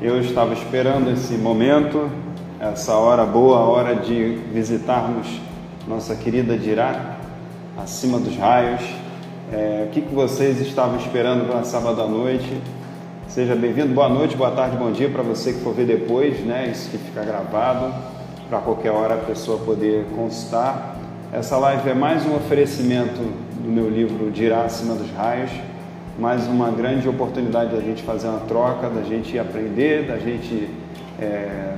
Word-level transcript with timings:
Eu 0.00 0.20
estava 0.20 0.54
esperando 0.54 1.10
esse 1.10 1.34
momento, 1.34 2.10
essa 2.60 2.94
hora 2.94 3.26
boa, 3.26 3.58
a 3.58 3.64
hora 3.64 3.94
de 3.96 4.38
visitarmos 4.52 5.26
nossa 5.88 6.14
querida 6.14 6.56
Dirá, 6.56 7.16
acima 7.76 8.18
dos 8.18 8.36
raios. 8.36 8.82
É, 9.52 9.86
o 9.86 9.90
que, 9.90 10.02
que 10.02 10.14
vocês 10.14 10.60
estavam 10.60 10.98
esperando 10.98 11.46
para 11.46 11.64
sábado 11.64 12.00
à 12.00 12.06
noite? 12.06 12.60
Seja 13.26 13.54
bem-vindo, 13.54 13.94
boa 13.94 14.08
noite, 14.08 14.36
boa 14.36 14.50
tarde, 14.50 14.76
bom 14.76 14.92
dia 14.92 15.08
para 15.08 15.22
você 15.22 15.52
que 15.52 15.60
for 15.60 15.74
ver 15.74 15.86
depois, 15.86 16.40
né? 16.40 16.68
Isso 16.70 16.90
que 16.90 16.98
fica 16.98 17.22
gravado, 17.24 17.94
para 18.48 18.60
qualquer 18.60 18.92
hora 18.92 19.14
a 19.14 19.18
pessoa 19.18 19.58
poder 19.58 20.06
consultar. 20.14 20.96
Essa 21.32 21.56
live 21.58 21.90
é 21.90 21.94
mais 21.94 22.24
um 22.26 22.36
oferecimento 22.36 23.20
do 23.62 23.70
meu 23.70 23.90
livro 23.90 24.30
Dirá 24.30 24.62
Acima 24.62 24.94
dos 24.94 25.10
Raios 25.10 25.50
mais 26.18 26.48
uma 26.48 26.68
grande 26.72 27.08
oportunidade 27.08 27.70
da 27.70 27.80
gente 27.80 28.02
fazer 28.02 28.26
uma 28.26 28.40
troca, 28.40 28.90
da 28.90 29.02
gente 29.02 29.38
aprender, 29.38 30.04
da 30.04 30.18
gente, 30.18 30.68
é, 31.16 31.74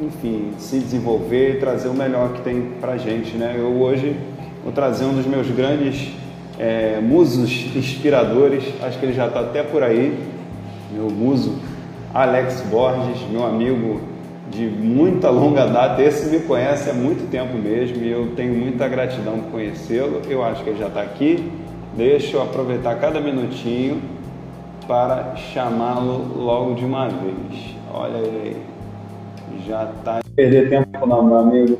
enfim, 0.00 0.52
se 0.56 0.78
desenvolver 0.78 1.56
e 1.56 1.60
trazer 1.60 1.88
o 1.88 1.94
melhor 1.94 2.32
que 2.32 2.40
tem 2.40 2.72
para 2.80 2.96
gente. 2.96 3.36
Né? 3.36 3.54
Eu 3.58 3.78
hoje 3.78 4.16
vou 4.64 4.72
trazer 4.72 5.04
um 5.04 5.12
dos 5.12 5.26
meus 5.26 5.50
grandes 5.50 6.10
é, 6.58 7.00
musos 7.02 7.76
inspiradores, 7.76 8.64
acho 8.82 8.98
que 8.98 9.04
ele 9.04 9.12
já 9.12 9.26
está 9.26 9.40
até 9.40 9.62
por 9.62 9.82
aí, 9.82 10.18
meu 10.90 11.10
muso 11.10 11.58
Alex 12.14 12.62
Borges, 12.70 13.28
meu 13.30 13.44
amigo 13.44 14.00
de 14.50 14.64
muita 14.64 15.28
longa 15.28 15.66
data, 15.66 16.00
esse 16.02 16.30
me 16.30 16.38
conhece 16.40 16.88
há 16.88 16.94
muito 16.94 17.30
tempo 17.30 17.58
mesmo 17.58 18.02
e 18.02 18.10
eu 18.10 18.28
tenho 18.34 18.54
muita 18.54 18.88
gratidão 18.88 19.40
por 19.40 19.50
conhecê-lo. 19.50 20.22
Eu 20.30 20.42
acho 20.42 20.64
que 20.64 20.70
ele 20.70 20.78
já 20.78 20.86
está 20.86 21.02
aqui 21.02 21.52
Deixa 21.96 22.36
eu 22.36 22.42
aproveitar 22.42 22.96
cada 22.96 23.20
minutinho 23.20 24.02
para 24.86 25.34
chamá-lo 25.34 26.36
logo 26.36 26.74
de 26.74 26.84
uma 26.84 27.08
vez. 27.08 27.74
Olha 27.90 28.18
ele 28.18 28.40
aí. 28.44 29.62
Já 29.66 29.84
está. 29.84 30.20
Perder 30.34 30.68
tempo 30.68 31.06
não, 31.06 31.24
meu 31.24 31.38
amigo. 31.38 31.78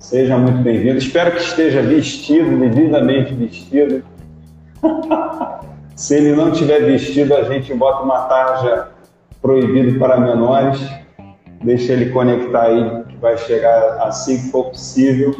Seja 0.00 0.36
muito 0.36 0.58
bem-vindo. 0.62 0.98
Espero 0.98 1.30
que 1.30 1.42
esteja 1.42 1.80
vestido, 1.80 2.58
devidamente 2.58 3.32
vestido. 3.34 4.02
Se 5.94 6.16
ele 6.16 6.34
não 6.34 6.50
tiver 6.50 6.80
vestido, 6.80 7.32
a 7.32 7.44
gente 7.44 7.72
bota 7.72 8.02
uma 8.02 8.22
tarja 8.22 8.88
proibido 9.40 9.96
para 9.96 10.18
menores. 10.18 10.80
Deixa 11.62 11.92
ele 11.92 12.10
conectar 12.10 12.62
aí, 12.62 13.04
que 13.08 13.16
vai 13.18 13.38
chegar 13.38 14.02
assim 14.08 14.38
que 14.38 14.50
for 14.50 14.70
possível. 14.70 15.36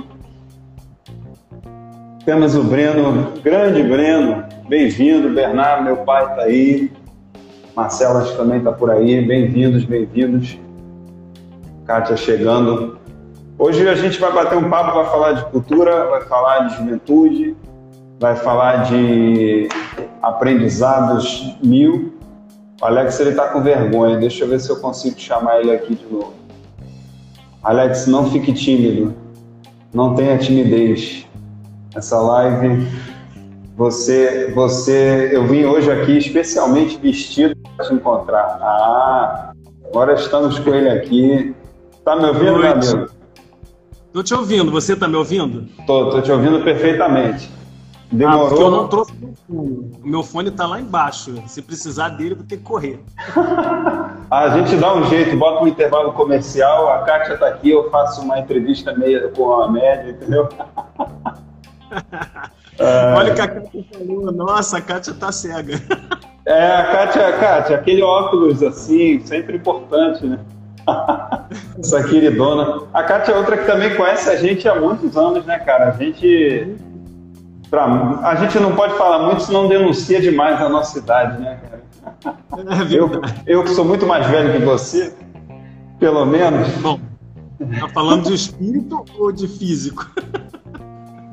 Temos 2.25 2.55
o 2.55 2.63
Breno, 2.63 3.33
grande 3.43 3.83
Breno, 3.83 4.45
bem-vindo. 4.69 5.31
Bernardo, 5.31 5.83
meu 5.83 5.97
pai 5.97 6.25
está 6.25 6.43
aí. 6.43 6.93
Marcela 7.75 8.25
também 8.37 8.59
está 8.59 8.71
por 8.71 8.93
aí. 8.93 9.27
Bem-vindos, 9.27 9.85
bem-vindos. 9.85 10.57
Kátia 11.85 12.17
chegando. 12.17 12.97
Hoje 13.59 13.89
a 13.89 13.97
gente 13.97 14.21
vai 14.21 14.33
bater 14.33 14.57
um 14.57 14.71
papo, 14.71 14.95
vai 14.95 15.07
falar 15.07 15.33
de 15.33 15.45
cultura, 15.47 16.11
vai 16.11 16.21
falar 16.21 16.69
de 16.69 16.77
juventude, 16.77 17.57
vai 18.21 18.37
falar 18.37 18.85
de 18.85 19.67
aprendizados 20.23 21.57
mil. 21.61 22.15
O 22.81 22.85
Alex 22.85 23.19
ele 23.19 23.31
está 23.31 23.49
com 23.49 23.61
vergonha, 23.61 24.17
deixa 24.17 24.45
eu 24.45 24.49
ver 24.49 24.61
se 24.61 24.71
eu 24.71 24.77
consigo 24.77 25.19
chamar 25.19 25.59
ele 25.59 25.73
aqui 25.73 25.97
de 25.97 26.07
novo. 26.07 26.35
Alex, 27.65 28.07
não 28.07 28.31
fique 28.31 28.53
tímido, 28.53 29.13
não 29.93 30.15
tenha 30.15 30.39
timidez 30.39 31.27
essa 31.95 32.19
live. 32.19 32.87
Você, 33.77 34.53
você, 34.55 35.31
eu 35.33 35.47
vim 35.47 35.65
hoje 35.65 35.91
aqui 35.91 36.19
especialmente 36.19 36.99
vestido 36.99 37.57
para 37.77 37.87
te 37.87 37.95
encontrar. 37.95 38.59
Ah, 38.61 39.53
agora 39.87 40.15
estamos 40.15 40.59
com 40.59 40.75
ele 40.75 40.91
aqui. 40.91 41.55
Tá 42.05 42.17
me 42.17 42.27
ouvindo, 42.27 42.59
meu 42.59 42.73
amigo? 42.73 43.11
Tô 44.13 44.23
te 44.23 44.35
ouvindo. 44.35 44.71
Você 44.71 44.95
tá 44.95 45.09
me 45.09 45.17
ouvindo? 45.17 45.67
Tô, 45.87 46.11
tô 46.11 46.21
te 46.21 46.31
ouvindo 46.31 46.63
perfeitamente. 46.63 47.51
Demorou. 48.11 48.45
Ah, 48.45 48.49
porque 48.49 48.63
eu 48.63 48.71
não 48.71 48.89
trouxe 48.89 49.13
o 49.49 49.91
meu 50.05 50.23
fone 50.23 50.51
tá 50.51 50.67
lá 50.67 50.81
embaixo. 50.81 51.43
Se 51.47 51.63
precisar 51.63 52.11
dele, 52.11 52.35
vou 52.35 52.45
ter 52.45 52.59
que 52.59 52.63
correr. 52.63 53.01
a 54.31 54.49
gente 54.51 54.77
dá 54.77 54.95
um 54.95 55.05
jeito, 55.07 55.37
bota 55.37 55.65
um 55.65 55.69
intervalo 55.69 56.13
comercial, 56.13 56.93
a 56.93 56.99
Kátia 56.99 57.39
tá 57.39 57.49
aqui, 57.49 57.71
eu 57.71 57.91
faço 57.91 58.21
uma 58.23 58.39
entrevista 58.39 58.95
meia 58.95 59.29
com 59.29 59.63
a 59.63 59.71
média, 59.71 60.11
entendeu? 60.11 60.49
É... 62.79 63.15
Olha 63.15 63.33
o 63.33 63.35
que 63.35 63.41
a 63.41 63.49
Kátia 63.49 63.85
falou. 63.93 64.33
Nossa, 64.33 64.79
a 64.79 64.81
Kátia 64.81 65.15
tá 65.15 65.31
cega. 65.31 65.81
É, 66.45 66.77
a 66.77 66.85
Kátia, 66.91 67.33
Kátia, 67.39 67.77
aquele 67.77 68.03
óculos 68.03 68.63
assim, 68.63 69.21
sempre 69.25 69.57
importante, 69.57 70.27
né? 70.27 70.41
Essa 71.79 72.03
queridona. 72.03 72.83
A 72.93 73.03
Kátia 73.05 73.33
é 73.33 73.37
outra 73.37 73.57
que 73.57 73.67
também 73.67 73.95
conhece 73.95 74.29
a 74.29 74.37
gente 74.37 74.69
há 74.69 74.75
muitos 74.75 75.17
anos, 75.17 75.45
né, 75.47 75.59
cara? 75.59 75.91
A 75.91 75.93
gente. 75.93 76.77
Pra, 77.71 77.85
a 78.23 78.35
gente 78.35 78.59
não 78.59 78.75
pode 78.75 78.95
falar 78.95 79.21
muito, 79.27 79.43
senão 79.43 79.69
denuncia 79.69 80.21
demais 80.21 80.61
a 80.61 80.69
nossa 80.69 80.99
idade, 80.99 81.41
né, 81.41 81.59
cara? 81.63 81.83
É 82.25 82.95
eu, 82.95 83.11
eu 83.47 83.65
que 83.65 83.71
sou 83.71 83.85
muito 83.85 84.07
mais 84.07 84.27
velho 84.27 84.53
que 84.53 84.65
você, 84.65 85.15
pelo 85.99 86.27
menos. 86.27 86.69
Bom, 86.79 86.99
tá 87.81 87.89
falando 87.89 88.25
de 88.25 88.35
espírito 88.35 89.05
ou 89.19 89.33
de 89.33 89.47
físico? 89.47 90.11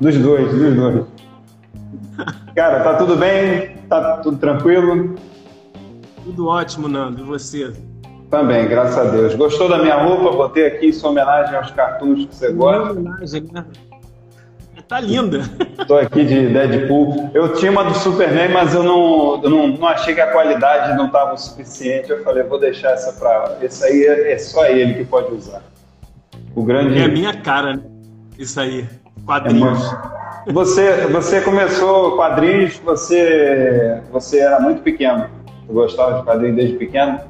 Dos 0.00 0.16
dois, 0.16 0.50
dos 0.50 0.74
dois. 0.74 1.04
Cara, 2.54 2.80
tá 2.80 2.94
tudo 2.94 3.16
bem? 3.16 3.76
Tá 3.88 4.16
tudo 4.18 4.38
tranquilo? 4.38 5.14
Tudo 6.24 6.48
ótimo, 6.48 6.88
Nando. 6.88 7.20
E 7.20 7.24
você? 7.24 7.72
Também, 8.30 8.66
graças 8.66 8.96
a 8.96 9.10
Deus. 9.10 9.34
Gostou 9.34 9.68
da 9.68 9.78
minha 9.78 9.96
roupa? 9.96 10.34
Botei 10.34 10.66
aqui 10.66 10.86
em 10.86 10.92
sua 10.92 11.10
homenagem 11.10 11.54
aos 11.54 11.70
cartoons 11.72 12.26
que 12.26 12.34
você 12.34 12.52
gosta. 12.52 12.92
homenagem, 12.92 13.48
né? 13.52 13.64
Tá 14.88 14.98
linda. 15.00 15.42
Tô 15.86 15.96
aqui 15.96 16.24
de 16.24 16.48
Deadpool. 16.48 17.30
Eu 17.34 17.54
tinha 17.54 17.70
uma 17.70 17.84
do 17.84 17.94
Superman, 17.94 18.48
mas 18.48 18.74
eu 18.74 18.82
não, 18.82 19.40
eu 19.42 19.50
não, 19.50 19.68
não 19.68 19.86
achei 19.86 20.14
que 20.14 20.20
a 20.20 20.32
qualidade 20.32 20.96
não 20.96 21.06
estava 21.06 21.34
o 21.34 21.36
suficiente. 21.36 22.10
Eu 22.10 22.24
falei, 22.24 22.42
vou 22.42 22.58
deixar 22.58 22.92
essa 22.92 23.12
para. 23.12 23.58
Esse 23.62 23.84
aí 23.84 24.04
é, 24.04 24.32
é 24.32 24.38
só 24.38 24.66
ele 24.66 24.94
que 24.94 25.04
pode 25.04 25.32
usar. 25.32 25.62
O 26.56 26.64
grande. 26.64 26.98
É 26.98 27.04
a 27.04 27.08
minha 27.08 27.34
cara, 27.34 27.76
né? 27.76 27.82
Isso 28.38 28.58
aí. 28.58 28.88
Quadrinhos. 29.30 29.80
É 30.44 30.52
você, 30.52 31.06
você 31.06 31.40
começou 31.40 32.16
quadrinhos, 32.16 32.80
você, 32.84 34.02
você 34.10 34.40
era 34.40 34.58
muito 34.58 34.82
pequeno. 34.82 35.28
Você 35.66 35.72
gostava 35.72 36.18
de 36.18 36.24
quadrinhos 36.24 36.56
desde 36.56 36.76
pequeno? 36.76 37.20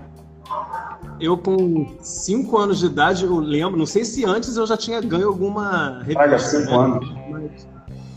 Eu, 1.20 1.36
com 1.36 1.86
5 2.00 2.56
anos 2.56 2.78
de 2.78 2.86
idade, 2.86 3.26
eu 3.26 3.36
lembro, 3.38 3.76
não 3.76 3.84
sei 3.84 4.06
se 4.06 4.24
antes 4.24 4.56
eu 4.56 4.66
já 4.66 4.78
tinha 4.78 4.98
ganho 5.02 5.28
alguma 5.28 5.98
revista. 5.98 6.14
Traga 6.14 6.38
5 6.38 6.70
né? 6.70 6.76
anos. 6.78 7.14
Mas, 7.28 7.68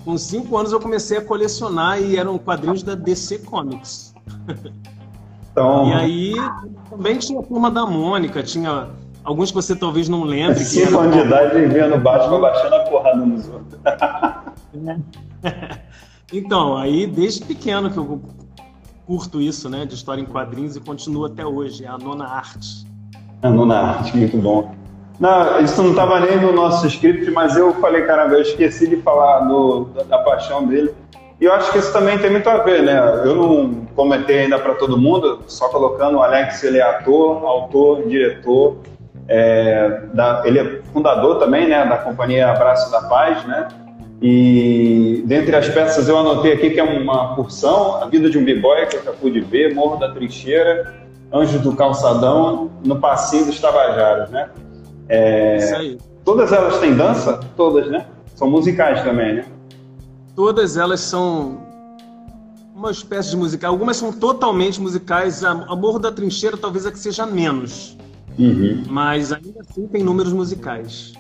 com 0.06 0.18
5 0.18 0.58
anos 0.58 0.72
eu 0.72 0.80
comecei 0.80 1.18
a 1.18 1.22
colecionar 1.22 2.02
e 2.02 2.16
eram 2.16 2.38
quadrinhos 2.38 2.84
da 2.84 2.96
DC 2.96 3.40
Comics. 3.40 4.14
Então... 5.52 5.90
E 5.90 5.94
aí 5.94 6.34
também 6.90 7.18
tinha 7.18 7.40
a 7.40 7.44
turma 7.44 7.70
da 7.70 7.86
Mônica, 7.86 8.42
tinha 8.42 8.88
Alguns 9.24 9.50
que 9.50 9.56
você 9.56 9.76
talvez 9.76 10.10
não 10.10 10.24
lembre. 10.24 10.60
Cinco 10.60 11.00
anos 11.00 11.16
de 11.16 11.22
idade 11.22 11.66
vendo 11.68 11.98
Batman 11.98 12.42
baixando 12.42 12.76
a 12.76 12.80
porrada 12.82 13.18
nos 13.18 13.48
outros. 13.48 13.80
então, 16.34 16.78
aí 16.78 17.08
desde 17.08 17.46
pequeno 17.46 17.90
que 17.90 17.98
eu 17.98 18.22
curto 19.06 19.42
isso, 19.42 19.70
né? 19.70 19.86
De 19.86 19.96
história 19.96 20.22
em 20.22 20.26
quadrinhos 20.26 20.76
e 20.76 20.82
continuo 20.82 21.26
até 21.26 21.46
hoje. 21.46 21.86
É 21.86 21.88
a 21.88 21.98
nona 21.98 22.26
arte. 22.26 22.86
A 23.42 23.50
nona 23.50 23.78
arte, 23.78 24.16
muito 24.16 24.38
bom. 24.38 24.74
Não, 25.20 25.60
isso 25.62 25.82
não 25.82 25.92
estava 25.92 26.20
nem 26.20 26.42
no 26.42 26.52
nosso 26.52 26.86
script, 26.88 27.30
mas 27.32 27.56
eu 27.56 27.74
falei, 27.76 28.02
caramba, 28.04 28.34
eu 28.34 28.42
esqueci 28.42 28.88
de 28.88 28.98
falar 28.98 29.42
do, 29.42 29.86
da, 29.86 30.04
da, 30.04 30.18
paixão 30.20 30.66
dele. 30.66 30.94
E 31.40 31.46
eu 31.46 31.54
acho 31.54 31.72
que 31.72 31.78
isso 31.78 31.94
também 31.94 32.18
tem 32.18 32.32
muito 32.32 32.50
a 32.50 32.58
ver, 32.58 32.84
né? 32.84 33.00
Eu 33.24 33.36
não 33.36 33.86
comentei 33.96 34.40
ainda 34.40 34.58
para 34.58 34.74
todo 34.76 34.98
mundo, 34.98 35.40
só 35.48 35.70
colocando 35.70 36.18
o 36.18 36.24
Alex, 36.24 36.64
ele 36.64 36.80
é 36.80 36.82
ator, 36.82 37.46
autor, 37.46 38.08
diretor, 38.08 38.78
é, 39.28 40.02
da, 40.14 40.44
ele 40.46 40.60
é 40.60 40.82
fundador 40.92 41.40
também 41.40 41.68
né, 41.68 41.86
da 41.86 41.98
companhia 41.98 42.52
Abraço 42.52 42.92
da 42.92 43.02
Paz, 43.04 43.46
né? 43.46 43.68
E 44.22 45.24
dentre 45.26 45.56
as 45.56 45.68
peças 45.68 46.08
eu 46.08 46.18
anotei 46.18 46.54
aqui 46.54 46.70
que 46.70 46.80
é 46.80 46.84
uma 46.84 47.36
porção, 47.36 48.02
A 48.02 48.06
Vida 48.06 48.30
de 48.30 48.38
um 48.38 48.46
B-Boy, 48.46 48.86
que 48.86 48.96
eu 48.96 49.04
já 49.04 49.12
pude 49.12 49.42
ver, 49.42 49.74
Morro 49.76 49.98
da 49.98 50.12
Trincheira, 50.14 50.94
Anjos 51.32 51.62
do 51.62 51.76
Calçadão, 51.76 52.72
no 52.86 53.00
Passinho 53.00 53.46
dos 53.46 53.60
Tabajaras, 53.60 54.30
né? 54.30 54.50
É, 55.10 55.58
Isso 55.58 55.76
aí. 55.76 55.98
Todas 56.24 56.54
elas 56.54 56.80
têm 56.80 56.96
dança? 56.96 57.40
Todas, 57.58 57.90
né? 57.90 58.06
São 58.36 58.50
musicais 58.50 59.04
também, 59.04 59.36
né? 59.36 59.46
Todas 60.36 60.78
elas 60.78 61.02
são 61.02 61.58
uma 62.74 62.92
espécie 62.92 63.32
de 63.32 63.38
musical. 63.38 63.72
Algumas 63.72 63.98
são 63.98 64.12
totalmente 64.12 64.80
musicais. 64.80 65.44
A 65.44 65.76
Morro 65.76 66.00
da 66.00 66.12
Trincheira 66.12 66.56
talvez 66.56 66.86
a 66.86 66.92
que 66.92 67.00
seja 67.00 67.26
menos. 67.26 67.98
Uhum. 68.38 68.84
Mas 68.88 69.32
ainda 69.32 69.62
assim 69.62 69.88
tem 69.88 70.04
números 70.04 70.34
musicais. 70.34 71.14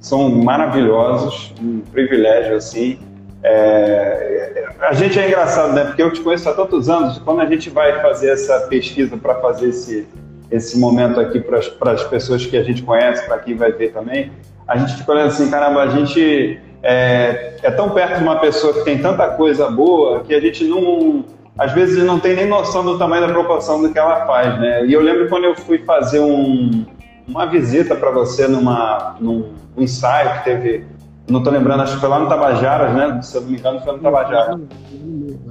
São 0.00 0.30
maravilhosos, 0.30 1.52
um 1.60 1.80
privilégio 1.80 2.56
assim. 2.56 2.98
É, 3.42 4.68
a 4.80 4.92
gente 4.94 5.18
é 5.18 5.26
engraçado, 5.26 5.72
né? 5.74 5.84
Porque 5.84 6.02
eu 6.02 6.12
te 6.12 6.20
conheço 6.20 6.48
há 6.48 6.54
tantos 6.54 6.88
anos. 6.88 7.18
Quando 7.18 7.40
a 7.40 7.46
gente 7.46 7.70
vai 7.70 8.00
fazer 8.00 8.30
essa 8.30 8.60
pesquisa 8.68 9.16
para 9.16 9.34
fazer 9.36 9.68
esse, 9.68 10.06
esse 10.50 10.78
momento 10.78 11.20
aqui 11.20 11.40
para 11.40 11.92
as 11.92 12.04
pessoas 12.04 12.46
que 12.46 12.56
a 12.56 12.62
gente 12.62 12.82
conhece, 12.82 13.26
para 13.26 13.38
quem 13.38 13.56
vai 13.56 13.72
ver 13.72 13.92
também, 13.92 14.32
a 14.66 14.76
gente 14.76 14.94
fica 14.96 15.12
olhando 15.12 15.28
assim, 15.28 15.50
caramba, 15.50 15.82
a 15.82 15.88
gente 15.88 16.60
é, 16.82 17.56
é, 17.62 17.70
tão 17.70 17.90
perto 17.90 18.18
de 18.18 18.22
uma 18.22 18.36
pessoa 18.36 18.72
que 18.72 18.84
tem 18.84 18.98
tanta 18.98 19.28
coisa 19.30 19.70
boa 19.70 20.20
que 20.20 20.34
a 20.34 20.40
gente 20.40 20.64
não, 20.64 21.24
às 21.58 21.72
vezes 21.72 22.02
não 22.04 22.20
tem 22.20 22.36
nem 22.36 22.46
noção 22.46 22.84
do 22.84 22.96
tamanho 22.96 23.26
da 23.26 23.32
proporção 23.32 23.82
do 23.82 23.92
que 23.92 23.98
ela 23.98 24.24
faz, 24.26 24.58
né? 24.60 24.86
E 24.86 24.92
eu 24.92 25.00
lembro 25.00 25.28
quando 25.28 25.44
eu 25.44 25.56
fui 25.56 25.78
fazer 25.78 26.20
um, 26.20 26.86
uma 27.26 27.46
visita 27.46 27.96
para 27.96 28.10
você 28.12 28.46
numa, 28.46 29.16
num 29.20 29.52
ensaio 29.76 30.38
que 30.38 30.44
teve 30.44 30.86
não 31.28 31.40
estou 31.40 31.52
lembrando, 31.52 31.82
acho 31.82 31.94
que 31.94 32.00
foi 32.00 32.08
lá 32.08 32.20
no 32.20 32.28
Tabajaras, 32.28 32.94
né? 32.94 33.20
Se 33.20 33.36
eu 33.36 33.42
não 33.42 33.50
me 33.50 33.58
engano, 33.58 33.80
foi 33.80 33.92
no 33.92 33.98
Tabajaras. 33.98 34.60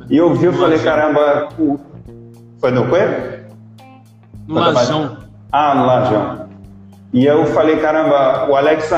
E 0.09 0.18
eu 0.18 0.33
vi, 0.33 0.45
eu 0.45 0.54
falei, 0.54 0.80
caramba, 0.80 1.50
o... 1.59 1.80
foi 2.60 2.71
no 2.71 2.89
quê? 2.89 3.44
No 4.48 4.56
Lajão. 4.56 5.18
Ah, 5.51 5.75
no 5.75 5.86
Lajão. 5.86 6.48
E 7.13 7.25
eu 7.25 7.45
falei, 7.48 7.77
caramba, 7.77 8.50
o 8.50 8.56
Alex 8.56 8.92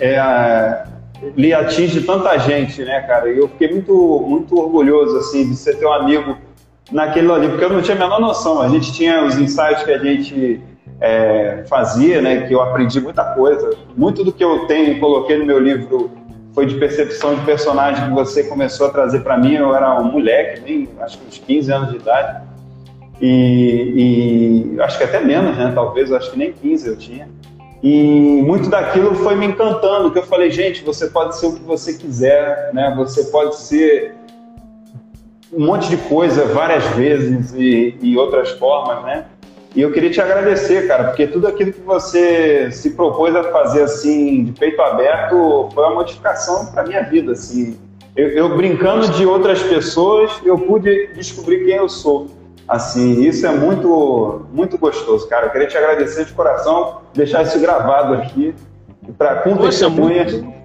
é, 0.00 0.84
lhe 1.34 1.54
atinge 1.54 2.02
tanta 2.02 2.36
gente, 2.38 2.84
né, 2.84 3.00
cara? 3.00 3.30
E 3.30 3.38
eu 3.38 3.48
fiquei 3.48 3.72
muito, 3.72 4.24
muito 4.28 4.58
orgulhoso, 4.58 5.16
assim, 5.16 5.48
de 5.50 5.56
ter 5.56 5.86
um 5.86 5.92
amigo 5.92 6.36
naquele 6.90 7.30
ali, 7.30 7.48
porque 7.48 7.64
eu 7.64 7.70
não 7.70 7.82
tinha 7.82 7.96
a 7.96 8.00
menor 8.00 8.20
noção. 8.20 8.60
A 8.60 8.68
gente 8.68 8.92
tinha 8.92 9.24
os 9.24 9.38
ensaios 9.38 9.82
que 9.82 9.90
a 9.90 9.98
gente 9.98 10.60
é, 11.00 11.64
fazia, 11.68 12.20
né, 12.20 12.46
que 12.46 12.54
eu 12.54 12.60
aprendi 12.60 13.00
muita 13.00 13.24
coisa. 13.34 13.70
Muito 13.96 14.24
do 14.24 14.32
que 14.32 14.42
eu 14.42 14.66
tenho, 14.66 14.98
coloquei 14.98 15.36
no 15.38 15.46
meu 15.46 15.58
livro, 15.58 16.10
foi 16.54 16.66
de 16.66 16.74
percepção 16.76 17.34
de 17.34 17.42
personagem 17.42 18.08
que 18.08 18.14
você 18.14 18.44
começou 18.44 18.88
a 18.88 18.90
trazer 18.90 19.20
para 19.20 19.38
mim. 19.38 19.54
Eu 19.54 19.74
era 19.74 20.00
um 20.00 20.10
moleque, 20.10 20.60
nem, 20.60 20.88
acho 21.00 21.18
que 21.18 21.26
uns 21.28 21.38
15 21.38 21.72
anos 21.72 21.90
de 21.90 21.96
idade. 21.96 22.48
E, 23.20 24.74
e, 24.76 24.80
acho 24.80 24.96
que 24.98 25.04
até 25.04 25.20
menos, 25.20 25.56
né? 25.56 25.72
Talvez, 25.74 26.12
acho 26.12 26.30
que 26.30 26.38
nem 26.38 26.52
15 26.52 26.88
eu 26.88 26.96
tinha. 26.96 27.28
E 27.82 28.42
muito 28.44 28.68
daquilo 28.68 29.14
foi 29.14 29.36
me 29.36 29.46
encantando, 29.46 30.10
que 30.10 30.18
eu 30.18 30.24
falei, 30.24 30.50
gente, 30.50 30.82
você 30.84 31.06
pode 31.06 31.36
ser 31.36 31.46
o 31.46 31.54
que 31.54 31.62
você 31.62 31.94
quiser, 31.94 32.72
né? 32.72 32.92
Você 32.96 33.24
pode 33.24 33.56
ser 33.56 34.14
um 35.52 35.66
monte 35.66 35.88
de 35.88 35.96
coisa 35.96 36.44
várias 36.46 36.84
vezes 36.88 37.52
e, 37.54 37.96
e 38.00 38.16
outras 38.16 38.50
formas, 38.50 39.02
né? 39.04 39.24
E 39.74 39.82
eu 39.82 39.92
queria 39.92 40.10
te 40.10 40.20
agradecer, 40.20 40.88
cara, 40.88 41.04
porque 41.04 41.26
tudo 41.26 41.46
aquilo 41.46 41.72
que 41.72 41.80
você 41.80 42.70
se 42.72 42.90
propôs 42.90 43.34
a 43.36 43.44
fazer 43.44 43.82
assim, 43.82 44.44
de 44.44 44.52
peito 44.52 44.80
aberto, 44.80 45.68
foi 45.72 45.84
uma 45.84 45.94
modificação 45.94 46.66
para 46.66 46.84
minha 46.84 47.02
vida, 47.02 47.32
assim. 47.32 47.78
Eu, 48.16 48.28
eu, 48.30 48.56
brincando 48.56 49.08
de 49.10 49.24
outras 49.24 49.62
pessoas, 49.62 50.32
eu 50.44 50.58
pude 50.58 51.08
descobrir 51.14 51.64
quem 51.64 51.76
eu 51.76 51.88
sou. 51.88 52.26
Assim, 52.66 53.22
isso 53.22 53.46
é 53.46 53.50
muito, 53.50 54.46
muito 54.52 54.76
gostoso, 54.76 55.28
cara. 55.28 55.46
Eu 55.46 55.50
queria 55.50 55.68
te 55.68 55.76
agradecer 55.76 56.24
de 56.24 56.32
coração, 56.32 57.02
deixar 57.14 57.42
isso 57.42 57.60
gravado 57.60 58.14
aqui 58.14 58.54
para 59.16 59.36
com 59.36 59.56
testemunhas. 59.56 60.32
Muito, 60.32 60.57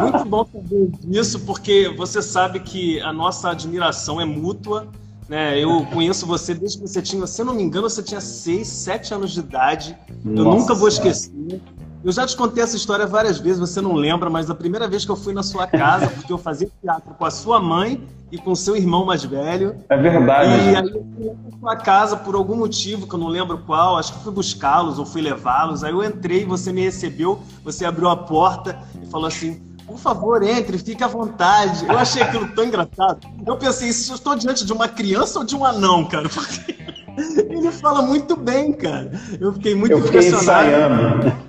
muito 0.00 0.24
bom 0.24 0.46
saber 0.46 0.90
disso, 1.00 1.40
porque 1.40 1.88
você 1.96 2.22
sabe 2.22 2.60
que 2.60 3.00
a 3.00 3.12
nossa 3.12 3.50
admiração 3.50 4.20
é 4.20 4.24
mútua 4.24 4.88
né? 5.28 5.58
Eu 5.58 5.84
conheço 5.86 6.26
você 6.26 6.54
desde 6.54 6.78
que 6.78 6.86
você 6.86 7.00
tinha, 7.00 7.26
se 7.26 7.40
eu 7.40 7.46
não 7.46 7.54
me 7.54 7.62
engano, 7.62 7.88
você 7.88 8.02
tinha 8.02 8.20
6, 8.20 8.66
7 8.66 9.14
anos 9.14 9.32
de 9.32 9.40
idade. 9.40 9.96
Nossa. 10.22 10.38
Eu 10.38 10.44
nunca 10.44 10.74
vou 10.74 10.88
esquecer. 10.88 11.32
Eu 12.04 12.12
já 12.12 12.26
te 12.26 12.36
contei 12.36 12.62
essa 12.62 12.76
história 12.76 13.06
várias 13.06 13.38
vezes, 13.38 13.58
você 13.58 13.80
não 13.80 13.94
lembra, 13.94 14.28
mas 14.28 14.50
a 14.50 14.54
primeira 14.54 14.86
vez 14.86 15.06
que 15.06 15.10
eu 15.10 15.16
fui 15.16 15.32
na 15.32 15.42
sua 15.42 15.66
casa, 15.66 16.06
porque 16.08 16.30
eu 16.30 16.36
fazia 16.36 16.68
teatro 16.82 17.14
com 17.14 17.24
a 17.24 17.30
sua 17.30 17.58
mãe 17.58 18.06
e 18.30 18.36
com 18.36 18.54
seu 18.54 18.76
irmão 18.76 19.06
mais 19.06 19.24
velho. 19.24 19.76
É 19.88 19.96
verdade. 19.96 20.50
E 20.50 20.76
aí 20.76 20.86
eu 20.86 21.06
fui 21.16 21.50
na 21.50 21.58
sua 21.58 21.76
casa 21.76 22.14
por 22.14 22.34
algum 22.34 22.56
motivo, 22.56 23.06
que 23.06 23.14
eu 23.14 23.18
não 23.18 23.28
lembro 23.28 23.56
qual, 23.64 23.96
acho 23.96 24.12
que 24.12 24.22
fui 24.22 24.32
buscá-los 24.32 24.98
ou 24.98 25.06
fui 25.06 25.22
levá-los. 25.22 25.82
Aí 25.82 25.92
eu 25.92 26.04
entrei, 26.04 26.44
você 26.44 26.74
me 26.74 26.82
recebeu, 26.82 27.40
você 27.64 27.86
abriu 27.86 28.10
a 28.10 28.16
porta 28.16 28.78
e 29.02 29.06
falou 29.06 29.26
assim: 29.26 29.62
por 29.86 29.96
favor, 29.96 30.42
entre, 30.42 30.76
fique 30.76 31.02
à 31.02 31.06
vontade. 31.06 31.86
Eu 31.86 31.96
achei 31.96 32.20
aquilo 32.20 32.48
tão 32.48 32.64
engraçado. 32.64 33.26
Eu 33.46 33.56
pensei, 33.56 33.90
se 33.92 34.10
eu 34.10 34.16
estou 34.16 34.34
diante 34.34 34.66
de 34.66 34.72
uma 34.74 34.88
criança 34.88 35.38
ou 35.38 35.44
de 35.44 35.56
um 35.56 35.64
anão, 35.64 36.04
cara? 36.04 36.28
Porque 36.28 36.76
ele 37.48 37.72
fala 37.72 38.02
muito 38.02 38.36
bem, 38.36 38.74
cara. 38.74 39.10
Eu 39.40 39.54
fiquei 39.54 39.74
muito 39.74 39.92
eu 39.92 40.02
fiquei 40.02 40.20
impressionado. 40.20 40.68
Ensaiando. 40.68 41.43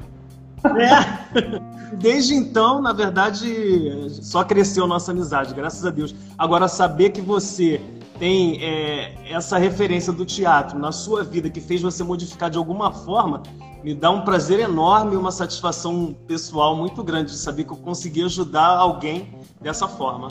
É. 0.77 1.95
Desde 1.95 2.33
então, 2.33 2.81
na 2.81 2.91
verdade, 2.91 4.07
só 4.09 4.43
cresceu 4.43 4.87
nossa 4.87 5.11
amizade, 5.11 5.53
graças 5.53 5.85
a 5.85 5.89
Deus. 5.89 6.15
Agora, 6.37 6.67
saber 6.67 7.11
que 7.11 7.21
você 7.21 7.81
tem 8.19 8.63
é, 8.63 9.13
essa 9.29 9.57
referência 9.57 10.11
do 10.11 10.25
teatro 10.25 10.79
na 10.79 10.91
sua 10.91 11.23
vida 11.23 11.49
que 11.49 11.59
fez 11.59 11.81
você 11.81 12.03
modificar 12.03 12.49
de 12.49 12.57
alguma 12.57 12.91
forma, 12.91 13.43
me 13.83 13.93
dá 13.93 14.09
um 14.09 14.21
prazer 14.21 14.59
enorme 14.59 15.13
e 15.13 15.17
uma 15.17 15.31
satisfação 15.31 16.15
pessoal 16.27 16.75
muito 16.75 17.03
grande 17.03 17.31
de 17.31 17.37
saber 17.37 17.65
que 17.65 17.71
eu 17.71 17.77
consegui 17.77 18.23
ajudar 18.23 18.67
alguém 18.67 19.29
dessa 19.61 19.87
forma. 19.87 20.29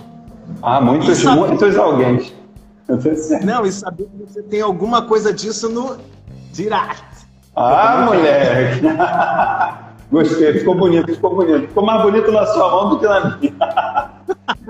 Ah, 0.63 0.81
muitos, 0.81 1.19
saber... 1.19 1.49
muitos 1.49 1.77
alguém. 1.77 2.33
Não, 3.45 3.65
e 3.65 3.73
saber 3.73 4.05
que 4.05 4.17
você 4.27 4.43
tem 4.43 4.61
alguma 4.61 5.03
coisa 5.03 5.33
disso 5.33 5.69
no 5.69 5.97
direct. 6.53 7.05
Ah, 7.57 8.05
moleque! 8.07 8.81
Gostei, 10.11 10.53
ficou 10.55 10.75
bonito, 10.75 11.13
ficou 11.13 11.35
bonito. 11.35 11.69
Ficou 11.69 11.85
mais 11.85 12.03
bonito 12.03 12.31
na 12.31 12.47
sua 12.47 12.71
mão 12.71 12.91
do 12.91 12.99
que 12.99 13.07
na 13.07 13.37
minha. 13.37 13.55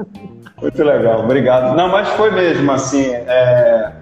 Muito 0.61 0.83
legal, 0.83 1.21
obrigado. 1.21 1.77
Não, 1.77 1.89
mas 1.89 2.09
foi 2.11 2.31
mesmo, 2.31 2.71
assim, 2.73 3.13
é, 3.13 3.93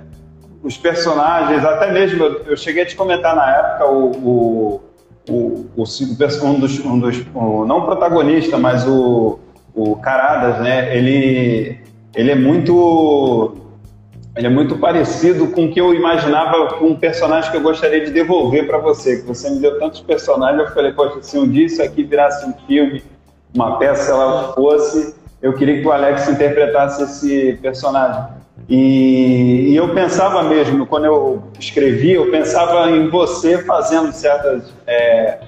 os 0.63 0.77
personagens, 0.77 1.65
até 1.65 1.91
mesmo, 1.91 2.23
eu, 2.23 2.43
eu, 2.45 2.57
cheguei 2.57 2.83
a 2.85 2.87
te 2.87 2.95
comentar 2.95 3.35
na 3.35 3.51
época, 3.51 3.87
o, 3.87 4.11
o, 4.11 4.81
o, 5.29 5.67
o 5.77 5.83
um 5.83 6.61
dos, 6.61 6.79
um 6.85 6.99
dos 6.99 7.25
o, 7.35 7.65
não 7.65 7.79
o 7.79 7.85
protagonista, 7.87 8.59
mas 8.59 8.87
o, 8.87 9.41
o 9.75 9.97
Caradas, 9.97 10.61
né, 10.61 10.97
ele, 10.97 11.81
ele 12.15 12.31
é 12.31 12.37
muito 12.37 13.62
ele 14.35 14.47
é 14.47 14.51
muito 14.51 14.79
parecido 14.79 15.49
com 15.49 15.67
o 15.67 15.71
que 15.71 15.81
eu 15.81 15.95
imaginava 15.95 16.75
com 16.75 16.87
um 16.87 16.97
personagem 16.97 17.51
que 17.51 17.57
eu 17.57 17.61
gostaria 17.61 18.05
de 18.05 18.11
devolver 18.11 18.67
para 18.67 18.79
você, 18.79 19.19
que 19.21 19.27
você 19.27 19.51
me 19.51 19.59
deu 19.59 19.79
tantos 19.79 20.01
personagens, 20.01 20.61
eu 20.61 20.75
falei, 20.75 20.93
poxa, 20.93 21.19
se 21.21 21.39
um 21.39 21.49
dia 21.49 21.67
isso 21.67 21.83
aqui 21.83 22.03
virasse 22.03 22.47
um 22.47 22.55
filme, 22.67 23.03
uma 23.55 23.79
peça, 23.79 24.11
ela 24.11 24.55
fosse, 24.55 25.15
eu 25.43 25.53
queria 25.53 25.83
que 25.83 25.87
o 25.87 25.93
Alex 25.93 26.29
interpretasse 26.29 27.03
esse 27.03 27.59
personagem. 27.61 28.25
E, 28.69 29.71
e, 29.71 29.77
eu 29.77 29.93
pensava 29.93 30.43
mesmo, 30.45 30.87
quando 30.87 31.05
eu 31.05 31.43
escrevi, 31.59 32.13
eu 32.13 32.31
pensava 32.31 32.91
em 32.91 33.09
você 33.09 33.59
fazendo 33.59 34.13
certas, 34.13 34.73
é, 34.87 35.41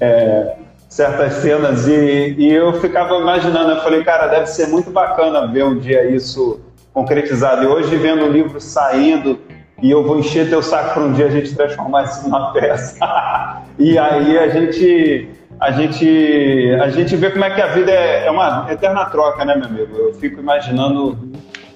é, 0.00 0.56
certas 0.88 1.34
cenas 1.34 1.86
e, 1.88 2.36
e, 2.38 2.50
eu 2.50 2.72
ficava 2.80 3.16
imaginando, 3.16 3.72
eu 3.72 3.82
falei, 3.82 4.02
cara, 4.04 4.28
deve 4.28 4.46
ser 4.46 4.68
muito 4.68 4.90
bacana 4.90 5.46
ver 5.46 5.64
um 5.64 5.78
dia 5.78 6.08
isso 6.10 6.60
concretizado. 6.92 7.64
E 7.64 7.66
hoje, 7.66 7.96
vendo 7.96 8.24
o 8.24 8.28
livro 8.28 8.60
saindo, 8.60 9.38
e 9.82 9.90
eu 9.90 10.04
vou 10.04 10.18
encher 10.18 10.48
teu 10.48 10.62
saco 10.62 10.94
para 10.94 11.02
um 11.02 11.12
dia 11.12 11.26
a 11.26 11.30
gente 11.30 11.54
transformar 11.54 12.04
isso 12.04 12.22
numa 12.22 12.52
peça. 12.52 12.98
e 13.78 13.98
aí 13.98 14.38
a 14.38 14.48
gente 14.48 15.28
a 15.60 15.72
gente, 15.72 16.74
a 16.80 16.88
gente 16.88 17.14
vê 17.16 17.30
como 17.30 17.44
é 17.44 17.50
que 17.54 17.60
a 17.60 17.66
vida 17.66 17.90
é, 17.92 18.26
é 18.26 18.30
uma 18.30 18.66
eterna 18.70 19.04
troca, 19.04 19.44
né, 19.44 19.54
meu 19.54 19.66
amigo? 19.66 19.94
Eu 19.94 20.14
fico 20.14 20.40
imaginando 20.40 21.18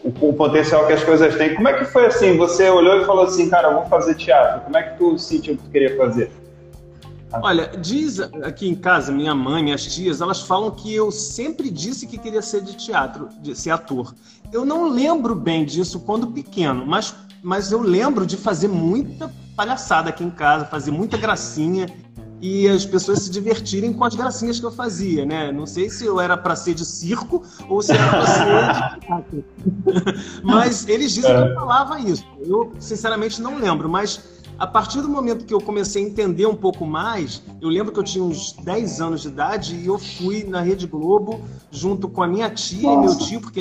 o, 0.03 0.29
o, 0.29 0.33
potencial 0.33 0.87
que 0.87 0.95
as 0.95 1.05
coisas 1.05 1.37
têm. 1.37 1.55
Como 1.55 1.69
é 1.69 1.75
que 1.75 1.85
foi 1.85 2.07
assim? 2.07 2.35
Você 2.39 2.71
olhou 2.71 3.03
e 3.03 3.05
falou 3.05 3.25
assim, 3.25 3.51
cara, 3.51 3.69
eu 3.69 3.75
vou 3.75 3.85
fazer 3.85 4.15
teatro. 4.15 4.63
Como 4.63 4.75
é 4.75 4.83
que 4.83 4.97
tu 4.97 5.19
sentiu 5.19 5.55
que 5.59 5.65
tu 5.65 5.71
queria 5.71 5.95
fazer? 5.99 6.31
Olha, 7.43 7.69
diz 7.79 8.21
aqui 8.21 8.69
em 8.69 8.75
casa, 8.75 9.13
minha 9.13 9.35
mãe, 9.35 9.63
minhas 9.63 9.85
tias, 9.85 10.21
elas 10.21 10.41
falam 10.41 10.71
que 10.71 10.95
eu 10.95 11.11
sempre 11.11 11.71
disse 11.71 12.07
que 12.07 12.19
queria 12.19 12.43
ser 12.43 12.63
de 12.63 12.75
teatro, 12.75 13.29
de 13.41 13.55
ser 13.55 13.71
ator. 13.71 14.15
Eu 14.53 14.65
não 14.65 14.89
lembro 14.89 15.35
bem 15.35 15.65
disso 15.65 16.01
quando 16.01 16.29
pequeno, 16.29 16.87
mas, 16.87 17.15
mas 17.43 17.73
eu 17.73 17.81
lembro 17.81 18.27
de 18.27 18.37
fazer 18.37 18.69
muita 18.69 19.31
palhaçada 19.57 20.11
aqui 20.11 20.25
em 20.25 20.31
casa, 20.31 20.65
fazer 20.65 20.91
muita 20.91 21.17
gracinha 21.17 21.87
e 22.41 22.69
as 22.69 22.85
pessoas 22.85 23.21
se 23.23 23.31
divertirem 23.31 23.93
com 23.93 24.05
as 24.05 24.15
gracinhas 24.15 24.61
que 24.61 24.67
eu 24.67 24.71
fazia, 24.71 25.25
né? 25.25 25.51
Não 25.51 25.65
sei 25.65 25.89
se 25.89 26.05
eu 26.05 26.21
era 26.21 26.37
para 26.37 26.55
ser 26.55 26.75
de 26.75 26.85
circo 26.85 27.43
ou 27.69 27.81
se 27.81 27.93
era 27.93 28.11
para 28.11 28.27
ser 28.27 28.45
de 28.45 29.01
teatro. 29.01 29.45
mas 30.45 30.87
eles 30.87 31.13
dizem 31.13 31.35
que 31.35 31.51
eu 31.51 31.55
falava 31.55 31.99
isso. 32.01 32.25
Eu, 32.41 32.73
sinceramente, 32.79 33.41
não 33.41 33.59
lembro. 33.59 33.89
Mas 33.89 34.23
a 34.59 34.67
partir 34.67 35.01
do 35.01 35.09
momento 35.09 35.45
que 35.45 35.53
eu 35.53 35.61
comecei 35.61 36.05
a 36.05 36.07
entender 36.07 36.47
um 36.47 36.55
pouco 36.55 36.87
mais, 36.87 37.43
eu 37.61 37.69
lembro 37.69 37.93
que 37.93 37.99
eu 37.99 38.05
tinha 38.05 38.23
uns 38.23 38.53
10 38.53 39.01
anos 39.01 39.23
de 39.23 39.29
idade 39.29 39.75
e 39.77 39.87
eu 39.87 39.99
fui 39.99 40.45
na 40.45 40.61
Rede 40.61 40.87
Globo 40.87 41.41
junto 41.71 42.09
com 42.09 42.23
a 42.23 42.29
minha 42.29 42.49
tia 42.51 42.83
Nossa. 42.83 42.99
e 42.99 43.07
meu 43.07 43.19
tio, 43.19 43.41
porque 43.41 43.61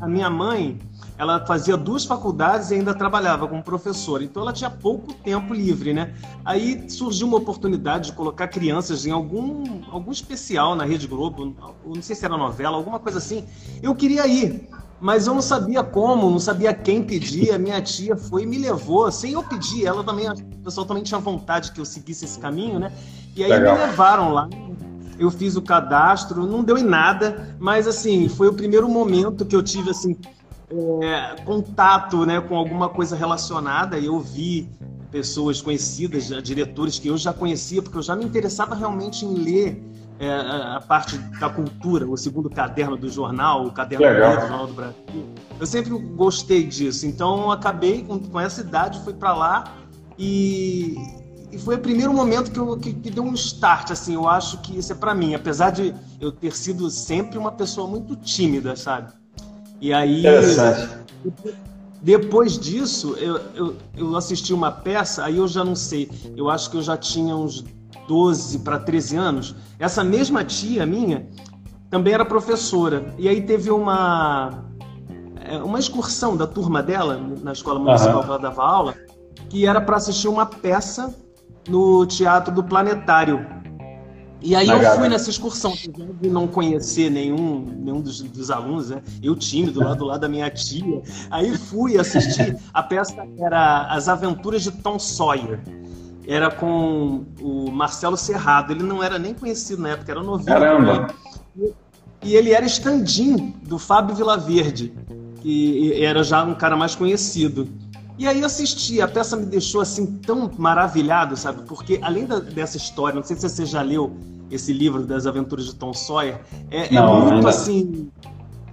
a 0.00 0.08
minha 0.08 0.30
mãe 0.30 0.78
ela 1.18 1.44
fazia 1.44 1.76
duas 1.76 2.04
faculdades 2.04 2.70
e 2.70 2.74
ainda 2.74 2.94
trabalhava 2.94 3.46
como 3.46 3.62
professora, 3.62 4.24
então 4.24 4.42
ela 4.42 4.52
tinha 4.52 4.70
pouco 4.70 5.12
tempo 5.12 5.52
livre, 5.52 5.92
né? 5.92 6.14
Aí 6.44 6.88
surgiu 6.88 7.26
uma 7.26 7.36
oportunidade 7.36 8.10
de 8.10 8.16
colocar 8.16 8.48
crianças 8.48 9.04
em 9.06 9.10
algum, 9.10 9.82
algum 9.90 10.10
especial 10.10 10.74
na 10.74 10.84
Rede 10.84 11.06
Globo, 11.06 11.54
não 11.84 12.02
sei 12.02 12.16
se 12.16 12.24
era 12.24 12.36
novela, 12.36 12.76
alguma 12.76 12.98
coisa 12.98 13.18
assim. 13.18 13.44
Eu 13.82 13.94
queria 13.94 14.26
ir, 14.26 14.68
mas 15.02 15.26
eu 15.26 15.34
não 15.34 15.42
sabia 15.42 15.82
como, 15.82 16.30
não 16.30 16.38
sabia 16.38 16.72
quem 16.72 17.02
pedir. 17.02 17.50
A 17.50 17.58
minha 17.58 17.82
tia 17.82 18.16
foi 18.16 18.44
e 18.44 18.46
me 18.46 18.56
levou, 18.56 19.10
sem 19.10 19.32
eu 19.32 19.42
pedir. 19.42 19.84
Ela 19.84 20.04
também, 20.04 20.30
o 20.30 20.36
pessoal 20.62 20.86
também 20.86 21.02
tinha 21.02 21.18
vontade 21.18 21.72
que 21.72 21.80
eu 21.80 21.84
seguisse 21.84 22.24
esse 22.24 22.38
caminho, 22.38 22.78
né? 22.78 22.92
E 23.34 23.42
aí 23.42 23.50
Legal. 23.50 23.74
me 23.74 23.80
levaram 23.80 24.32
lá. 24.32 24.48
Eu 25.18 25.28
fiz 25.28 25.56
o 25.56 25.62
cadastro, 25.62 26.46
não 26.46 26.62
deu 26.62 26.78
em 26.78 26.84
nada, 26.84 27.56
mas 27.58 27.88
assim, 27.88 28.28
foi 28.28 28.46
o 28.46 28.54
primeiro 28.54 28.88
momento 28.88 29.44
que 29.44 29.56
eu 29.56 29.62
tive 29.62 29.90
assim 29.90 30.16
é, 31.02 31.34
contato, 31.44 32.24
né, 32.24 32.40
com 32.40 32.56
alguma 32.56 32.88
coisa 32.88 33.16
relacionada. 33.16 33.98
E 33.98 34.06
eu 34.06 34.20
vi 34.20 34.70
pessoas 35.10 35.60
conhecidas, 35.60 36.28
diretores 36.44 37.00
que 37.00 37.08
eu 37.08 37.18
já 37.18 37.32
conhecia, 37.32 37.82
porque 37.82 37.98
eu 37.98 38.02
já 38.02 38.14
me 38.14 38.24
interessava 38.24 38.76
realmente 38.76 39.26
em 39.26 39.34
ler 39.34 39.82
é, 40.22 40.30
a 40.76 40.80
parte 40.80 41.18
da 41.18 41.50
cultura, 41.50 42.08
o 42.08 42.16
segundo 42.16 42.48
caderno 42.48 42.96
do 42.96 43.08
jornal, 43.08 43.66
o 43.66 43.72
caderno 43.72 44.06
do 44.06 44.40
Jornal 44.40 44.66
do 44.68 44.72
Brasil. 44.72 45.28
Eu 45.58 45.66
sempre 45.66 45.90
gostei 45.90 46.64
disso, 46.64 47.06
então 47.06 47.50
acabei 47.50 48.04
com, 48.04 48.20
com 48.20 48.38
essa 48.38 48.60
idade, 48.60 49.00
fui 49.00 49.14
para 49.14 49.34
lá 49.34 49.64
e, 50.16 50.94
e, 51.50 51.58
foi 51.58 51.74
o 51.74 51.78
primeiro 51.80 52.12
momento 52.12 52.52
que, 52.52 52.58
eu, 52.60 52.76
que, 52.78 52.92
que, 52.92 53.10
deu 53.10 53.24
um 53.24 53.34
start, 53.34 53.90
assim, 53.90 54.14
eu 54.14 54.28
acho 54.28 54.58
que 54.58 54.78
isso 54.78 54.92
é 54.92 54.94
para 54.94 55.12
mim, 55.12 55.34
apesar 55.34 55.70
de 55.70 55.92
eu 56.20 56.30
ter 56.30 56.54
sido 56.54 56.88
sempre 56.88 57.36
uma 57.36 57.50
pessoa 57.50 57.88
muito 57.88 58.14
tímida, 58.14 58.76
sabe? 58.76 59.12
E 59.80 59.92
aí, 59.92 60.22
depois 62.00 62.56
disso, 62.56 63.16
eu, 63.18 63.40
eu, 63.56 63.76
eu 63.96 64.16
assisti 64.16 64.52
uma 64.54 64.70
peça, 64.70 65.24
aí 65.24 65.38
eu 65.38 65.48
já 65.48 65.64
não 65.64 65.74
sei, 65.74 66.08
eu 66.36 66.48
acho 66.48 66.70
que 66.70 66.76
eu 66.76 66.82
já 66.82 66.96
tinha 66.96 67.34
uns 67.34 67.64
12 68.06 68.60
para 68.60 68.78
13 68.78 69.16
anos, 69.16 69.54
essa 69.78 70.02
mesma 70.02 70.44
tia 70.44 70.84
minha 70.84 71.28
também 71.90 72.14
era 72.14 72.24
professora. 72.24 73.14
E 73.18 73.28
aí 73.28 73.42
teve 73.42 73.70
uma, 73.70 74.64
é, 75.44 75.58
uma 75.58 75.78
excursão 75.78 76.36
da 76.36 76.46
turma 76.46 76.82
dela, 76.82 77.20
na 77.42 77.52
escola 77.52 77.78
municipal 77.78 78.16
uhum. 78.16 78.22
que 78.22 78.28
ela 78.28 78.38
dava 78.38 78.64
aula, 78.64 78.94
que 79.50 79.66
era 79.66 79.80
para 79.80 79.96
assistir 79.96 80.28
uma 80.28 80.46
peça 80.46 81.14
no 81.68 82.06
Teatro 82.06 82.54
do 82.54 82.64
Planetário. 82.64 83.46
E 84.40 84.56
aí 84.56 84.68
eu 84.68 84.96
fui 84.96 85.08
nessa 85.08 85.30
excursão, 85.30 85.72
de 86.20 86.28
não 86.28 86.48
conhecer 86.48 87.10
nenhum, 87.10 87.60
nenhum 87.60 88.00
dos, 88.00 88.22
dos, 88.22 88.50
alunos, 88.50 88.90
né? 88.90 89.00
Eu 89.22 89.36
tímido 89.36 89.78
lá 89.78 89.94
do 89.94 90.04
lado 90.04 90.22
da 90.22 90.28
minha 90.28 90.50
tia. 90.50 91.00
Aí 91.30 91.56
fui 91.56 91.96
assistir. 91.96 92.56
A 92.74 92.82
peça 92.82 93.24
era 93.38 93.86
As 93.86 94.08
Aventuras 94.08 94.62
de 94.62 94.72
Tom 94.72 94.98
Sawyer 94.98 95.60
era 96.26 96.50
com 96.50 97.24
o 97.40 97.70
Marcelo 97.70 98.16
Serrado. 98.16 98.72
Ele 98.72 98.82
não 98.82 99.02
era 99.02 99.18
nem 99.18 99.34
conhecido 99.34 99.82
na 99.82 99.90
época, 99.90 100.12
era 100.12 100.22
novinho. 100.22 100.46
Caramba! 100.46 101.08
E 102.22 102.36
ele 102.36 102.52
era 102.52 102.64
stand 102.66 103.04
do 103.62 103.78
Fábio 103.78 104.14
Vilaverde, 104.14 104.94
que 105.40 106.02
era 106.02 106.22
já 106.22 106.44
um 106.44 106.54
cara 106.54 106.76
mais 106.76 106.94
conhecido. 106.94 107.68
E 108.18 108.28
aí 108.28 108.40
eu 108.40 108.46
assisti, 108.46 109.00
a 109.00 109.08
peça 109.08 109.36
me 109.36 109.46
deixou 109.46 109.80
assim 109.80 110.06
tão 110.06 110.50
maravilhado, 110.56 111.36
sabe? 111.36 111.62
Porque 111.66 111.98
além 112.02 112.26
da, 112.26 112.38
dessa 112.38 112.76
história, 112.76 113.16
não 113.16 113.24
sei 113.24 113.36
se 113.36 113.48
você 113.48 113.66
já 113.66 113.82
leu 113.82 114.16
esse 114.50 114.72
livro 114.72 115.04
das 115.04 115.26
aventuras 115.26 115.64
de 115.64 115.74
Tom 115.74 115.92
Sawyer, 115.92 116.40
é, 116.70 116.86
é 116.86 116.92
não, 116.92 117.28
é 117.28 117.32
muito 117.32 117.48
assim. 117.48 118.10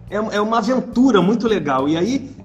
É, 0.10 0.18
é 0.18 0.42
uma 0.42 0.60
aventura 0.60 1.22
muito 1.22 1.48
legal. 1.48 1.90
E 1.90 1.98
aí 1.98 2.36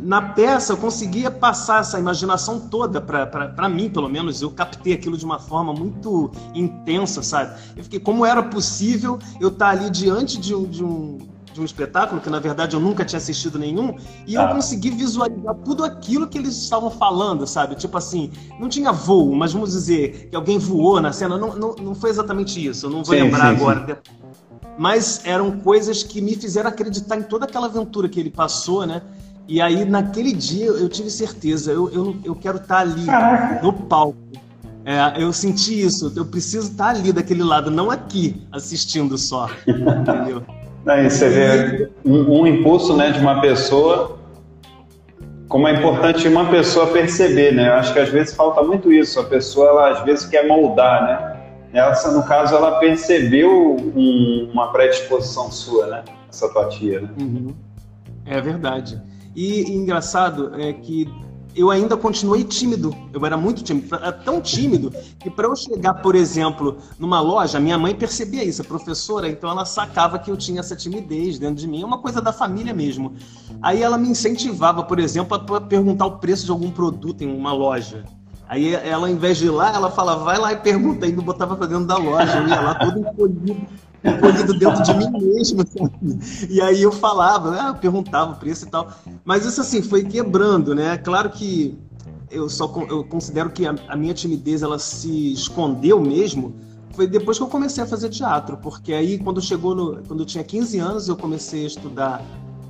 na 0.00 0.22
peça 0.22 0.72
eu 0.72 0.76
conseguia 0.76 1.30
passar 1.30 1.80
essa 1.80 1.98
imaginação 1.98 2.58
toda 2.58 3.00
para 3.00 3.68
mim, 3.68 3.88
pelo 3.88 4.08
menos. 4.08 4.42
Eu 4.42 4.50
captei 4.50 4.92
aquilo 4.92 5.16
de 5.16 5.24
uma 5.24 5.38
forma 5.38 5.72
muito 5.72 6.30
intensa, 6.54 7.22
sabe? 7.22 7.58
Eu 7.76 7.84
fiquei, 7.84 8.00
como 8.00 8.24
era 8.24 8.42
possível 8.42 9.18
eu 9.40 9.48
estar 9.48 9.66
tá 9.66 9.70
ali 9.70 9.90
diante 9.90 10.38
de 10.38 10.54
um, 10.54 10.64
de 10.64 10.84
um, 10.84 11.18
de 11.52 11.60
um 11.60 11.64
espetáculo, 11.64 12.20
que 12.20 12.30
na 12.30 12.38
verdade 12.38 12.74
eu 12.74 12.80
nunca 12.80 13.04
tinha 13.04 13.18
assistido 13.18 13.58
nenhum, 13.58 13.96
e 14.26 14.36
ah. 14.36 14.42
eu 14.42 14.54
consegui 14.54 14.90
visualizar 14.90 15.54
tudo 15.64 15.84
aquilo 15.84 16.26
que 16.26 16.38
eles 16.38 16.56
estavam 16.56 16.90
falando, 16.90 17.46
sabe? 17.46 17.74
Tipo 17.74 17.98
assim, 17.98 18.30
não 18.58 18.68
tinha 18.68 18.92
voo, 18.92 19.34
mas 19.34 19.52
vamos 19.52 19.72
dizer 19.72 20.28
que 20.30 20.36
alguém 20.36 20.58
voou 20.58 21.00
na 21.00 21.12
cena. 21.12 21.36
Não, 21.36 21.54
não, 21.56 21.74
não 21.76 21.94
foi 21.94 22.10
exatamente 22.10 22.64
isso, 22.64 22.86
eu 22.86 22.90
não 22.90 23.04
vou 23.04 23.14
sim, 23.14 23.22
lembrar 23.22 23.50
sim, 23.50 23.56
agora. 23.56 23.86
Sim. 23.86 24.12
Mas 24.78 25.20
eram 25.24 25.58
coisas 25.58 26.02
que 26.02 26.20
me 26.20 26.34
fizeram 26.34 26.70
acreditar 26.70 27.16
em 27.16 27.22
toda 27.22 27.44
aquela 27.44 27.66
aventura 27.66 28.08
que 28.08 28.18
ele 28.18 28.30
passou, 28.30 28.86
né? 28.86 29.02
E 29.52 29.60
aí, 29.60 29.84
naquele 29.84 30.32
dia, 30.32 30.64
eu 30.64 30.88
tive 30.88 31.10
certeza, 31.10 31.70
eu, 31.70 31.92
eu, 31.92 32.16
eu 32.24 32.34
quero 32.34 32.56
estar 32.56 32.78
ali, 32.78 33.04
Caraca. 33.04 33.62
no 33.62 33.70
palco. 33.70 34.16
É, 34.82 35.22
eu 35.22 35.30
senti 35.30 35.78
isso, 35.78 36.10
eu 36.16 36.24
preciso 36.24 36.70
estar 36.70 36.88
ali 36.88 37.12
daquele 37.12 37.42
lado, 37.42 37.70
não 37.70 37.90
aqui, 37.90 38.40
assistindo 38.50 39.18
só. 39.18 39.50
Entendeu? 39.68 40.42
Aí 40.86 41.10
você 41.10 41.28
vê 41.28 41.90
um, 42.02 42.40
um, 42.40 42.46
impulso 42.46 42.96
né, 42.96 43.10
de 43.10 43.18
uma 43.20 43.42
pessoa, 43.42 44.18
como 45.48 45.68
é 45.68 45.74
importante 45.74 46.26
uma 46.26 46.46
pessoa 46.48 46.86
perceber, 46.86 47.52
né? 47.52 47.68
Eu 47.68 47.74
acho 47.74 47.92
que 47.92 47.98
às 47.98 48.08
vezes 48.08 48.34
falta 48.34 48.62
muito 48.62 48.90
isso, 48.90 49.20
a 49.20 49.24
pessoa 49.24 49.68
ela, 49.68 49.90
às 49.90 50.02
vezes 50.02 50.24
quer 50.24 50.48
moldar, 50.48 51.04
né? 51.04 51.78
Essa, 51.78 52.10
no 52.10 52.22
caso, 52.22 52.54
ela 52.54 52.78
percebeu 52.78 53.76
um, 53.94 54.48
uma 54.50 54.72
predisposição 54.72 55.52
sua, 55.52 55.88
né? 55.88 56.04
Essa 56.30 56.48
tua 56.48 56.70
tia, 56.70 57.02
né? 57.02 57.10
Uhum. 57.20 57.54
É 58.24 58.40
verdade. 58.40 59.11
E, 59.34 59.70
e 59.70 59.74
engraçado 59.74 60.54
é 60.60 60.72
que 60.72 61.08
eu 61.54 61.70
ainda 61.70 61.96
continuei 61.96 62.44
tímido. 62.44 62.94
Eu 63.12 63.24
era 63.24 63.36
muito 63.36 63.62
tímido, 63.62 63.94
era 63.94 64.12
tão 64.12 64.40
tímido 64.40 64.92
que 65.18 65.30
para 65.30 65.46
eu 65.46 65.54
chegar, 65.54 65.94
por 65.94 66.14
exemplo, 66.14 66.78
numa 66.98 67.20
loja, 67.20 67.60
minha 67.60 67.78
mãe 67.78 67.94
percebia 67.94 68.42
isso, 68.42 68.62
a 68.62 68.64
professora, 68.64 69.28
então 69.28 69.50
ela 69.50 69.64
sacava 69.64 70.18
que 70.18 70.30
eu 70.30 70.36
tinha 70.36 70.60
essa 70.60 70.74
timidez 70.74 71.38
dentro 71.38 71.56
de 71.56 71.68
mim, 71.68 71.82
é 71.82 71.86
uma 71.86 71.98
coisa 71.98 72.20
da 72.20 72.32
família 72.32 72.72
mesmo. 72.72 73.14
Aí 73.60 73.82
ela 73.82 73.98
me 73.98 74.08
incentivava, 74.08 74.82
por 74.82 74.98
exemplo, 74.98 75.36
a 75.36 75.60
perguntar 75.60 76.06
o 76.06 76.18
preço 76.18 76.44
de 76.44 76.50
algum 76.50 76.70
produto 76.70 77.22
em 77.22 77.32
uma 77.32 77.52
loja. 77.52 78.04
Aí 78.52 78.74
ela, 78.74 79.06
ao 79.06 79.10
invés 79.10 79.38
de 79.38 79.46
ir 79.46 79.50
lá, 79.50 79.74
ela 79.74 79.90
falava, 79.90 80.24
vai 80.24 80.38
lá 80.38 80.52
e 80.52 80.56
pergunta, 80.56 81.06
não 81.06 81.24
botava 81.24 81.56
pra 81.56 81.64
dentro 81.64 81.86
da 81.86 81.96
loja, 81.96 82.36
eu 82.36 82.48
ia 82.48 82.60
lá 82.60 82.74
todo 82.74 82.98
encolhido 82.98 83.66
encolhido 84.04 84.58
dentro 84.58 84.82
de 84.82 84.94
mim 84.94 85.10
mesmo. 85.10 85.64
E 86.50 86.60
aí 86.60 86.82
eu 86.82 86.92
falava, 86.92 87.50
né? 87.50 87.78
perguntava 87.80 88.32
o 88.32 88.36
preço 88.36 88.66
e 88.66 88.68
tal. 88.68 88.90
Mas 89.24 89.46
isso 89.46 89.62
assim 89.62 89.80
foi 89.80 90.04
quebrando, 90.04 90.74
né? 90.74 90.98
Claro 90.98 91.30
que 91.30 91.78
eu 92.30 92.46
só 92.50 92.70
eu 92.90 93.02
considero 93.04 93.48
que 93.48 93.66
a, 93.66 93.74
a 93.88 93.96
minha 93.96 94.12
timidez 94.12 94.62
ela 94.62 94.78
se 94.78 95.32
escondeu 95.32 95.98
mesmo 95.98 96.54
foi 96.90 97.06
depois 97.06 97.38
que 97.38 97.44
eu 97.44 97.48
comecei 97.48 97.82
a 97.82 97.86
fazer 97.86 98.10
teatro, 98.10 98.58
porque 98.58 98.92
aí 98.92 99.18
quando 99.18 99.40
chegou 99.40 99.74
no, 99.74 100.02
quando 100.06 100.20
eu 100.20 100.26
tinha 100.26 100.44
15 100.44 100.78
anos 100.78 101.08
eu 101.08 101.16
comecei 101.16 101.64
a 101.64 101.68
estudar 101.68 102.22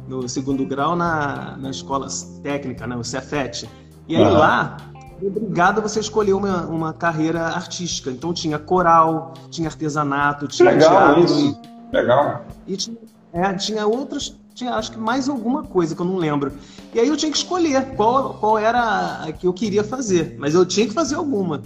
no 0.06 0.28
segundo 0.28 0.64
grau 0.64 0.94
na, 0.94 1.56
na 1.56 1.70
escola 1.70 2.06
técnica, 2.40 2.86
né, 2.86 2.94
o 2.94 3.02
Cefet. 3.02 3.68
E 4.06 4.14
aí 4.14 4.22
uhum. 4.22 4.32
lá 4.32 4.76
obrigado 5.26 5.78
a 5.78 5.82
você 5.82 6.00
escolher 6.00 6.32
uma, 6.32 6.66
uma 6.66 6.92
carreira 6.92 7.42
artística. 7.42 8.10
Então 8.10 8.32
tinha 8.32 8.58
coral, 8.58 9.34
tinha 9.50 9.68
artesanato, 9.68 10.48
tinha 10.48 10.70
Legal 10.70 10.90
teatro. 10.90 11.24
Isso. 11.24 11.60
E, 11.92 11.96
Legal. 11.96 12.44
E 12.66 12.76
tinha, 12.76 12.96
é, 13.32 13.54
tinha 13.54 13.86
outras, 13.86 14.36
tinha 14.54 14.74
acho 14.74 14.92
que 14.92 14.98
mais 14.98 15.28
alguma 15.28 15.62
coisa 15.62 15.94
que 15.94 16.00
eu 16.00 16.06
não 16.06 16.16
lembro. 16.16 16.52
E 16.94 17.00
aí 17.00 17.08
eu 17.08 17.16
tinha 17.16 17.30
que 17.30 17.38
escolher 17.38 17.94
qual, 17.96 18.34
qual 18.34 18.58
era 18.58 19.24
a 19.24 19.32
que 19.32 19.46
eu 19.46 19.52
queria 19.52 19.84
fazer, 19.84 20.36
mas 20.38 20.54
eu 20.54 20.64
tinha 20.64 20.86
que 20.86 20.92
fazer 20.92 21.14
alguma. 21.14 21.62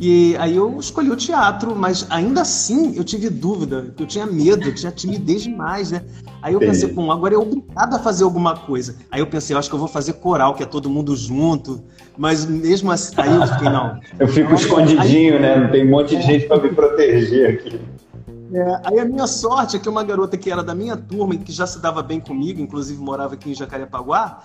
E 0.00 0.34
aí 0.38 0.56
eu 0.56 0.80
escolhi 0.80 1.10
o 1.10 1.16
teatro, 1.16 1.76
mas 1.76 2.06
ainda 2.08 2.40
assim 2.40 2.96
eu 2.96 3.04
tive 3.04 3.28
dúvida, 3.28 3.92
eu 4.00 4.06
tinha 4.06 4.24
medo, 4.24 4.66
eu 4.66 4.74
tinha 4.74 4.90
timidez 4.90 5.42
demais, 5.42 5.90
né? 5.90 6.02
Aí 6.40 6.54
eu 6.54 6.58
pensei, 6.58 6.88
pô, 6.88 7.12
agora 7.12 7.34
é 7.34 7.36
obrigado 7.36 7.96
a 7.96 7.98
fazer 7.98 8.24
alguma 8.24 8.56
coisa. 8.56 8.96
Aí 9.10 9.20
eu 9.20 9.26
pensei, 9.26 9.54
eu 9.54 9.58
acho 9.58 9.68
que 9.68 9.74
eu 9.74 9.78
vou 9.78 9.88
fazer 9.88 10.14
coral, 10.14 10.54
que 10.54 10.62
é 10.62 10.66
todo 10.66 10.88
mundo 10.88 11.14
junto. 11.14 11.82
Mas 12.16 12.46
mesmo 12.46 12.90
assim, 12.90 13.12
aí 13.18 13.34
eu 13.34 13.46
fiquei, 13.46 13.68
não. 13.68 14.00
eu 14.18 14.26
fico 14.26 14.54
escondidinho, 14.54 15.34
aí... 15.34 15.40
né? 15.40 15.56
Não 15.58 15.70
tem 15.70 15.86
um 15.86 15.90
monte 15.90 16.16
de 16.16 16.22
gente 16.22 16.46
para 16.46 16.62
me 16.62 16.70
proteger 16.70 17.50
aqui. 17.50 17.78
É, 18.52 18.80
aí 18.84 18.98
a 19.00 19.04
minha 19.04 19.26
sorte 19.26 19.76
é 19.76 19.78
que 19.78 19.88
uma 19.88 20.02
garota 20.02 20.36
que 20.36 20.50
era 20.50 20.62
da 20.62 20.74
minha 20.74 20.96
turma 20.96 21.34
e 21.34 21.38
que 21.38 21.52
já 21.52 21.66
se 21.66 21.80
dava 21.80 22.02
bem 22.02 22.18
comigo, 22.18 22.60
inclusive 22.60 23.00
morava 23.00 23.34
aqui 23.34 23.50
em 23.50 23.54
Jacarepaguá, 23.54 24.40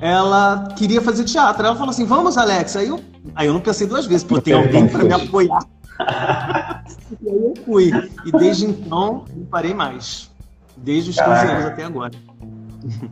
ela 0.00 0.68
queria 0.76 1.00
fazer 1.00 1.24
teatro. 1.24 1.66
Ela 1.66 1.74
falou 1.74 1.90
assim: 1.90 2.04
Vamos, 2.04 2.38
Alex. 2.38 2.76
Aí 2.76 2.88
eu, 2.88 3.00
aí 3.34 3.46
eu 3.46 3.52
não 3.52 3.60
pensei 3.60 3.86
duas 3.86 4.06
vezes, 4.06 4.24
porque 4.24 4.50
tem 4.50 4.54
alguém 4.54 4.86
para 4.88 5.04
me 5.04 5.12
apoiar. 5.12 5.62
e 7.20 7.28
aí 7.28 7.44
eu 7.44 7.54
fui. 7.64 7.90
E 8.24 8.32
desde 8.32 8.66
então 8.66 9.24
não 9.34 9.44
parei 9.46 9.74
mais. 9.74 10.30
Desde 10.76 11.10
os 11.10 11.16
15 11.16 11.30
anos 11.30 11.64
até 11.66 11.84
agora. 11.84 12.12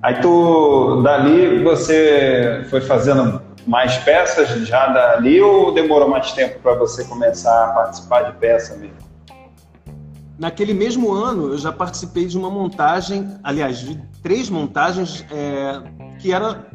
Aí 0.02 0.20
tu, 0.20 1.02
dali, 1.02 1.62
você 1.62 2.66
foi 2.70 2.80
fazendo 2.80 3.42
mais 3.66 3.98
peças 3.98 4.48
já 4.66 4.86
dali 4.86 5.42
ou 5.42 5.74
demorou 5.74 6.08
mais 6.08 6.32
tempo 6.32 6.58
para 6.60 6.74
você 6.74 7.04
começar 7.04 7.66
a 7.66 7.68
participar 7.72 8.22
de 8.22 8.32
peça 8.38 8.74
mesmo? 8.76 9.07
Naquele 10.38 10.72
mesmo 10.72 11.12
ano, 11.12 11.48
eu 11.48 11.58
já 11.58 11.72
participei 11.72 12.26
de 12.26 12.38
uma 12.38 12.48
montagem, 12.48 13.28
aliás, 13.42 13.78
de 13.78 14.00
três 14.22 14.48
montagens 14.48 15.24
é, 15.32 15.82
que 16.20 16.32
era, 16.32 16.70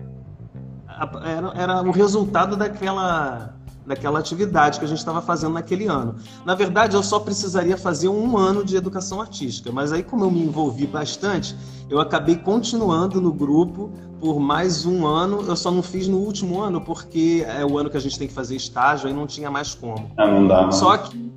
era, 1.24 1.54
era 1.56 1.82
o 1.82 1.92
resultado 1.92 2.58
daquela 2.58 3.54
daquela 3.86 4.20
atividade 4.20 4.80
que 4.80 4.86
a 4.86 4.88
gente 4.88 5.00
estava 5.00 5.22
fazendo 5.22 5.54
naquele 5.54 5.88
ano. 5.88 6.16
Na 6.46 6.56
verdade, 6.56 6.96
eu 6.96 7.04
só 7.04 7.20
precisaria 7.20 7.78
fazer 7.78 8.08
um 8.08 8.38
ano 8.38 8.64
de 8.64 8.76
educação 8.76 9.22
artística, 9.22 9.72
mas 9.72 9.92
aí 9.92 10.04
como 10.04 10.24
eu 10.24 10.32
me 10.32 10.42
envolvi 10.42 10.88
bastante, 10.88 11.56
eu 11.90 12.00
acabei 12.00 12.38
continuando 12.38 13.20
no 13.20 13.32
grupo 13.32 13.92
por 14.20 14.40
mais 14.40 14.86
um 14.86 15.06
ano. 15.06 15.42
Eu 15.42 15.56
só 15.56 15.70
não 15.70 15.84
fiz 15.84 16.08
no 16.08 16.18
último 16.18 16.62
ano 16.62 16.80
porque 16.80 17.46
é 17.48 17.66
o 17.66 17.78
ano 17.78 17.90
que 17.90 17.98
a 17.98 18.00
gente 18.00 18.18
tem 18.18 18.28
que 18.28 18.34
fazer 18.34 18.56
estágio, 18.56 19.08
aí 19.08 19.14
não 19.14 19.28
tinha 19.28 19.52
mais 19.52 19.76
como. 19.76 20.10
Ah, 20.18 20.28
não 20.28 20.48
dá. 20.48 20.64
Não. 20.64 20.72
Só 20.72 20.98
que 20.98 21.32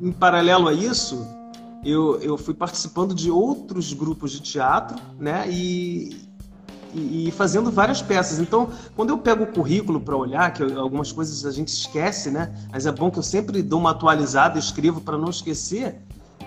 em 0.00 0.12
paralelo 0.12 0.68
a 0.68 0.72
isso, 0.72 1.26
eu, 1.88 2.20
eu 2.20 2.36
fui 2.36 2.54
participando 2.54 3.14
de 3.14 3.30
outros 3.30 3.92
grupos 3.92 4.32
de 4.32 4.40
teatro, 4.40 4.98
né? 5.18 5.48
E, 5.48 6.28
e, 6.94 7.28
e, 7.28 7.30
fazendo 7.30 7.70
várias 7.70 8.02
peças. 8.02 8.38
Então, 8.38 8.68
quando 8.96 9.10
eu 9.10 9.18
pego 9.18 9.44
o 9.44 9.46
currículo 9.46 10.00
para 10.00 10.16
olhar, 10.16 10.52
que 10.52 10.62
algumas 10.62 11.12
coisas 11.12 11.44
a 11.44 11.50
gente 11.50 11.68
esquece, 11.68 12.30
né? 12.30 12.52
Mas 12.70 12.86
é 12.86 12.92
bom 12.92 13.10
que 13.10 13.18
eu 13.18 13.22
sempre 13.22 13.62
dou 13.62 13.80
uma 13.80 13.90
atualizada, 13.90 14.58
escrevo 14.58 15.00
para 15.00 15.16
não 15.16 15.30
esquecer. 15.30 16.00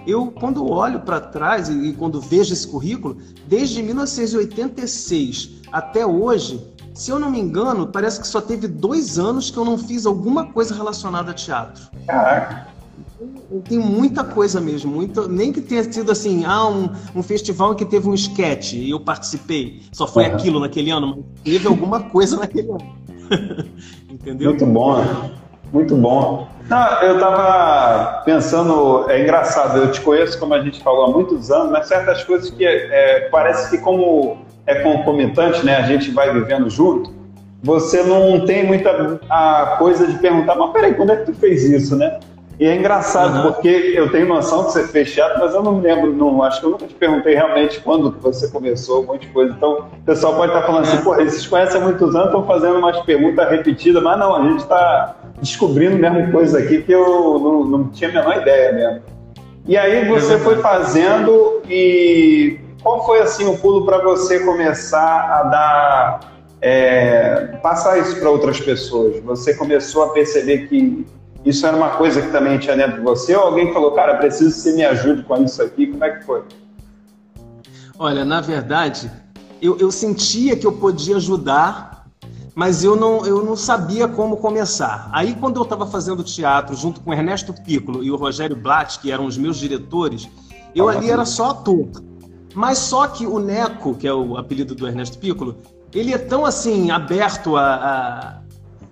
Eu, 0.06 0.32
quando 0.32 0.68
olho 0.68 1.02
para 1.02 1.20
trás 1.20 1.70
e, 1.70 1.74
e 1.74 1.94
quando 1.94 2.20
vejo 2.20 2.54
esse 2.54 2.68
currículo, 2.68 3.18
desde 3.48 3.84
1986 3.84 5.62
até 5.72 6.06
hoje, 6.06 6.66
se 6.94 7.12
eu 7.12 7.20
não 7.20 7.30
me 7.30 7.40
engano, 7.40 7.88
parece 7.88 8.20
que 8.20 8.28
só 8.28 8.42
teve 8.42 8.68
dois 8.68 9.18
anos 9.20 9.50
que 9.50 9.58
eu 9.58 9.64
não 9.64 9.78
fiz 9.78 10.06
alguma 10.06 10.52
coisa 10.52 10.74
relacionada 10.76 11.32
a 11.32 11.34
teatro. 11.34 11.84
Caraca 12.08 12.71
tem 13.68 13.78
muita 13.78 14.24
coisa 14.24 14.60
mesmo, 14.60 14.92
muito, 14.92 15.28
nem 15.28 15.51
que 15.51 15.62
tenha 15.62 15.84
sido 15.84 16.12
assim, 16.12 16.44
ah, 16.46 16.68
um, 16.68 16.90
um 17.16 17.24
festival 17.24 17.75
que 17.75 17.86
teve 17.86 18.08
um 18.08 18.13
sketch 18.13 18.74
e 18.74 18.90
eu 18.90 19.00
participei, 19.00 19.82
só 19.92 20.08
foi 20.08 20.28
uhum. 20.28 20.36
aquilo 20.36 20.60
naquele 20.60 20.92
ano, 20.92 21.08
mas 21.08 21.25
teve 21.44 21.68
alguma 21.68 22.01
coisa 22.01 22.38
naquele 22.38 22.70
ano. 22.70 22.96
Entendeu? 24.10 24.50
Muito 24.50 24.66
bom, 24.66 24.98
né? 24.98 25.32
muito 25.72 25.96
bom. 25.96 26.48
Não, 26.70 27.01
eu 27.01 27.16
estava 27.16 28.22
pensando, 28.24 29.10
é 29.10 29.22
engraçado, 29.22 29.78
eu 29.78 29.92
te 29.92 30.01
conheço, 30.01 30.40
como 30.40 30.54
a 30.54 30.62
gente 30.62 30.82
falou, 30.82 31.06
há 31.06 31.10
muitos 31.10 31.51
anos, 31.51 31.72
mas 31.72 31.88
certas 31.88 32.24
coisas 32.24 32.50
que 32.50 32.66
é, 32.66 33.30
parece 33.32 33.70
que 33.70 33.78
como 33.78 34.38
é 34.66 34.75
concomitante, 34.75 35.66
né, 35.66 35.75
a 35.75 35.84
gente 35.84 36.12
vai 36.12 36.32
vivendo 36.34 36.70
junto, 36.70 37.13
você 37.63 38.04
não 38.04 38.46
tem 38.46 38.66
muita 38.66 39.20
a 39.30 39.75
coisa 39.78 40.08
de 40.08 40.18
perguntar, 40.18 40.56
mas 40.56 40.72
peraí, 40.72 40.94
quando 40.94 41.12
é 41.12 41.18
que 41.18 41.32
tu 41.32 41.34
fez 41.36 41.63
isso, 41.63 41.96
né? 41.96 42.20
E 42.62 42.68
é 42.68 42.75
engraçado, 42.75 43.38
uhum. 43.38 43.53
porque 43.53 43.91
eu 43.96 44.12
tenho 44.12 44.27
noção 44.27 44.65
que 44.65 44.74
você 44.74 44.88
fez 44.88 45.12
teatro, 45.12 45.39
mas 45.39 45.51
eu 45.51 45.63
não 45.63 45.77
me 45.77 45.82
lembro, 45.82 46.13
não, 46.13 46.44
acho 46.44 46.60
que 46.60 46.68
eu 46.68 46.70
nunca 46.70 46.86
te 46.86 46.94
perguntei 46.94 47.34
realmente 47.34 47.80
quando 47.80 48.15
você 48.22 48.50
começou, 48.50 49.01
um 49.01 49.08
monte 49.08 49.22
de 49.22 49.34
coisa. 49.34 49.51
Então, 49.58 49.88
o 50.00 50.06
pessoal 50.06 50.36
pode 50.36 50.53
estar 50.53 50.68
falando 50.68 50.84
assim, 50.84 50.98
é. 50.98 51.01
pô, 51.01 51.20
eles 51.20 51.48
conhecem 51.48 51.82
há 51.82 51.84
muitos 51.84 52.13
anos, 52.13 52.27
estão 52.27 52.46
fazendo 52.46 52.77
umas 52.77 53.00
perguntas 53.00 53.50
repetidas, 53.50 54.03
mas 54.03 54.20
não, 54.20 54.36
a 54.36 54.44
gente 54.48 54.60
está 54.60 55.15
descobrindo 55.41 55.98
mesmo 55.98 56.32
coisa 56.32 56.60
aqui 56.60 56.84
que 56.84 56.91
eu 56.91 57.39
não, 57.39 57.65
não 57.65 57.89
tinha 57.89 58.12
a 58.12 58.13
menor 58.13 58.38
ideia 58.38 58.72
mesmo. 58.74 59.01
E 59.65 59.75
aí 59.75 60.08
você 60.08 60.38
foi 60.38 60.58
fazendo 60.58 61.63
e 61.68 62.60
qual 62.84 63.03
foi 63.08 63.22
assim 63.22 63.48
o 63.48 63.58
pulo 63.58 63.88
para 63.88 64.03
você 64.03 64.39
começar 64.41 65.00
a 65.01 65.44
dar 65.46 66.20
é, 66.62 67.58
passar 67.63 67.98
isso 67.98 68.20
para 68.20 68.30
outras 68.30 68.60
pessoas? 68.60 69.20
Você 69.22 69.56
começou 69.56 70.03
a 70.03 70.10
perceber 70.10 70.68
que 70.68 71.08
isso 71.46 71.66
era 71.66 71.76
uma 71.76 71.92
coisa 71.92 72.22
que 72.22 72.32
também 72.32 72.60
tinha 72.60 72.76
dentro 72.76 72.98
de 72.98 73.02
você? 73.02 73.36
Ou 73.36 73.44
alguém 73.44 73.74
falou, 73.74 73.92
cara, 73.92 74.18
preciso 74.18 74.54
que 74.56 74.62
você 74.62 74.74
me 74.74 74.86
ajude 74.86 75.24
com 75.24 75.44
isso 75.44 75.62
aqui? 75.62 75.88
Como 75.88 76.04
é 76.04 76.12
que 76.12 76.24
foi? 76.24 76.44
Olha, 77.98 78.24
na 78.24 78.42
verdade, 78.42 79.12
eu, 79.62 79.78
eu 79.78 79.92
sentia 79.92 80.56
que 80.56 80.66
eu 80.66 80.72
podia 80.74 81.18
ajudar, 81.18 82.08
mas 82.54 82.84
eu 82.84 82.96
não, 82.96 83.26
eu 83.26 83.44
não 83.44 83.56
sabia 83.56 84.08
como 84.08 84.38
começar. 84.38 85.10
Aí, 85.12 85.36
quando 85.36 85.58
eu 85.58 85.64
estava 85.64 85.88
fazendo 85.88 86.24
teatro 86.24 86.76
junto 86.76 87.00
com 87.02 87.14
Ernesto 87.14 87.54
Piccolo 87.54 88.04
e 88.04 88.12
o 88.12 88.16
Rogério 88.16 88.56
Blatt, 88.56 89.00
que 89.00 89.12
eram 89.12 89.26
os 89.26 89.38
meus 89.38 89.58
diretores, 89.58 90.30
eu 90.76 90.90
ali 90.90 91.10
era 91.10 91.26
só 91.26 91.52
ator. 91.52 91.90
Mas 92.54 92.78
só 92.78 93.08
que 93.08 93.26
o 93.26 93.40
Neco, 93.40 93.96
que 93.96 94.08
é 94.08 94.14
o 94.14 94.38
apelido 94.38 94.76
do 94.76 94.88
Ernesto 94.88 95.18
Piccolo, 95.18 95.58
ele 95.94 96.14
é 96.14 96.18
tão 96.18 96.46
assim 96.46 96.92
aberto 96.92 97.56
a, 97.56 97.76
a, 97.76 98.42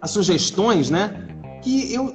a 0.01 0.07
sugestões, 0.07 0.89
né? 0.89 1.27
Que 1.61 1.93
eu, 1.93 2.13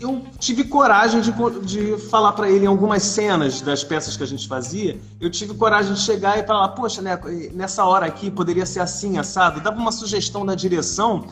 eu 0.00 0.22
tive 0.38 0.64
coragem 0.64 1.20
de, 1.20 1.32
de 1.62 1.98
falar 2.08 2.32
para 2.32 2.50
ele 2.50 2.64
em 2.64 2.68
algumas 2.68 3.02
cenas 3.02 3.60
das 3.60 3.82
peças 3.84 4.16
que 4.16 4.22
a 4.22 4.26
gente 4.26 4.46
fazia. 4.46 4.98
Eu 5.20 5.30
tive 5.30 5.54
coragem 5.54 5.94
de 5.94 6.00
chegar 6.00 6.38
e 6.38 6.46
falar: 6.46 6.68
Poxa, 6.70 7.00
né, 7.00 7.18
nessa 7.52 7.84
hora 7.84 8.06
aqui 8.06 8.30
poderia 8.30 8.66
ser 8.66 8.80
assim, 8.80 9.18
assado. 9.18 9.60
Dava 9.60 9.78
uma 9.78 9.92
sugestão 9.92 10.44
da 10.44 10.54
direção. 10.54 11.26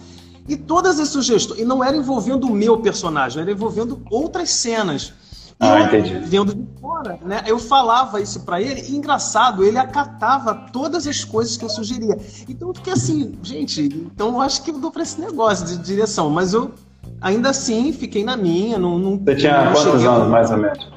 E 0.49 0.57
todas 0.57 0.99
as 0.99 1.09
sugestões. 1.09 1.61
E 1.61 1.65
não 1.65 1.85
era 1.85 1.97
envolvendo 1.97 2.49
o 2.49 2.53
meu 2.53 2.79
personagem, 2.79 3.43
era 3.43 3.53
envolvendo 3.53 4.03
outras 4.11 4.51
cenas. 4.51 5.13
E 5.61 5.65
ah, 5.65 5.83
entendi. 5.83 6.19
Vendo 6.19 6.53
de 6.55 6.81
fora, 6.81 7.21
né? 7.23 7.45
Eu 7.47 7.57
falava 7.57 8.21
isso 8.21 8.41
para 8.41 8.61
ele, 8.61 8.81
e 8.81 8.97
engraçado, 8.97 9.63
ele 9.63 9.79
acatava 9.79 10.55
todas 10.73 11.07
as 11.07 11.25
coisas 11.25 11.57
que 11.57 11.65
eu 11.65 11.69
sugeria. 11.69 12.19
Então 12.49 12.69
eu 12.69 12.75
fiquei 12.75 12.93
assim, 12.93 13.39
gente, 13.45 13.83
então 13.83 14.31
eu 14.31 14.41
acho 14.41 14.63
que 14.63 14.73
eu 14.73 14.79
dou 14.79 14.91
para 14.91 15.03
esse 15.03 15.21
negócio 15.21 15.65
de 15.65 15.77
direção, 15.77 16.29
mas 16.31 16.53
eu 16.53 16.73
Ainda 17.21 17.51
assim, 17.51 17.93
fiquei 17.93 18.25
na 18.25 18.37
minha. 18.37 18.79
Não, 18.79 18.99
não, 18.99 19.19
Você 19.19 19.37
tinha 19.37 19.65
não 19.65 19.73
quantos 19.73 20.05
anos, 20.05 20.29
mais 20.29 20.51
ou 20.51 20.57
menos? 20.59 20.93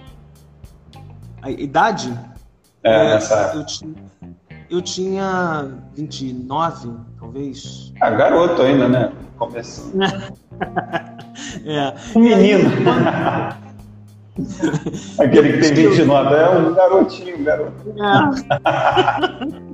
A 1.42 1.52
idade? 1.52 2.18
É, 2.84 2.94
é 2.94 3.04
nessa. 3.14 3.52
Eu 3.56 3.66
tinha, 3.66 3.96
eu 4.70 4.82
tinha 4.82 5.72
29, 5.96 6.90
talvez. 7.20 7.94
Ah, 8.02 8.10
garoto 8.10 8.62
ainda, 8.62 8.88
né? 8.88 9.12
Começando. 9.38 10.02
é. 11.66 11.94
Um 12.16 12.20
menino. 12.22 12.70
Aquele 15.20 15.54
que 15.54 15.60
tem 15.60 15.74
29 15.90 16.36
é 16.36 16.50
um 16.50 16.74
garotinho, 16.74 17.40
um 17.40 17.44
garoto. 17.44 17.94
É. 17.98 19.62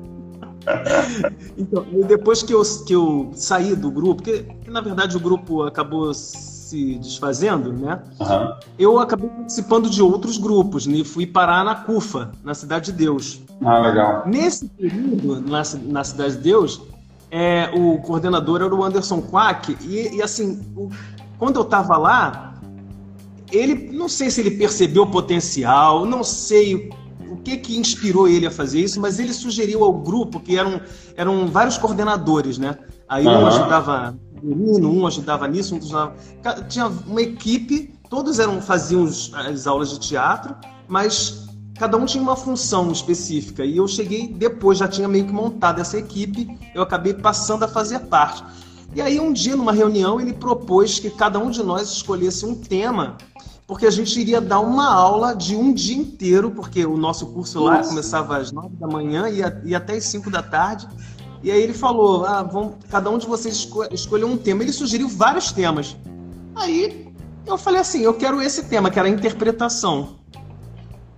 então, 1.58 1.86
depois 2.08 2.44
que 2.44 2.54
eu, 2.54 2.62
que 2.86 2.94
eu 2.94 3.32
saí 3.34 3.76
do 3.76 3.92
grupo, 3.92 4.24
porque 4.24 4.46
na 4.68 4.82
verdade 4.82 5.18
o 5.18 5.20
grupo 5.20 5.64
acabou 5.64 6.14
se 6.14 6.96
desfazendo, 6.96 7.74
né? 7.74 8.02
Uhum. 8.20 8.54
Eu 8.80 9.00
acabei 9.00 9.30
participando 9.30 9.90
de 9.90 10.02
outros 10.02 10.38
grupos, 10.38 10.88
né? 10.88 11.04
Fui 11.04 11.26
parar 11.26 11.66
na 11.66 11.76
CUFA, 11.76 12.32
na 12.44 12.54
Cidade 12.54 12.92
de 12.92 12.98
Deus. 12.98 13.42
Ah, 13.64 13.80
legal. 13.80 14.24
Nesse 14.26 14.68
período, 14.68 15.42
na, 15.42 15.64
na 15.84 16.04
Cidade 16.04 16.38
de 16.38 16.44
Deus, 16.44 16.82
é, 17.30 17.70
o 17.74 17.98
coordenador 18.00 18.62
era 18.62 18.74
o 18.74 18.84
Anderson 18.84 19.22
Quack, 19.22 19.78
e, 19.82 20.16
e 20.16 20.22
assim, 20.22 20.62
o, 20.76 20.90
quando 21.38 21.58
eu 21.58 21.64
estava 21.64 21.98
lá, 21.98 22.54
ele, 23.52 23.92
não 23.92 24.08
sei 24.08 24.30
se 24.30 24.42
ele 24.42 24.52
percebeu 24.52 25.04
o 25.04 25.12
potencial, 25.12 26.06
não 26.06 26.24
sei 26.24 26.90
que 27.44 27.58
que 27.58 27.78
inspirou 27.78 28.28
ele 28.28 28.46
a 28.46 28.52
fazer 28.52 28.82
isso, 28.82 29.00
mas 29.00 29.20
ele 29.20 29.34
sugeriu 29.34 29.84
ao 29.84 29.94
grupo 29.94 30.40
que 30.40 30.58
eram, 30.58 30.82
eram 31.16 31.48
vários 31.48 31.78
coordenadores, 31.78 32.58
né? 32.58 32.78
Aí 33.08 33.26
um 33.28 33.46
ajudava 33.48 34.18
um 34.44 35.06
ajudava 35.06 35.48
nisso, 35.48 35.76
um 35.76 35.78
ajudava... 35.78 36.16
Tinha 36.68 36.88
uma 36.88 37.22
equipe, 37.22 37.94
todos 38.10 38.40
eram 38.40 38.62
faziam 38.62 39.06
as 39.06 39.68
aulas 39.68 39.90
de 39.92 40.00
teatro, 40.00 40.56
mas 40.88 41.48
cada 41.78 41.98
um 41.98 42.06
tinha 42.06 42.24
uma 42.24 42.36
função 42.36 42.92
específica. 42.92 43.66
E 43.66 43.78
eu 43.78 43.88
cheguei 43.88 44.28
depois, 44.28 44.78
já 44.78 44.88
tinha 44.88 45.08
meio 45.08 45.26
que 45.26 45.34
montado 45.34 45.80
essa 45.80 45.98
equipe, 45.98 46.48
eu 46.74 46.82
acabei 46.82 47.14
passando 47.14 47.64
a 47.64 47.68
fazer 47.68 48.00
parte. 48.02 48.44
E 48.94 49.02
aí 49.02 49.20
um 49.20 49.32
dia, 49.32 49.56
numa 49.56 49.72
reunião, 49.72 50.20
ele 50.20 50.34
propôs 50.34 51.00
que 51.00 51.10
cada 51.10 51.40
um 51.40 51.50
de 51.50 51.64
nós 51.64 51.90
escolhesse 51.90 52.46
um 52.46 52.56
tema 52.56 53.18
porque 53.72 53.86
a 53.86 53.90
gente 53.90 54.20
iria 54.20 54.42
dar 54.42 54.60
uma 54.60 54.94
aula 54.94 55.34
de 55.34 55.56
um 55.56 55.74
dia 55.74 55.96
inteiro, 55.96 56.52
porque 56.52 56.86
o 56.86 56.98
nosso 56.98 57.28
curso 57.28 57.64
lá 57.64 57.78
Nossa. 57.78 57.88
começava 57.88 58.36
às 58.36 58.52
nove 58.52 58.76
da 58.76 58.86
manhã 58.86 59.30
e, 59.64 59.74
até 59.74 59.94
às 59.94 60.04
cinco 60.04 60.30
da 60.30 60.44
tarde. 60.44 60.86
E 61.42 61.50
aí 61.50 61.62
ele 61.62 61.72
falou: 61.72 62.26
ah, 62.26 62.44
vamos, 62.44 62.74
cada 62.90 63.10
um 63.10 63.18
de 63.18 63.26
vocês 63.26 63.56
esco 63.56 63.86
escolheu 63.90 64.28
um 64.28 64.36
tema. 64.36 64.62
Ele 64.62 64.74
sugeriu 64.74 65.08
vários 65.08 65.54
temas. 65.54 65.96
Aí 66.54 67.14
eu 67.48 67.58
falei 67.58 67.80
assim: 67.80 68.02
eu 68.02 68.14
quero 68.14 68.42
esse 68.42 68.66
tema, 68.66 68.92
que 68.92 69.00
era 69.00 69.08
a 69.08 69.12
interpretação. 69.12 70.18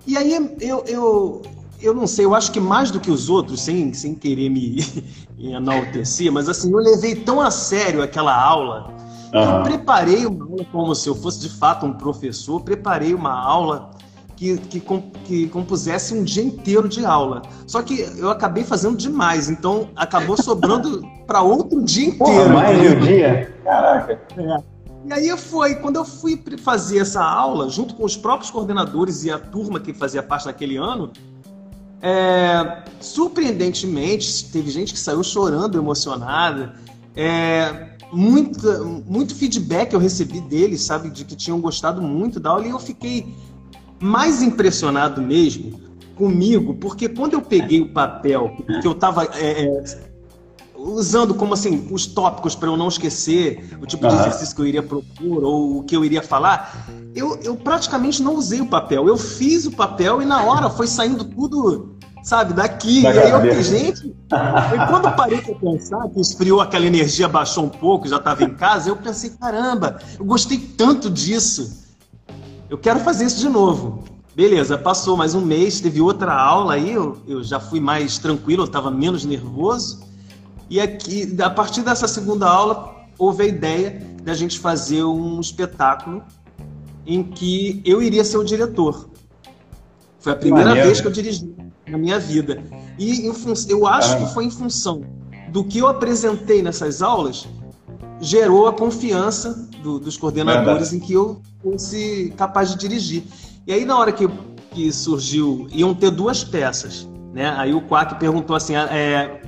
E 0.05 0.15
aí 0.15 0.55
eu, 0.61 0.83
eu, 0.85 1.41
eu 1.81 1.91
não 1.95 2.05
sei, 2.05 2.25
eu 2.25 2.35
acho 2.35 2.51
que 2.51 2.59
mais 2.59 2.91
do 2.91 2.99
que 2.99 3.09
os 3.09 3.29
outros, 3.29 3.63
sem, 3.63 3.91
sem 3.95 4.13
querer 4.13 4.51
me 4.51 4.77
enaltecer, 5.41 6.31
mas 6.31 6.47
assim, 6.47 6.71
eu 6.71 6.77
levei 6.77 7.15
tão 7.15 7.41
a 7.41 7.49
sério 7.49 8.03
aquela 8.03 8.39
aula 8.39 8.93
Uhum. 9.33 9.41
Eu 9.41 9.63
preparei 9.63 10.25
uma 10.25 10.45
aula 10.45 10.65
como 10.71 10.93
se 10.95 11.09
eu 11.09 11.15
fosse 11.15 11.39
de 11.39 11.49
fato 11.49 11.85
um 11.85 11.93
professor, 11.93 12.61
preparei 12.61 13.13
uma 13.13 13.33
aula 13.33 13.91
que, 14.35 14.57
que, 14.57 14.79
que, 15.25 15.47
compusesse 15.47 16.13
um 16.13 16.23
dia 16.23 16.43
inteiro 16.43 16.87
de 16.87 17.05
aula. 17.05 17.41
Só 17.65 17.81
que 17.81 18.01
eu 18.17 18.29
acabei 18.29 18.63
fazendo 18.63 18.95
demais, 18.95 19.49
então 19.49 19.89
acabou 19.95 20.37
sobrando 20.41 21.01
para 21.25 21.41
outro 21.41 21.81
dia 21.83 22.09
inteiro. 22.09 22.33
Porra, 22.33 22.49
mais 22.49 22.81
de 22.81 22.87
um 22.89 22.99
dia? 22.99 23.55
Caraca. 23.63 24.21
É. 24.37 24.73
E 25.05 25.13
aí 25.13 25.37
foi, 25.37 25.75
quando 25.75 25.97
eu 25.97 26.05
fui 26.05 26.41
fazer 26.59 26.99
essa 26.99 27.23
aula, 27.23 27.69
junto 27.69 27.95
com 27.95 28.05
os 28.05 28.15
próprios 28.15 28.49
coordenadores 28.49 29.23
e 29.25 29.31
a 29.31 29.37
turma 29.37 29.79
que 29.79 29.93
fazia 29.93 30.23
parte 30.23 30.45
naquele 30.45 30.77
ano, 30.77 31.11
é, 32.01 32.83
surpreendentemente, 32.99 34.45
teve 34.51 34.69
gente 34.69 34.93
que 34.93 34.99
saiu 34.99 35.23
chorando, 35.23 35.77
emocionada. 35.77 36.73
É, 37.15 37.92
muito, 38.13 39.03
muito 39.07 39.35
feedback 39.35 39.93
eu 39.93 39.99
recebi 39.99 40.39
deles, 40.39 40.81
sabe, 40.81 41.09
de 41.09 41.25
que 41.25 41.35
tinham 41.35 41.59
gostado 41.59 42.01
muito 42.01 42.39
da 42.39 42.51
aula, 42.51 42.65
e 42.65 42.69
eu 42.69 42.79
fiquei 42.79 43.33
mais 43.99 44.41
impressionado 44.41 45.21
mesmo 45.21 45.81
comigo, 46.15 46.75
porque 46.75 47.09
quando 47.09 47.33
eu 47.33 47.41
peguei 47.41 47.81
o 47.81 47.91
papel, 47.91 48.55
que 48.81 48.87
eu 48.87 48.91
estava 48.91 49.25
é, 49.25 49.65
é, 49.65 49.83
usando 50.75 51.33
como 51.33 51.53
assim 51.53 51.87
os 51.91 52.05
tópicos 52.05 52.55
para 52.55 52.69
eu 52.69 52.77
não 52.77 52.87
esquecer 52.87 53.77
o 53.81 53.85
tipo 53.85 54.07
de 54.07 54.13
exercício 54.13 54.55
que 54.55 54.61
eu 54.61 54.67
iria 54.67 54.83
propor 54.83 55.43
ou 55.43 55.79
o 55.79 55.83
que 55.83 55.95
eu 55.95 56.05
iria 56.05 56.21
falar, 56.21 56.87
eu, 57.15 57.39
eu 57.43 57.55
praticamente 57.55 58.21
não 58.21 58.35
usei 58.35 58.61
o 58.61 58.67
papel. 58.67 59.07
Eu 59.07 59.17
fiz 59.17 59.65
o 59.65 59.71
papel 59.71 60.21
e 60.21 60.25
na 60.25 60.43
hora 60.43 60.69
foi 60.69 60.87
saindo 60.87 61.23
tudo, 61.23 61.92
sabe, 62.23 62.53
daqui. 62.53 63.03
Da 63.03 63.13
e 63.13 63.19
aí 63.19 63.29
eu 63.29 63.41
fiz, 63.41 63.67
gente. 63.67 64.07
e 64.07 64.87
quando 64.89 65.05
eu 65.05 65.11
parei 65.11 65.41
para 65.41 65.55
pensar 65.55 66.09
que 66.09 66.19
esfriou 66.19 66.61
aquela 66.61 66.85
energia, 66.85 67.27
baixou 67.27 67.65
um 67.65 67.69
pouco, 67.69 68.07
já 68.07 68.17
estava 68.17 68.43
em 68.43 68.55
casa, 68.55 68.89
eu 68.89 68.95
pensei, 68.95 69.29
caramba, 69.31 69.99
eu 70.17 70.25
gostei 70.25 70.57
tanto 70.57 71.09
disso 71.11 71.83
eu 72.73 72.77
quero 72.79 72.99
fazer 73.01 73.25
isso 73.25 73.39
de 73.39 73.49
novo. 73.49 74.03
Beleza, 74.35 74.75
passou 74.79 75.15
mais 75.15 75.35
um 75.35 75.41
mês, 75.41 75.79
teve 75.79 76.01
outra 76.01 76.33
aula 76.33 76.73
aí, 76.73 76.91
eu, 76.91 77.21
eu 77.27 77.43
já 77.43 77.59
fui 77.59 77.79
mais 77.79 78.17
tranquilo, 78.17 78.63
eu 78.63 78.65
estava 78.65 78.89
menos 78.89 79.23
nervoso. 79.23 80.01
E 80.71 80.81
aqui, 80.81 81.37
a 81.39 81.51
partir 81.51 81.83
dessa 81.83 82.07
segunda 82.07 82.49
aula, 82.49 82.95
houve 83.15 83.43
a 83.43 83.45
ideia 83.45 84.01
da 84.23 84.33
gente 84.33 84.57
fazer 84.57 85.03
um 85.03 85.39
espetáculo 85.39 86.23
em 87.05 87.21
que 87.21 87.79
eu 87.85 88.01
iria 88.01 88.23
ser 88.23 88.37
o 88.37 88.43
diretor. 88.43 89.07
Foi 90.19 90.33
a 90.33 90.35
primeira 90.35 90.69
Maneiro. 90.69 90.87
vez 90.87 90.99
que 90.99 91.05
eu 91.05 91.11
dirigi 91.11 91.55
na 91.93 91.97
minha 91.97 92.19
vida. 92.19 92.61
E 92.99 93.25
eu 93.69 93.87
acho 93.87 94.17
que 94.17 94.33
foi 94.33 94.45
em 94.45 94.51
função 94.51 95.01
do 95.49 95.63
que 95.63 95.77
eu 95.77 95.87
apresentei 95.87 96.61
nessas 96.61 97.01
aulas 97.01 97.47
gerou 98.19 98.67
a 98.67 98.73
confiança 98.73 99.67
do, 99.81 99.99
dos 99.99 100.17
coordenadores 100.17 100.91
Verdade. 100.91 100.95
em 100.95 100.99
que 100.99 101.13
eu 101.13 101.41
fosse 101.61 102.33
capaz 102.37 102.69
de 102.69 102.77
dirigir. 102.77 103.23
E 103.67 103.73
aí, 103.73 103.85
na 103.85 103.97
hora 103.97 104.11
que, 104.11 104.27
que 104.71 104.91
surgiu, 104.91 105.67
iam 105.71 105.93
ter 105.93 106.09
duas 106.09 106.43
peças, 106.43 107.07
né? 107.33 107.53
Aí 107.57 107.73
o 107.73 107.81
Quack 107.81 108.15
perguntou 108.15 108.55
assim: 108.55 108.75
ah, 108.75 108.87
é, 108.91 109.41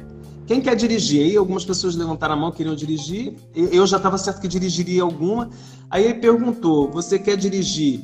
quem 0.46 0.62
quer 0.62 0.76
dirigir? 0.76 1.22
Aí 1.24 1.38
algumas 1.38 1.64
pessoas 1.64 1.96
levantaram 1.96 2.34
a 2.34 2.38
mão, 2.38 2.52
queriam 2.52 2.76
dirigir. 2.76 3.34
Eu 3.56 3.88
já 3.88 3.98
estava 3.98 4.18
certo 4.18 4.42
que 4.42 4.48
dirigiria 4.48 5.04
alguma. 5.04 5.50
Aí 5.90 6.04
ele 6.04 6.16
perguntou: 6.16 6.92
você 6.92 7.18
quer 7.18 7.38
dirigir 7.38 8.02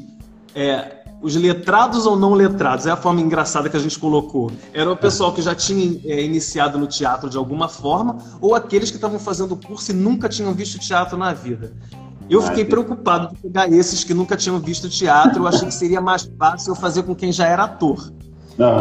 é, 0.55 1.00
os 1.21 1.35
letrados 1.35 2.05
ou 2.05 2.17
não 2.17 2.33
letrados, 2.33 2.87
é 2.87 2.91
a 2.91 2.97
forma 2.97 3.21
engraçada 3.21 3.69
que 3.69 3.77
a 3.77 3.79
gente 3.79 3.97
colocou. 3.99 4.51
Era 4.73 4.91
o 4.91 4.97
pessoal 4.97 5.31
que 5.31 5.41
já 5.41 5.53
tinha 5.53 5.99
é, 6.03 6.23
iniciado 6.23 6.79
no 6.79 6.87
teatro 6.87 7.29
de 7.29 7.37
alguma 7.37 7.67
forma, 7.67 8.17
ou 8.41 8.55
aqueles 8.55 8.89
que 8.89 8.97
estavam 8.97 9.19
fazendo 9.19 9.53
o 9.53 9.57
curso 9.57 9.91
e 9.91 9.93
nunca 9.93 10.27
tinham 10.27 10.51
visto 10.53 10.79
teatro 10.79 11.17
na 11.17 11.31
vida. 11.31 11.73
Eu 12.29 12.41
fiquei 12.41 12.65
preocupado 12.65 13.35
de 13.35 13.41
pegar 13.41 13.69
esses 13.71 14.03
que 14.03 14.13
nunca 14.13 14.35
tinham 14.35 14.57
visto 14.59 14.89
teatro, 14.89 15.43
eu 15.43 15.47
achei 15.47 15.67
que 15.67 15.73
seria 15.73 16.01
mais 16.01 16.29
fácil 16.39 16.71
eu 16.71 16.75
fazer 16.75 17.03
com 17.03 17.13
quem 17.13 17.31
já 17.31 17.45
era 17.45 17.65
ator. 17.65 18.11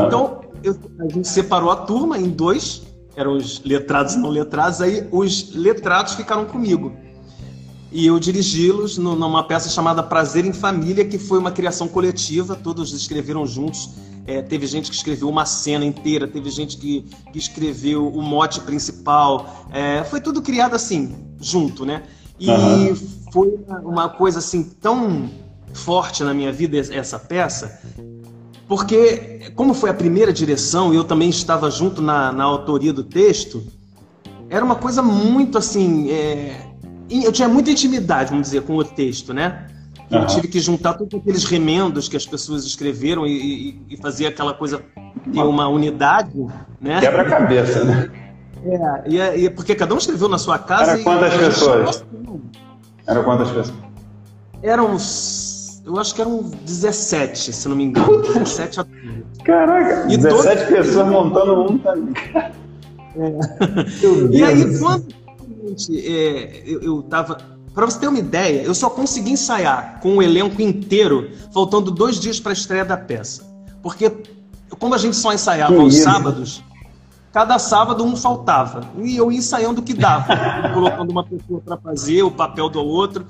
Então, 0.06 0.40
eu, 0.62 0.78
a 1.00 1.12
gente 1.12 1.28
separou 1.28 1.70
a 1.70 1.76
turma 1.76 2.16
em 2.16 2.30
dois, 2.30 2.82
eram 3.16 3.34
os 3.34 3.62
letrados 3.64 4.14
e 4.14 4.18
não 4.18 4.30
letrados, 4.30 4.80
aí 4.80 5.06
os 5.10 5.54
letrados 5.54 6.14
ficaram 6.14 6.44
comigo 6.46 6.92
e 7.92 8.06
eu 8.06 8.18
dirigi-los 8.20 8.98
numa 8.98 9.42
peça 9.42 9.68
chamada 9.68 10.02
Prazer 10.02 10.44
em 10.44 10.52
Família, 10.52 11.04
que 11.04 11.18
foi 11.18 11.38
uma 11.38 11.50
criação 11.50 11.88
coletiva, 11.88 12.54
todos 12.54 12.92
escreveram 12.92 13.44
juntos. 13.46 13.90
É, 14.26 14.40
teve 14.42 14.66
gente 14.66 14.90
que 14.90 14.96
escreveu 14.96 15.28
uma 15.28 15.44
cena 15.44 15.84
inteira, 15.84 16.28
teve 16.28 16.50
gente 16.50 16.76
que, 16.76 17.04
que 17.32 17.38
escreveu 17.38 18.06
o 18.06 18.22
mote 18.22 18.60
principal. 18.60 19.66
É, 19.72 20.04
foi 20.04 20.20
tudo 20.20 20.40
criado 20.40 20.74
assim, 20.74 21.16
junto, 21.40 21.84
né? 21.84 22.04
E 22.38 22.48
uhum. 22.48 22.96
foi 23.32 23.58
uma 23.82 24.08
coisa 24.08 24.38
assim 24.38 24.62
tão 24.62 25.28
forte 25.72 26.22
na 26.22 26.32
minha 26.32 26.52
vida 26.52 26.78
essa 26.78 27.18
peça, 27.18 27.80
porque 28.68 29.52
como 29.56 29.74
foi 29.74 29.90
a 29.90 29.94
primeira 29.94 30.32
direção 30.32 30.92
e 30.92 30.96
eu 30.96 31.04
também 31.04 31.28
estava 31.28 31.70
junto 31.70 32.00
na, 32.00 32.32
na 32.32 32.44
autoria 32.44 32.92
do 32.92 33.02
texto, 33.02 33.64
era 34.48 34.64
uma 34.64 34.76
coisa 34.76 35.02
muito 35.02 35.58
assim. 35.58 36.10
É, 36.10 36.69
eu 37.10 37.32
tinha 37.32 37.48
muita 37.48 37.70
intimidade, 37.70 38.30
vamos 38.30 38.46
dizer, 38.46 38.62
com 38.62 38.76
o 38.76 38.84
texto, 38.84 39.34
né? 39.34 39.66
Eu 40.10 40.20
uhum. 40.20 40.26
tive 40.26 40.48
que 40.48 40.58
juntar 40.58 40.94
todos 40.94 41.18
aqueles 41.20 41.44
remendos 41.44 42.08
que 42.08 42.16
as 42.16 42.26
pessoas 42.26 42.64
escreveram 42.64 43.26
e, 43.26 43.30
e, 43.30 43.82
e 43.90 43.96
fazer 43.96 44.26
aquela 44.26 44.52
coisa 44.52 44.82
ter 45.32 45.40
uma 45.40 45.68
unidade, 45.68 46.46
né? 46.80 47.00
Quebra-cabeça, 47.00 47.84
né? 47.84 48.10
É, 48.64 49.08
e, 49.08 49.44
e, 49.44 49.50
porque 49.50 49.74
cada 49.74 49.94
um 49.94 49.98
escreveu 49.98 50.28
na 50.28 50.38
sua 50.38 50.58
casa. 50.58 50.92
Era 50.92 51.02
quantas 51.02 51.34
pessoas? 51.36 52.04
Eram 53.06 53.24
quantas 53.24 53.48
pessoas? 53.50 53.78
Eram, 54.62 54.96
eu 55.86 55.98
acho 55.98 56.14
que 56.14 56.20
eram 56.20 56.42
17, 56.42 57.52
se 57.52 57.68
não 57.68 57.76
me 57.76 57.84
engano. 57.84 58.20
17 58.20 58.80
atores. 58.80 59.10
Caraca, 59.44 60.12
e 60.12 60.16
17 60.16 60.72
pessoas 60.72 61.08
montando 61.08 61.72
um 61.72 61.78
também. 61.78 62.14
É. 63.16 63.38
E 64.30 64.44
aí, 64.44 64.78
quando 64.78 65.08
seguinte, 65.60 66.06
é, 66.06 66.62
eu, 66.66 66.82
eu 66.82 67.02
tava. 67.02 67.38
Pra 67.74 67.86
você 67.86 68.00
ter 68.00 68.08
uma 68.08 68.18
ideia, 68.18 68.62
eu 68.62 68.74
só 68.74 68.90
consegui 68.90 69.30
ensaiar 69.30 70.00
com 70.00 70.16
o 70.16 70.22
elenco 70.22 70.60
inteiro, 70.60 71.30
faltando 71.52 71.90
dois 71.90 72.18
dias 72.18 72.40
para 72.40 72.50
a 72.50 72.52
estreia 72.52 72.84
da 72.84 72.96
peça. 72.96 73.44
Porque, 73.82 74.10
como 74.78 74.94
a 74.94 74.98
gente 74.98 75.16
só 75.16 75.32
ensaiava 75.32 75.72
que 75.72 75.80
aos 75.80 75.94
isso? 75.94 76.02
sábados, 76.02 76.64
cada 77.32 77.58
sábado 77.58 78.04
um 78.04 78.16
faltava. 78.16 78.82
E 78.98 79.16
eu 79.16 79.30
ia 79.30 79.38
ensaiando 79.38 79.80
o 79.80 79.84
que 79.84 79.94
dava, 79.94 80.36
colocando 80.74 81.10
uma 81.10 81.24
pessoa 81.24 81.60
para 81.60 81.76
fazer 81.76 82.22
o 82.22 82.30
papel 82.30 82.68
do 82.68 82.80
outro. 82.80 83.24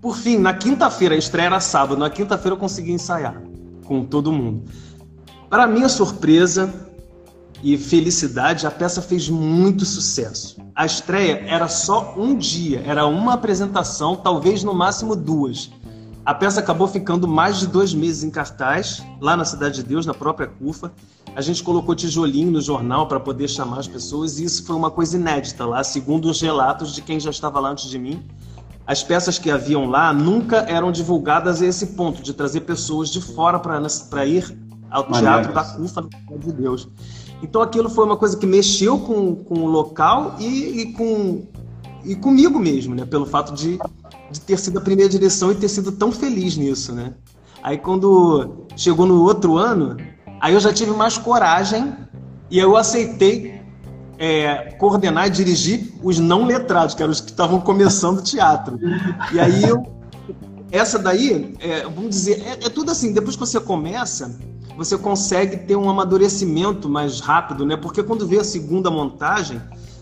Por 0.00 0.16
fim, 0.16 0.36
na 0.36 0.52
quinta-feira, 0.52 1.14
a 1.14 1.18
estreia 1.18 1.46
era 1.46 1.60
sábado, 1.60 1.98
na 1.98 2.10
quinta-feira 2.10 2.54
eu 2.54 2.58
consegui 2.58 2.92
ensaiar 2.92 3.40
com 3.84 4.04
todo 4.04 4.32
mundo. 4.32 4.64
Para 5.48 5.66
minha 5.66 5.88
surpresa, 5.88 6.85
e 7.66 7.76
felicidade, 7.76 8.64
a 8.64 8.70
peça 8.70 9.02
fez 9.02 9.28
muito 9.28 9.84
sucesso. 9.84 10.56
A 10.72 10.86
estreia 10.86 11.42
era 11.48 11.66
só 11.66 12.14
um 12.16 12.38
dia, 12.38 12.80
era 12.86 13.04
uma 13.06 13.32
apresentação, 13.32 14.14
talvez 14.14 14.62
no 14.62 14.72
máximo 14.72 15.16
duas. 15.16 15.68
A 16.24 16.32
peça 16.32 16.60
acabou 16.60 16.86
ficando 16.86 17.26
mais 17.26 17.58
de 17.58 17.66
dois 17.66 17.92
meses 17.92 18.22
em 18.22 18.30
cartaz, 18.30 19.02
lá 19.20 19.36
na 19.36 19.44
Cidade 19.44 19.76
de 19.76 19.82
Deus, 19.82 20.06
na 20.06 20.14
própria 20.14 20.46
CUFA. 20.46 20.92
A 21.34 21.40
gente 21.40 21.60
colocou 21.64 21.92
tijolinho 21.96 22.52
no 22.52 22.60
jornal 22.60 23.08
para 23.08 23.18
poder 23.18 23.48
chamar 23.48 23.80
as 23.80 23.88
pessoas, 23.88 24.38
e 24.38 24.44
isso 24.44 24.64
foi 24.64 24.76
uma 24.76 24.92
coisa 24.92 25.16
inédita 25.16 25.66
lá, 25.66 25.82
segundo 25.82 26.30
os 26.30 26.40
relatos 26.40 26.94
de 26.94 27.02
quem 27.02 27.18
já 27.18 27.30
estava 27.30 27.58
lá 27.58 27.70
antes 27.70 27.90
de 27.90 27.98
mim. 27.98 28.24
As 28.86 29.02
peças 29.02 29.40
que 29.40 29.50
haviam 29.50 29.86
lá 29.86 30.12
nunca 30.12 30.58
eram 30.68 30.92
divulgadas 30.92 31.60
a 31.60 31.66
esse 31.66 31.88
ponto, 31.88 32.22
de 32.22 32.32
trazer 32.32 32.60
pessoas 32.60 33.08
de 33.08 33.20
fora 33.20 33.58
para 33.58 34.24
ir 34.24 34.56
ao 34.88 35.10
teatro 35.10 35.52
da 35.52 35.64
CUFA, 35.64 36.02
na 36.02 36.08
Cidade 36.16 36.46
de 36.46 36.52
Deus. 36.52 36.88
Então 37.42 37.60
aquilo 37.62 37.88
foi 37.88 38.04
uma 38.04 38.16
coisa 38.16 38.36
que 38.36 38.46
mexeu 38.46 38.98
com, 38.98 39.34
com 39.34 39.60
o 39.60 39.66
local 39.66 40.36
e, 40.38 40.80
e 40.80 40.92
com 40.92 41.42
e 42.04 42.14
comigo 42.14 42.58
mesmo, 42.58 42.94
né? 42.94 43.04
Pelo 43.04 43.26
fato 43.26 43.52
de, 43.52 43.78
de 44.30 44.40
ter 44.40 44.58
sido 44.58 44.78
a 44.78 44.80
primeira 44.80 45.10
direção 45.10 45.50
e 45.50 45.56
ter 45.56 45.68
sido 45.68 45.90
tão 45.90 46.12
feliz 46.12 46.56
nisso, 46.56 46.92
né? 46.92 47.14
Aí 47.62 47.76
quando 47.76 48.66
chegou 48.76 49.06
no 49.06 49.22
outro 49.24 49.58
ano, 49.58 49.96
aí 50.40 50.54
eu 50.54 50.60
já 50.60 50.72
tive 50.72 50.92
mais 50.92 51.18
coragem 51.18 51.94
e 52.48 52.58
eu 52.58 52.76
aceitei 52.76 53.60
é, 54.18 54.72
coordenar 54.78 55.26
e 55.26 55.30
dirigir 55.30 55.92
os 56.02 56.18
não 56.18 56.46
letrados, 56.46 56.94
que 56.94 57.02
eram 57.02 57.12
os 57.12 57.20
que 57.20 57.30
estavam 57.30 57.60
começando 57.60 58.22
teatro. 58.22 58.78
E 59.32 59.40
aí 59.40 59.64
eu, 59.64 59.82
essa 60.70 60.98
daí, 60.98 61.54
é, 61.58 61.82
vamos 61.82 62.10
dizer, 62.10 62.42
é, 62.46 62.66
é 62.66 62.70
tudo 62.70 62.90
assim, 62.90 63.12
depois 63.12 63.34
que 63.36 63.40
você 63.40 63.60
começa, 63.60 64.38
você 64.76 64.98
consegue 64.98 65.56
ter 65.58 65.76
um 65.76 65.88
amadurecimento 65.88 66.88
mais 66.88 67.20
rápido, 67.20 67.64
né? 67.64 67.76
Porque 67.76 68.02
quando 68.02 68.26
veio 68.26 68.40
a 68.40 68.44
segunda 68.44 68.90
montagem, 68.90 69.60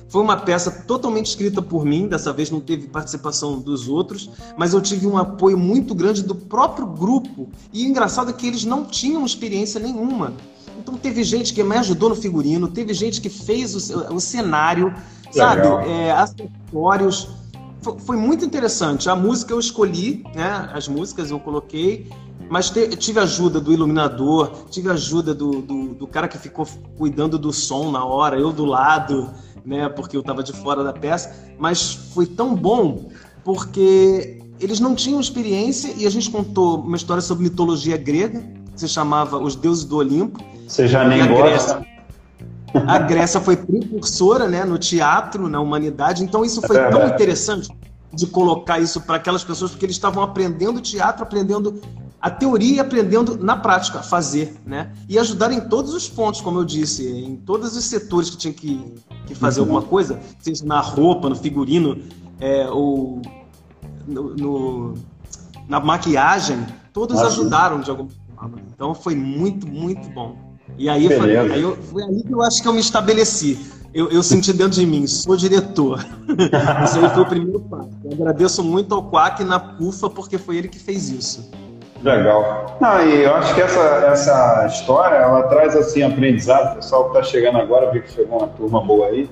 foi 0.08 0.22
uma 0.22 0.36
peça 0.36 0.70
totalmente 0.70 1.26
escrita 1.26 1.60
por 1.60 1.84
mim, 1.84 2.06
dessa 2.06 2.32
vez 2.32 2.50
não 2.50 2.60
teve 2.60 2.86
participação 2.86 3.58
dos 3.58 3.88
outros, 3.88 4.30
mas 4.56 4.72
eu 4.72 4.80
tive 4.80 5.06
um 5.06 5.18
apoio 5.18 5.58
muito 5.58 5.94
grande 5.94 6.22
do 6.22 6.34
próprio 6.34 6.86
grupo. 6.86 7.48
E 7.72 7.84
engraçado 7.84 8.30
é 8.30 8.32
que 8.32 8.46
eles 8.46 8.64
não 8.64 8.84
tinham 8.84 9.26
experiência 9.26 9.80
nenhuma. 9.80 10.32
Então 10.78 10.96
teve 10.96 11.24
gente 11.24 11.52
que 11.52 11.62
me 11.64 11.76
ajudou 11.76 12.10
no 12.10 12.14
figurino, 12.14 12.68
teve 12.68 12.92
gente 12.94 13.20
que 13.20 13.28
fez 13.28 13.90
o, 13.90 14.14
o 14.14 14.20
cenário, 14.20 14.94
sabe? 15.32 15.66
É, 15.88 16.12
acessórios. 16.12 17.28
Foi, 17.80 17.98
foi 17.98 18.16
muito 18.16 18.44
interessante. 18.44 19.08
A 19.08 19.16
música 19.16 19.52
eu 19.52 19.58
escolhi, 19.58 20.24
né? 20.34 20.70
As 20.72 20.86
músicas 20.86 21.30
eu 21.30 21.40
coloquei 21.40 22.08
Mas 22.48 22.70
te, 22.70 22.88
tive 22.96 23.20
ajuda 23.20 23.60
do 23.60 23.72
iluminador, 23.72 24.52
tive 24.70 24.90
ajuda 24.90 25.34
do, 25.34 25.62
do, 25.62 25.94
do, 25.94 26.06
cara 26.06 26.28
que 26.28 26.38
ficou 26.38 26.66
cuidando 26.96 27.38
do 27.38 27.52
som 27.52 27.90
na 27.90 28.04
hora, 28.04 28.38
eu 28.38 28.52
do 28.52 28.64
lado, 28.64 29.30
né? 29.64 29.88
Porque 29.88 30.16
eu 30.16 30.20
estava 30.20 30.42
de 30.42 30.52
fora 30.52 30.84
da 30.84 30.92
peça. 30.92 31.34
Mas 31.58 31.94
foi 32.14 32.26
tão 32.26 32.54
bom 32.54 33.08
porque 33.42 34.40
eles 34.60 34.80
não 34.80 34.94
tinham 34.94 35.20
experiência 35.20 35.92
e 35.96 36.06
a 36.06 36.10
gente 36.10 36.30
contou 36.30 36.80
uma 36.80 36.96
história 36.96 37.20
sobre 37.20 37.44
mitologia 37.44 37.96
grega, 37.96 38.40
que 38.72 38.80
se 38.80 38.88
chamava 38.88 39.38
Os 39.38 39.56
Deuses 39.56 39.84
do 39.84 39.96
Olimpo. 39.96 40.42
Você 40.66 40.86
já 40.86 41.06
nem 41.06 41.26
gosta? 41.26 41.84
a 42.86 42.98
Grécia 42.98 43.40
foi 43.40 43.56
precursora 43.56 44.48
né, 44.48 44.64
no 44.64 44.78
teatro, 44.78 45.48
na 45.48 45.60
humanidade, 45.60 46.24
então 46.24 46.44
isso 46.44 46.60
foi 46.62 46.76
é 46.76 46.90
tão 46.90 47.06
interessante 47.06 47.68
de 48.12 48.26
colocar 48.26 48.78
isso 48.78 49.00
para 49.00 49.16
aquelas 49.16 49.44
pessoas, 49.44 49.70
porque 49.70 49.86
eles 49.86 49.96
estavam 49.96 50.22
aprendendo 50.22 50.80
teatro, 50.80 51.22
aprendendo 51.22 51.80
a 52.24 52.30
teoria 52.30 52.76
e 52.76 52.80
aprendendo 52.80 53.36
na 53.36 53.54
prática 53.54 53.98
a 53.98 54.02
fazer, 54.02 54.56
né? 54.64 54.94
E 55.06 55.18
ajudar 55.18 55.52
em 55.52 55.60
todos 55.60 55.92
os 55.92 56.08
pontos, 56.08 56.40
como 56.40 56.58
eu 56.58 56.64
disse, 56.64 57.06
em 57.06 57.36
todos 57.36 57.76
os 57.76 57.84
setores 57.84 58.30
que 58.30 58.38
tinha 58.38 58.54
que, 58.54 58.94
que 59.26 59.34
fazer 59.34 59.60
uhum. 59.60 59.66
alguma 59.66 59.82
coisa, 59.82 60.18
seja 60.40 60.64
na 60.64 60.80
roupa, 60.80 61.28
no 61.28 61.36
figurino, 61.36 62.00
é, 62.40 62.66
ou 62.70 63.20
no, 64.08 64.34
no, 64.36 64.94
na 65.68 65.78
maquiagem, 65.80 66.64
todos 66.94 67.20
ajudaram 67.20 67.82
de 67.82 67.90
alguma 67.90 68.08
forma. 68.34 68.58
Então 68.74 68.94
foi 68.94 69.14
muito, 69.14 69.66
muito 69.66 70.08
bom. 70.08 70.34
E 70.78 70.88
aí, 70.88 71.06
foi, 71.14 71.36
aí 71.36 71.60
eu, 71.60 71.76
foi 71.76 72.04
aí 72.04 72.22
que 72.22 72.32
eu 72.32 72.40
acho 72.40 72.62
que 72.62 72.66
eu 72.66 72.72
me 72.72 72.80
estabeleci. 72.80 73.58
Eu, 73.92 74.08
eu 74.08 74.22
senti 74.22 74.50
dentro 74.50 74.80
de 74.80 74.86
mim, 74.86 75.06
sou 75.06 75.36
diretor. 75.36 75.98
Isso 76.84 76.98
aí 76.98 77.10
foi 77.10 77.22
o 77.22 77.26
primeiro 77.26 77.60
passo. 77.60 77.90
Eu 78.02 78.12
agradeço 78.12 78.64
muito 78.64 78.94
ao 78.94 79.10
Quack 79.10 79.44
na 79.44 79.60
CUFA, 79.60 80.08
porque 80.08 80.38
foi 80.38 80.56
ele 80.56 80.68
que 80.68 80.78
fez 80.78 81.10
isso. 81.10 81.50
Legal. 82.04 82.76
Não, 82.80 83.08
e 83.08 83.22
eu 83.22 83.34
acho 83.34 83.54
que 83.54 83.62
essa, 83.62 83.80
essa 84.12 84.66
história, 84.68 85.16
ela 85.16 85.44
traz 85.44 85.74
assim 85.74 86.02
aprendizado, 86.02 86.72
o 86.72 86.76
pessoal 86.76 87.04
que 87.04 87.16
está 87.16 87.22
chegando 87.22 87.58
agora, 87.58 87.90
vi 87.90 88.02
que 88.02 88.12
chegou 88.12 88.38
uma 88.38 88.48
turma 88.48 88.82
boa 88.82 89.06
aí, 89.06 89.28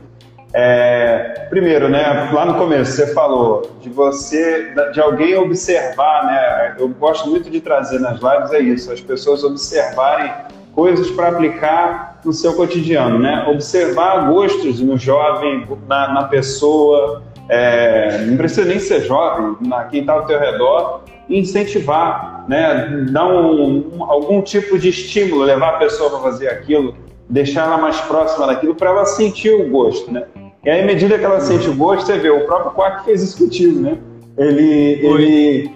é, 0.54 1.46
primeiro, 1.48 1.88
né, 1.88 2.30
lá 2.32 2.44
no 2.44 2.54
começo 2.54 2.92
você 2.92 3.12
falou 3.14 3.70
de 3.80 3.88
você, 3.88 4.74
de 4.92 5.00
alguém 5.00 5.34
observar, 5.36 6.26
né? 6.26 6.76
Eu 6.78 6.88
gosto 6.88 7.28
muito 7.30 7.50
de 7.50 7.58
trazer 7.60 7.98
nas 8.00 8.20
lives 8.20 8.52
é 8.52 8.60
isso, 8.60 8.92
as 8.92 9.00
pessoas 9.00 9.42
observarem 9.44 10.30
coisas 10.74 11.10
para 11.10 11.28
aplicar 11.28 12.20
no 12.22 12.34
seu 12.34 12.54
cotidiano, 12.54 13.18
né? 13.18 13.46
Observar 13.48 14.30
gostos 14.30 14.78
no 14.80 14.98
jovem, 14.98 15.66
na, 15.86 16.12
na 16.12 16.24
pessoa, 16.24 17.22
é, 17.48 18.18
não 18.26 18.36
precisa 18.36 18.66
nem 18.66 18.78
ser 18.78 19.00
jovem, 19.02 19.56
na 19.60 19.84
quem 19.84 20.00
está 20.00 20.12
ao 20.12 20.26
teu 20.26 20.38
redor, 20.38 21.00
incentivar, 21.28 22.44
né? 22.48 23.06
Dar 23.10 23.26
um, 23.26 23.96
um, 23.96 24.04
algum 24.04 24.42
tipo 24.42 24.78
de 24.78 24.88
estímulo, 24.88 25.42
levar 25.42 25.74
a 25.74 25.78
pessoa 25.78 26.10
para 26.10 26.18
fazer 26.20 26.48
aquilo, 26.48 26.94
deixar 27.28 27.66
ela 27.66 27.78
mais 27.78 28.00
próxima 28.02 28.46
daquilo 28.46 28.74
para 28.74 28.90
ela 28.90 29.04
sentir 29.04 29.50
o 29.50 29.68
gosto, 29.68 30.10
né? 30.12 30.24
E 30.64 30.70
aí, 30.70 30.82
à 30.82 30.86
medida 30.86 31.18
que 31.18 31.24
ela 31.24 31.40
sente 31.40 31.68
o 31.68 31.74
gosto, 31.74 32.06
você 32.06 32.18
vê, 32.18 32.30
o 32.30 32.46
próprio 32.46 32.72
Quack 32.72 33.04
fez 33.04 33.22
isso 33.22 33.38
contigo, 33.38 33.80
né? 33.80 33.98
Ele, 34.38 35.04
ele 35.04 35.70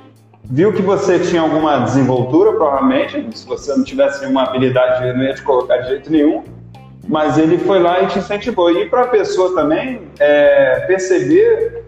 viu 0.44 0.72
que 0.72 0.80
você 0.80 1.18
tinha 1.18 1.42
alguma 1.42 1.78
desenvoltura, 1.80 2.52
provavelmente, 2.52 3.26
se 3.36 3.46
você 3.46 3.74
não 3.74 3.82
tivesse 3.82 4.20
nenhuma 4.20 4.44
habilidade, 4.44 5.12
não 5.12 5.24
ia 5.24 5.34
te 5.34 5.42
colocar 5.42 5.78
de 5.78 5.88
jeito 5.88 6.10
nenhum, 6.10 6.44
mas 7.08 7.36
ele 7.36 7.58
foi 7.58 7.80
lá 7.80 8.02
e 8.02 8.06
te 8.06 8.18
incentivou. 8.18 8.70
E 8.70 8.88
para 8.88 9.02
a 9.02 9.08
pessoa 9.08 9.54
também 9.54 10.02
é, 10.20 10.84
perceber 10.86 11.84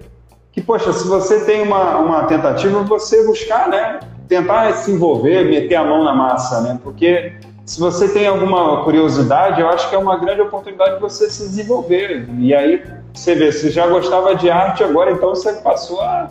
que, 0.59 0.61
poxa, 0.61 0.93
se 0.93 1.07
você 1.07 1.45
tem 1.45 1.63
uma, 1.63 1.99
uma 1.99 2.25
tentativa, 2.25 2.83
você 2.83 3.25
buscar, 3.25 3.69
né? 3.69 4.01
Tentar 4.29 4.73
se 4.73 4.91
envolver, 4.91 5.45
meter 5.45 5.77
a 5.77 5.85
mão 5.85 6.05
na 6.05 6.13
massa, 6.13 6.61
né? 6.61 6.79
Porque 6.83 7.33
se 7.65 7.79
você 7.79 8.09
tem 8.09 8.27
alguma 8.27 8.83
curiosidade, 8.83 9.61
eu 9.61 9.69
acho 9.69 9.89
que 9.89 9.95
é 9.95 9.99
uma 9.99 10.17
grande 10.17 10.41
oportunidade 10.43 10.97
de 10.97 11.01
você 11.01 11.31
se 11.31 11.49
desenvolver. 11.49 12.29
E 12.39 12.55
aí 12.55 12.83
você 13.15 13.35
vê, 13.35 13.53
você 13.53 13.71
já 13.71 13.87
gostava 13.87 14.35
de 14.35 14.51
arte, 14.51 14.83
agora 14.83 15.13
então 15.13 15.31
você 15.31 15.53
passou 15.55 16.01
a 16.01 16.29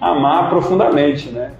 amar 0.00 0.50
profundamente, 0.50 1.30
né? 1.30 1.52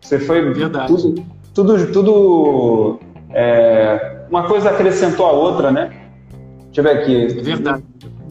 Você 0.00 0.18
foi 0.18 0.52
Verdade. 0.52 0.86
tudo, 0.86 1.24
tudo, 1.52 1.92
tudo 1.92 3.00
é, 3.30 4.18
uma 4.30 4.44
coisa 4.44 4.70
acrescentou 4.70 5.26
a 5.26 5.32
outra, 5.32 5.70
né? 5.70 5.90
Deixa 6.72 6.80
eu 6.80 6.84
ver 6.84 7.02
aqui. 7.02 7.42
Verdade. 7.42 7.82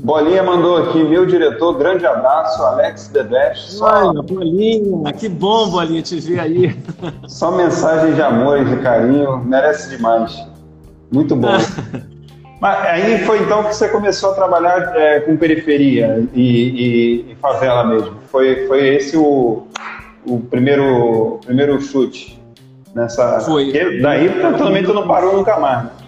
Bolinha 0.04 0.44
mandou 0.44 0.76
aqui, 0.76 1.02
meu 1.02 1.26
diretor, 1.26 1.78
grande 1.78 2.06
abraço, 2.06 2.62
Alex 2.62 3.08
The 3.08 3.24
Best. 3.24 3.72
Só... 3.72 4.10
Olha, 4.10 4.22
Bolinha, 4.22 5.14
que 5.14 5.30
bom, 5.30 5.70
Bolinha, 5.70 6.02
te 6.02 6.20
ver 6.20 6.42
aí. 6.42 6.78
Só 7.26 7.52
mensagem 7.52 8.14
de 8.14 8.22
amor 8.22 8.60
e 8.60 8.66
de 8.66 8.76
carinho, 8.82 9.38
merece 9.46 9.96
demais. 9.96 10.46
Muito 11.10 11.38
bom. 11.38 11.48
Mas 12.60 12.86
aí 12.86 13.26
foi 13.26 13.44
então 13.44 13.64
que 13.64 13.74
você 13.74 13.88
começou 13.88 14.32
a 14.32 14.36
trabalhar 14.36 14.94
é, 14.96 15.22
com 15.22 15.38
periferia 15.38 16.28
e, 16.34 16.42
e, 16.42 17.32
e, 17.32 17.36
favela 17.36 17.86
mesmo. 17.86 18.16
Foi, 18.30 18.68
foi 18.68 18.88
esse 18.96 19.16
o, 19.18 19.68
o 20.26 20.40
primeiro, 20.40 21.40
primeiro 21.46 21.80
chute 21.82 22.42
nessa. 22.94 23.40
Foi. 23.42 23.70
E 23.70 24.02
daí 24.02 24.30
também 24.58 24.84
tu 24.84 24.94
não 24.94 25.08
parou 25.08 25.38
nunca 25.38 25.58
mais. 25.60 26.03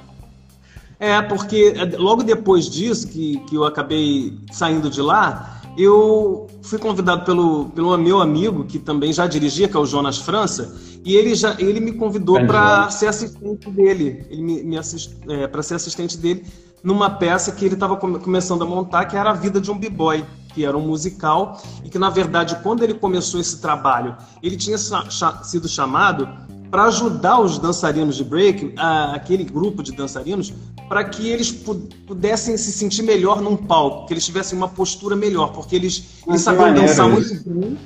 É, 1.06 1.22
porque 1.22 1.76
é, 1.78 1.98
logo 1.98 2.24
depois 2.24 2.68
disso, 2.68 3.08
que, 3.08 3.38
que 3.42 3.56
eu 3.56 3.64
acabei 3.64 4.40
saindo 4.52 4.90
de 4.90 5.04
lá, 5.04 5.62
eu 5.78 6.48
fui 6.64 6.80
convidado 6.80 7.24
pelo, 7.24 7.66
pelo 7.66 7.96
meu 7.96 8.20
amigo, 8.20 8.64
que 8.64 8.80
também 8.80 9.14
já 9.14 9.28
dirigia, 9.28 9.68
que 9.68 9.78
é 9.78 9.80
o 9.80 9.86
Jonas 9.86 10.18
França, 10.18 10.76
e 11.06 11.16
ele, 11.16 11.36
já, 11.36 11.56
ele 11.60 11.80
me 11.80 11.92
convidou 11.92 12.44
para 12.48 12.90
ser 12.90 13.06
assistente 13.06 13.70
dele, 13.70 14.26
ele 14.32 14.42
me, 14.42 14.64
me 14.64 14.78
assist, 14.80 15.16
é, 15.30 15.46
para 15.46 15.62
ser 15.62 15.76
assistente 15.76 16.18
dele 16.18 16.44
numa 16.84 17.10
peça 17.10 17.52
que 17.52 17.66
ele 17.66 17.76
estava 17.76 17.98
come, 17.98 18.18
começando 18.18 18.64
a 18.64 18.66
montar, 18.66 19.06
que 19.06 19.16
era 19.16 19.30
A 19.30 19.34
Vida 19.34 19.62
de 19.62 19.70
um 19.70 19.78
B-Boy, 19.78 20.26
que 20.56 20.66
era 20.66 20.76
um 20.76 20.88
musical, 20.88 21.62
e 21.84 21.90
que, 21.90 22.00
na 22.00 22.10
verdade, 22.10 22.58
quando 22.64 22.84
ele 22.84 22.96
começou 22.96 23.40
esse 23.40 23.62
trabalho, 23.62 24.16
ele 24.42 24.58
tinha 24.58 24.78
sido 24.78 25.68
chamado 25.68 26.28
para 26.76 26.88
ajudar 26.88 27.40
os 27.40 27.58
dançarinos 27.58 28.18
de 28.18 28.24
break, 28.26 28.74
a, 28.76 29.16
aquele 29.16 29.46
grupo 29.46 29.82
de 29.82 29.94
dançarinos, 29.94 30.54
para 30.90 31.06
que 31.06 31.26
eles 31.30 31.50
pudessem 31.50 32.58
se 32.58 32.70
sentir 32.70 33.02
melhor 33.02 33.42
num 33.42 33.56
palco, 33.56 34.06
que 34.06 34.14
eles 34.14 34.26
tivessem 34.26 34.58
uma 34.58 34.68
postura 34.68 35.16
melhor, 35.16 35.54
porque 35.54 35.74
eles, 35.74 36.04
eles 36.28 36.42
sabiam 36.42 36.74
dançar 36.74 37.08
muito 37.08 37.50
bem, 37.50 37.78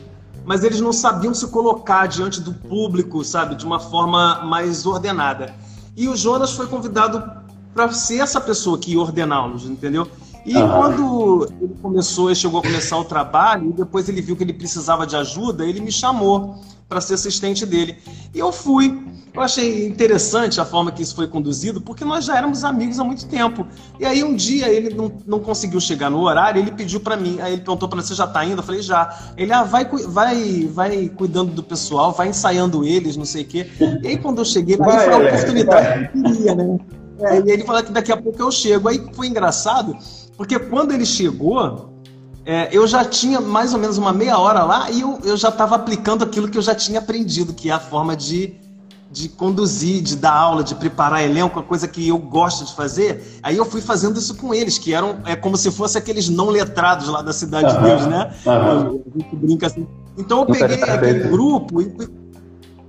mas 0.43 0.63
eles 0.63 0.81
não 0.81 0.91
sabiam 0.91 1.35
se 1.35 1.45
colocar 1.49 2.07
diante 2.07 2.41
do 2.41 2.51
público, 2.51 3.23
sabe, 3.23 3.53
de 3.53 3.63
uma 3.63 3.79
forma 3.79 4.43
mais 4.45 4.87
ordenada. 4.87 5.53
E 5.95 6.09
o 6.09 6.15
Jonas 6.15 6.53
foi 6.53 6.65
convidado 6.65 7.23
para 7.75 7.91
ser 7.91 8.21
essa 8.21 8.41
pessoa 8.41 8.79
que 8.79 8.93
ia 8.93 8.99
ordená-los, 8.99 9.65
entendeu? 9.65 10.07
E 10.43 10.57
uhum. 10.57 10.67
quando 10.67 11.53
ele 11.61 11.75
começou, 11.79 12.29
ele 12.29 12.35
chegou 12.35 12.59
a 12.59 12.63
começar 12.63 12.97
o 12.97 13.05
trabalho, 13.05 13.69
e 13.69 13.73
depois 13.73 14.09
ele 14.09 14.19
viu 14.19 14.35
que 14.35 14.43
ele 14.43 14.53
precisava 14.53 15.05
de 15.05 15.15
ajuda, 15.15 15.63
ele 15.63 15.79
me 15.79 15.91
chamou 15.91 16.59
para 16.89 16.99
ser 16.99 17.13
assistente 17.13 17.65
dele. 17.65 17.97
E 18.33 18.39
eu 18.39 18.51
fui. 18.51 19.07
Eu 19.31 19.41
achei 19.41 19.85
interessante 19.85 20.59
a 20.59 20.65
forma 20.65 20.91
que 20.91 21.03
isso 21.03 21.15
foi 21.15 21.27
conduzido, 21.27 21.79
porque 21.79 22.03
nós 22.03 22.25
já 22.25 22.35
éramos 22.35 22.63
amigos 22.63 22.99
há 22.99 23.03
muito 23.03 23.27
tempo. 23.27 23.65
E 23.99 24.05
aí 24.05 24.23
um 24.23 24.35
dia 24.35 24.67
ele 24.67 24.93
não, 24.93 25.11
não 25.25 25.39
conseguiu 25.39 25.79
chegar 25.79 26.09
no 26.09 26.19
horário, 26.19 26.59
ele 26.59 26.71
pediu 26.71 26.99
para 26.99 27.15
mim, 27.15 27.37
aí 27.39 27.53
ele 27.53 27.61
perguntou 27.61 27.87
para 27.87 28.01
você 28.01 28.15
já 28.15 28.25
tá 28.25 28.43
indo? 28.43 28.57
Eu 28.57 28.63
falei 28.63 28.81
já. 28.81 29.33
Ele 29.37 29.53
ah, 29.53 29.63
vai 29.63 29.85
vai 30.07 30.65
vai 30.73 31.09
cuidando 31.09 31.51
do 31.51 31.61
pessoal, 31.61 32.11
vai 32.11 32.29
ensaiando 32.29 32.83
eles, 32.83 33.15
não 33.15 33.23
sei 33.23 33.43
o 33.43 33.45
quê. 33.45 33.69
E 34.01 34.07
aí 34.07 34.17
quando 34.17 34.39
eu 34.39 34.45
cheguei, 34.45 34.75
aí 34.81 35.05
foi 35.05 35.13
a 35.13 35.17
oportunidade 35.17 36.09
que 36.09 36.17
eu 36.17 36.23
queria, 36.23 36.55
né? 36.55 36.79
É, 37.21 37.39
e 37.39 37.51
ele 37.51 37.63
falou 37.63 37.83
que 37.83 37.91
daqui 37.91 38.11
a 38.11 38.17
pouco 38.17 38.41
eu 38.41 38.51
chego. 38.51 38.89
Aí 38.89 39.05
foi 39.13 39.27
engraçado, 39.27 39.95
porque 40.35 40.57
quando 40.57 40.91
ele 40.91 41.05
chegou, 41.05 41.88
é, 42.45 42.69
eu 42.71 42.87
já 42.87 43.05
tinha 43.05 43.39
mais 43.39 43.73
ou 43.73 43.79
menos 43.79 43.97
uma 43.97 44.13
meia 44.13 44.37
hora 44.37 44.63
lá 44.63 44.89
e 44.89 45.01
eu, 45.01 45.19
eu 45.23 45.37
já 45.37 45.49
estava 45.49 45.75
aplicando 45.75 46.23
aquilo 46.23 46.47
que 46.47 46.57
eu 46.57 46.61
já 46.61 46.73
tinha 46.73 46.99
aprendido, 46.99 47.53
que 47.53 47.69
é 47.69 47.73
a 47.73 47.79
forma 47.79 48.15
de, 48.15 48.55
de 49.11 49.29
conduzir, 49.29 50.01
de 50.01 50.15
dar 50.15 50.33
aula, 50.33 50.63
de 50.63 50.73
preparar 50.75 51.23
elenco, 51.23 51.59
uma 51.59 51.65
coisa 51.65 51.87
que 51.87 52.07
eu 52.07 52.17
gosto 52.17 52.65
de 52.65 52.73
fazer. 52.73 53.39
Aí 53.43 53.57
eu 53.57 53.65
fui 53.65 53.81
fazendo 53.81 54.17
isso 54.17 54.35
com 54.35 54.53
eles, 54.53 54.77
que 54.77 54.93
eram 54.93 55.19
é 55.25 55.35
como 55.35 55.57
se 55.57 55.69
fossem 55.71 56.01
aqueles 56.01 56.29
não 56.29 56.49
letrados 56.49 57.07
lá 57.07 57.21
da 57.21 57.33
Cidade 57.33 57.73
uhum, 57.75 57.81
de 57.81 57.89
Deus, 57.89 58.05
né? 58.07 58.33
Uhum. 58.45 59.03
A 59.15 59.19
gente 59.19 59.35
brinca 59.35 59.67
assim. 59.67 59.87
Então 60.17 60.39
eu 60.39 60.45
peguei 60.45 60.81
aquele 60.81 61.27
grupo 61.27 61.81
e 61.81 61.89
fui, 61.89 62.09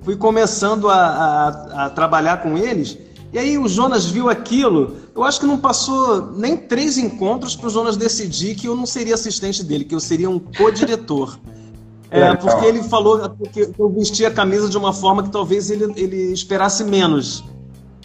fui 0.02 0.16
começando 0.16 0.88
a, 0.88 0.94
a, 0.96 1.86
a 1.86 1.90
trabalhar 1.90 2.42
com 2.42 2.56
eles. 2.56 2.98
E 3.32 3.38
aí 3.38 3.56
o 3.56 3.68
Jonas 3.68 4.06
viu 4.06 4.28
aquilo. 4.28 4.96
Eu 5.14 5.22
acho 5.22 5.40
que 5.40 5.46
não 5.46 5.58
passou 5.58 6.32
nem 6.32 6.56
três 6.56 6.98
encontros 6.98 7.54
para 7.54 7.68
o 7.68 7.70
Jonas 7.70 7.96
decidir 7.96 8.56
que 8.56 8.66
eu 8.66 8.76
não 8.76 8.86
seria 8.86 9.14
assistente 9.14 9.62
dele, 9.62 9.84
que 9.84 9.94
eu 9.94 10.00
seria 10.00 10.28
um 10.28 10.38
co-diretor. 10.38 11.38
É, 12.12 12.34
porque 12.34 12.66
ele 12.66 12.82
falou 12.82 13.20
que 13.52 13.70
eu 13.78 13.88
vestia 13.90 14.26
a 14.26 14.30
camisa 14.32 14.68
de 14.68 14.76
uma 14.76 14.92
forma 14.92 15.22
que 15.22 15.30
talvez 15.30 15.70
ele, 15.70 15.92
ele 15.94 16.32
esperasse 16.32 16.82
menos. 16.82 17.44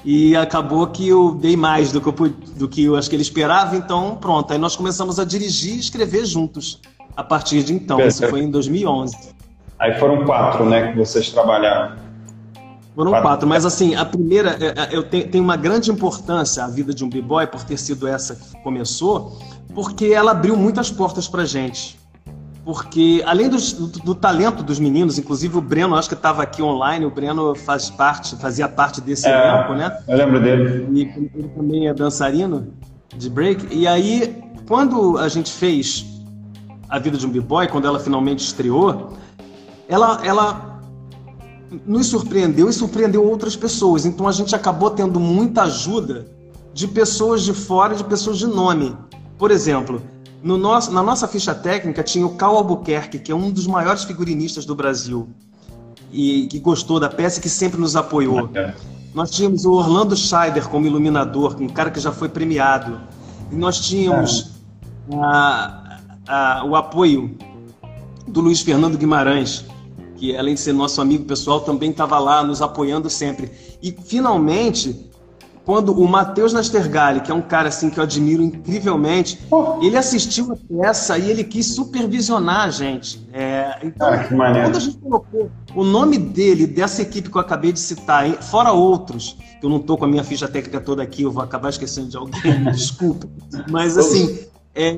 E 0.03 0.35
acabou 0.35 0.85
que 0.85 1.07
eu 1.07 1.33
dei 1.33 1.57
mais 1.57 1.91
do 1.91 1.99
que, 1.99 2.07
eu, 2.07 2.29
do 2.55 2.67
que 2.67 2.83
eu 2.83 2.95
acho 2.95 3.09
que 3.09 3.15
ele 3.15 3.23
esperava, 3.23 3.75
então 3.75 4.15
pronto. 4.21 4.53
Aí 4.53 4.59
nós 4.59 4.75
começamos 4.75 5.19
a 5.19 5.25
dirigir 5.25 5.73
e 5.73 5.79
escrever 5.79 6.23
juntos 6.23 6.79
a 7.17 7.23
partir 7.23 7.63
de 7.63 7.73
então. 7.73 7.99
Isso 7.99 8.27
foi 8.27 8.41
em 8.41 8.51
2011. 8.51 9.17
Aí 9.79 9.99
foram 9.99 10.23
quatro, 10.23 10.65
né, 10.65 10.91
que 10.91 10.99
vocês 10.99 11.31
trabalharam. 11.31 12.04
Foram 12.95 13.11
quatro. 13.11 13.27
quatro. 13.27 13.47
mas 13.47 13.65
assim, 13.65 13.93
a 13.93 14.05
primeira, 14.05 14.57
é, 14.59 14.67
é, 14.67 14.95
eu 14.95 15.03
tenho, 15.03 15.27
tem 15.27 15.41
uma 15.41 15.57
grande 15.57 15.91
importância 15.91 16.63
a 16.63 16.67
vida 16.67 16.93
de 16.93 17.03
um 17.03 17.09
b-boy 17.09 17.45
por 17.47 17.63
ter 17.63 17.77
sido 17.77 18.07
essa 18.07 18.35
que 18.35 18.63
começou, 18.63 19.37
porque 19.73 20.05
ela 20.05 20.31
abriu 20.31 20.55
muitas 20.55 20.89
portas 20.89 21.27
pra 21.27 21.43
gente. 21.43 21.99
Porque 22.63 23.21
além 23.27 23.47
do, 23.47 23.57
do, 23.57 23.87
do 23.99 24.15
talento 24.15 24.63
dos 24.63 24.79
meninos, 24.79 25.19
inclusive 25.19 25.55
o 25.55 25.61
Breno, 25.61 25.95
acho 25.95 26.09
que 26.09 26.15
estava 26.15 26.41
aqui 26.41 26.63
online, 26.63 27.05
o 27.05 27.11
Breno 27.11 27.53
faz 27.53 27.91
parte, 27.91 28.35
fazia 28.37 28.67
parte 28.67 29.01
desse 29.01 29.27
é, 29.27 29.31
elenco, 29.31 29.73
né? 29.73 29.95
Eu 30.07 30.17
lembro 30.17 30.41
dele. 30.41 30.87
E 30.91 31.01
ele 31.35 31.49
também 31.49 31.87
é 31.87 31.93
dançarino 31.93 32.73
de 33.15 33.29
break. 33.29 33.67
E 33.69 33.87
aí, 33.87 34.41
quando 34.67 35.17
a 35.19 35.27
gente 35.27 35.51
fez 35.51 36.05
a 36.89 36.97
vida 36.97 37.17
de 37.17 37.27
um 37.27 37.29
b-boy, 37.29 37.67
quando 37.67 37.85
ela 37.85 37.99
finalmente 37.99 38.39
estreou, 38.39 39.13
ela, 39.87 40.19
ela 40.23 40.74
nos 41.85 42.07
surpreendeu 42.07 42.69
e 42.69 42.73
surpreendeu 42.73 43.23
outras 43.23 43.55
pessoas. 43.55 44.05
Então 44.05 44.27
a 44.27 44.31
gente 44.31 44.55
acabou 44.55 44.91
tendo 44.91 45.19
muita 45.19 45.63
ajuda 45.63 46.27
de 46.73 46.87
pessoas 46.87 47.43
de 47.43 47.53
fora 47.53 47.95
de 47.95 48.03
pessoas 48.03 48.37
de 48.37 48.47
nome. 48.47 48.95
Por 49.37 49.51
exemplo, 49.51 50.01
no 50.43 50.57
nosso, 50.57 50.91
na 50.91 51.01
nossa 51.01 51.27
ficha 51.27 51.55
técnica 51.55 52.03
tinha 52.03 52.25
o 52.25 52.35
Cal 52.35 52.55
Albuquerque, 52.57 53.19
que 53.19 53.31
é 53.31 53.35
um 53.35 53.49
dos 53.49 53.65
maiores 53.65 54.03
figurinistas 54.03 54.65
do 54.65 54.75
Brasil 54.75 55.27
e 56.11 56.47
que 56.47 56.59
gostou 56.59 56.99
da 56.99 57.09
peça 57.09 57.39
e 57.39 57.41
que 57.41 57.49
sempre 57.49 57.79
nos 57.79 57.95
apoiou. 57.95 58.49
Nós 59.13 59.31
tínhamos 59.31 59.65
o 59.65 59.71
Orlando 59.71 60.15
Scheider 60.15 60.67
como 60.67 60.85
iluminador, 60.85 61.55
um 61.59 61.67
cara 61.67 61.89
que 61.89 61.99
já 61.99 62.11
foi 62.11 62.29
premiado. 62.29 62.99
E 63.51 63.55
nós 63.55 63.79
tínhamos 63.79 64.51
a, 65.13 65.99
a, 66.27 66.65
o 66.65 66.75
apoio 66.75 67.37
do 68.27 68.41
Luiz 68.41 68.61
Fernando 68.61 68.97
Guimarães, 68.97 69.65
que 70.25 70.35
além 70.35 70.55
de 70.55 70.59
ser 70.59 70.73
nosso 70.73 71.01
amigo 71.01 71.25
pessoal, 71.25 71.61
também 71.61 71.91
estava 71.91 72.17
lá 72.17 72.43
nos 72.43 72.61
apoiando 72.61 73.09
sempre. 73.09 73.51
E 73.81 73.91
finalmente, 73.91 75.09
quando 75.63 75.99
o 75.99 76.07
Matheus 76.07 76.53
Nastergalli, 76.53 77.21
que 77.21 77.31
é 77.31 77.33
um 77.33 77.41
cara 77.41 77.69
assim 77.69 77.89
que 77.89 77.99
eu 77.99 78.03
admiro 78.03 78.41
incrivelmente, 78.41 79.39
ele 79.81 79.97
assistiu 79.97 80.53
a 80.53 80.81
peça 80.81 81.17
e 81.17 81.29
ele 81.29 81.43
quis 81.43 81.67
supervisionar 81.67 82.61
a 82.61 82.69
gente. 82.69 83.27
É, 83.33 83.79
então, 83.83 84.07
ah, 84.07 84.23
quando 84.23 84.77
a 84.77 84.79
gente 84.79 84.97
colocou 84.97 85.51
o 85.75 85.83
nome 85.83 86.17
dele, 86.17 86.65
dessa 86.65 87.01
equipe 87.01 87.29
que 87.29 87.37
eu 87.37 87.41
acabei 87.41 87.71
de 87.71 87.79
citar, 87.79 88.27
fora 88.43 88.71
outros, 88.71 89.37
que 89.59 89.65
eu 89.65 89.69
não 89.69 89.77
estou 89.77 89.97
com 89.97 90.05
a 90.05 90.07
minha 90.07 90.23
ficha 90.23 90.47
técnica 90.47 90.79
toda 90.79 91.03
aqui, 91.03 91.23
eu 91.23 91.31
vou 91.31 91.43
acabar 91.43 91.69
esquecendo 91.69 92.09
de 92.09 92.17
alguém, 92.17 92.63
desculpa. 92.71 93.27
Mas 93.69 93.97
assim, 93.97 94.39
é, 94.73 94.89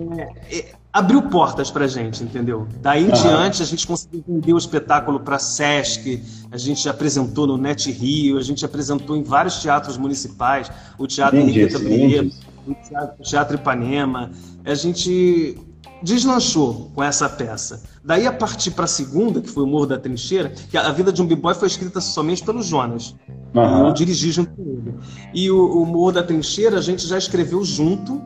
é, 0.51 0.76
abriu 0.97 1.21
portas 1.21 1.69
para 1.69 1.87
gente, 1.87 2.23
entendeu? 2.23 2.67
Daí 2.81 3.05
em 3.05 3.11
diante 3.11 3.61
a 3.61 3.65
gente 3.65 3.85
conseguiu 3.85 4.23
vender 4.27 4.51
o 4.51 4.57
espetáculo 4.57 5.19
para 5.19 5.37
Sesc, 5.37 6.23
a 6.51 6.57
gente 6.57 6.89
apresentou 6.89 7.45
no 7.45 7.55
Net 7.55 7.91
Rio, 7.91 8.39
a 8.39 8.41
gente 8.41 8.65
apresentou 8.65 9.15
em 9.15 9.21
vários 9.21 9.61
teatros 9.61 9.95
municipais, 9.95 10.71
o 10.97 11.05
Teatro 11.05 11.37
Henriqueta 11.37 11.77
Brito, 11.77 12.35
o 12.65 12.73
teatro, 12.73 13.15
o 13.19 13.23
teatro 13.23 13.55
Ipanema. 13.57 14.31
A 14.65 14.73
gente 14.73 15.55
deslanchou 16.01 16.91
com 16.95 17.03
essa 17.03 17.29
peça. 17.29 17.83
Daí 18.03 18.25
a 18.25 18.33
partir 18.33 18.71
para 18.71 18.85
a 18.85 18.87
segunda, 18.87 19.39
que 19.39 19.49
foi 19.49 19.63
o 19.63 19.67
Morro 19.67 19.85
da 19.85 19.99
Trincheira, 19.99 20.49
que 20.49 20.77
a 20.77 20.91
vida 20.91 21.11
de 21.11 21.21
um 21.21 21.27
b-boy 21.27 21.53
foi 21.53 21.67
escrita 21.67 22.01
somente 22.01 22.43
pelo 22.43 22.63
Jonas. 22.63 23.15
Uhum. 23.53 23.87
Eu 23.87 23.93
dirigi 23.93 24.31
junto 24.31 24.51
com 24.51 24.63
ele. 24.63 24.95
E 25.31 25.51
o, 25.51 25.83
o 25.83 25.85
Morro 25.85 26.13
da 26.13 26.23
Trincheira 26.23 26.79
a 26.79 26.81
gente 26.81 27.05
já 27.05 27.19
escreveu 27.19 27.63
junto 27.63 28.19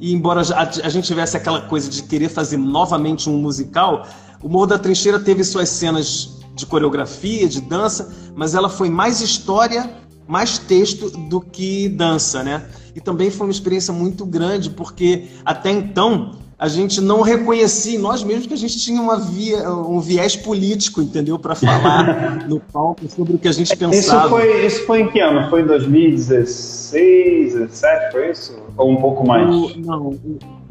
e 0.00 0.14
embora 0.14 0.40
a, 0.40 0.88
gente 0.88 1.06
tivesse 1.06 1.36
aquela 1.36 1.60
coisa 1.60 1.90
de 1.90 2.02
querer 2.02 2.30
fazer 2.30 2.56
novamente 2.56 3.28
um 3.28 3.36
musical, 3.36 4.06
o 4.42 4.48
Morro 4.48 4.66
da 4.66 4.78
Trincheira 4.78 5.20
teve 5.20 5.44
suas 5.44 5.68
cenas 5.68 6.38
de 6.54 6.64
coreografia, 6.64 7.46
de 7.46 7.60
dança, 7.60 8.10
mas 8.34 8.54
ela 8.54 8.70
foi 8.70 8.88
mais 8.88 9.20
história, 9.20 9.94
mais 10.26 10.58
texto 10.58 11.10
do 11.10 11.40
que 11.40 11.88
dança, 11.88 12.42
né? 12.42 12.66
E 12.94 13.00
também 13.00 13.30
foi 13.30 13.46
uma 13.46 13.52
experiência 13.52 13.92
muito 13.92 14.24
grande, 14.24 14.70
porque 14.70 15.28
até 15.44 15.70
então 15.70 16.38
a 16.60 16.68
gente 16.68 17.00
não 17.00 17.22
reconhecia 17.22 17.96
em 17.96 17.98
nós 17.98 18.22
mesmos 18.22 18.46
que 18.46 18.52
a 18.52 18.56
gente 18.56 18.78
tinha 18.78 19.00
uma 19.00 19.18
via, 19.18 19.66
um 19.70 19.98
viés 19.98 20.36
político, 20.36 21.00
entendeu? 21.00 21.38
Para 21.38 21.54
falar 21.54 22.44
no 22.46 22.60
palco 22.60 23.08
sobre 23.08 23.32
o 23.32 23.38
que 23.38 23.48
a 23.48 23.52
gente 23.52 23.74
pensava. 23.74 24.26
Isso 24.26 24.28
foi, 24.28 24.66
isso 24.66 24.86
foi 24.86 25.00
em 25.00 25.08
que 25.08 25.20
ano? 25.20 25.48
Foi 25.48 25.62
em 25.62 25.66
2016, 25.66 27.54
2017, 27.54 28.12
foi 28.12 28.30
isso? 28.30 28.58
Ou 28.76 28.90
um 28.90 28.96
pouco 28.96 29.26
mais? 29.26 29.48
O, 29.48 29.72
não, 29.78 30.14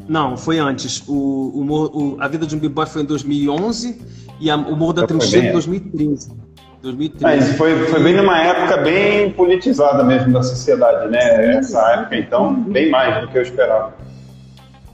não, 0.08 0.36
foi 0.36 0.60
antes. 0.60 1.02
O, 1.08 1.12
o, 1.12 2.16
a 2.20 2.28
Vida 2.28 2.46
de 2.46 2.54
um 2.54 2.60
B-Boy 2.60 2.86
foi 2.86 3.02
em 3.02 3.06
2011 3.06 4.00
e 4.38 4.48
a, 4.48 4.54
o 4.54 4.76
Morro 4.76 4.92
da 4.92 5.06
Trincheira 5.08 5.48
em 5.48 5.52
2013. 5.52 6.30
2013. 6.82 7.24
Mas 7.24 7.56
foi, 7.56 7.76
foi 7.86 8.00
bem 8.00 8.14
numa 8.14 8.40
época 8.40 8.76
bem 8.76 9.32
politizada 9.32 10.04
mesmo 10.04 10.32
da 10.32 10.42
sociedade, 10.44 11.10
né? 11.10 11.56
Essa 11.56 11.80
época, 11.94 12.16
então, 12.16 12.54
bem 12.54 12.90
mais 12.90 13.20
do 13.20 13.26
que 13.26 13.36
eu 13.36 13.42
esperava. 13.42 13.92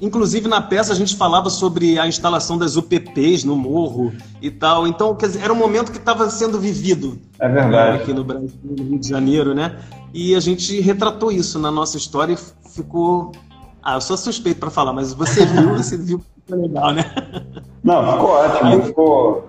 Inclusive 0.00 0.46
na 0.48 0.60
peça 0.60 0.92
a 0.92 0.96
gente 0.96 1.16
falava 1.16 1.48
sobre 1.48 1.98
a 1.98 2.06
instalação 2.06 2.58
das 2.58 2.76
UPPs 2.76 3.44
no 3.44 3.56
morro 3.56 4.12
e 4.42 4.50
tal. 4.50 4.86
Então, 4.86 5.14
quer 5.14 5.26
dizer, 5.28 5.42
era 5.42 5.52
um 5.52 5.56
momento 5.56 5.90
que 5.90 5.98
estava 5.98 6.28
sendo 6.28 6.58
vivido. 6.58 7.18
É 7.38 7.48
verdade. 7.48 8.02
Aqui 8.02 8.12
no 8.12 8.22
Brasil, 8.22 8.50
no 8.62 8.84
Rio 8.84 8.98
de 8.98 9.08
Janeiro, 9.08 9.54
né? 9.54 9.76
E 10.12 10.34
a 10.34 10.40
gente 10.40 10.80
retratou 10.80 11.32
isso 11.32 11.58
na 11.58 11.70
nossa 11.70 11.96
história 11.96 12.34
e 12.34 12.70
ficou. 12.70 13.32
Ah, 13.82 13.94
eu 13.94 14.00
sou 14.00 14.16
suspeito 14.16 14.60
para 14.60 14.70
falar, 14.70 14.92
mas 14.92 15.14
você 15.14 15.46
viu, 15.46 15.74
você 15.76 15.96
viu 15.96 16.18
que 16.18 16.24
ficou 16.40 16.60
legal, 16.60 16.92
né? 16.92 17.04
Não, 17.82 18.12
ficou 18.12 18.30
ótimo. 18.30 18.82
Ficou. 18.82 19.48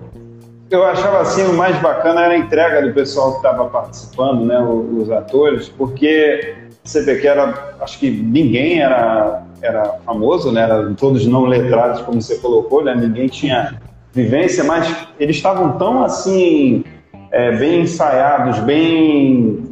Eu 0.69 0.85
achava 0.85 1.21
assim, 1.21 1.43
o 1.43 1.53
mais 1.53 1.81
bacana 1.81 2.21
era 2.21 2.33
a 2.33 2.37
entrega 2.37 2.85
do 2.85 2.93
pessoal 2.93 3.31
que 3.31 3.37
estava 3.37 3.65
participando, 3.65 4.45
né? 4.45 4.59
Os 4.61 5.09
atores, 5.09 5.69
porque 5.69 6.66
você 6.89 7.01
vê 7.03 7.15
que 7.15 7.27
era. 7.27 7.75
Acho 7.79 7.99
que 7.99 8.09
ninguém 8.09 8.79
era 8.81 9.43
era 9.61 9.99
famoso, 10.05 10.51
né? 10.51 10.61
Eram 10.61 10.93
todos 10.93 11.25
não 11.25 11.45
letrados, 11.45 12.01
como 12.01 12.21
você 12.21 12.37
colocou, 12.37 12.83
né? 12.83 12.95
Ninguém 12.95 13.27
tinha 13.27 13.79
vivência, 14.13 14.63
mas 14.63 15.07
eles 15.19 15.35
estavam 15.35 15.77
tão 15.77 16.03
assim 16.03 16.83
é, 17.31 17.55
bem 17.55 17.81
ensaiados, 17.81 18.59
bem 18.59 19.63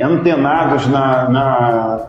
antenados 0.00 0.86
na, 0.86 1.28
na, 1.28 2.06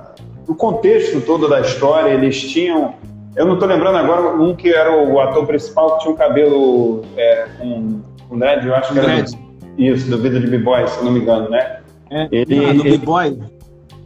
no 0.48 0.56
contexto 0.56 1.22
todo 1.22 1.48
da 1.48 1.62
história. 1.62 2.10
Eles 2.12 2.42
tinham, 2.50 2.94
eu 3.36 3.46
não 3.46 3.56
estou 3.56 3.68
lembrando 3.68 3.98
agora 3.98 4.36
um 4.36 4.56
que 4.56 4.74
era 4.74 4.96
o 4.96 5.20
ator 5.20 5.46
principal 5.46 5.98
que 5.98 6.04
tinha 6.04 6.14
um 6.14 6.18
cabelo 6.18 7.02
é, 7.18 7.48
com, 7.58 8.02
com 8.30 8.38
dread, 8.38 8.66
eu 8.66 8.76
acho 8.76 8.94
que 8.94 9.00
era 9.00 9.26
isso 9.78 10.10
do 10.10 10.18
Vida 10.20 10.40
de 10.40 10.48
B-Boy, 10.48 10.88
se 10.88 11.04
não 11.04 11.12
me 11.12 11.20
engano, 11.20 11.50
né? 11.50 11.80
É, 12.12 12.28
ele, 12.32 12.64
ah, 12.64 12.74
do 12.74 12.84
B-Boy. 12.84 13.40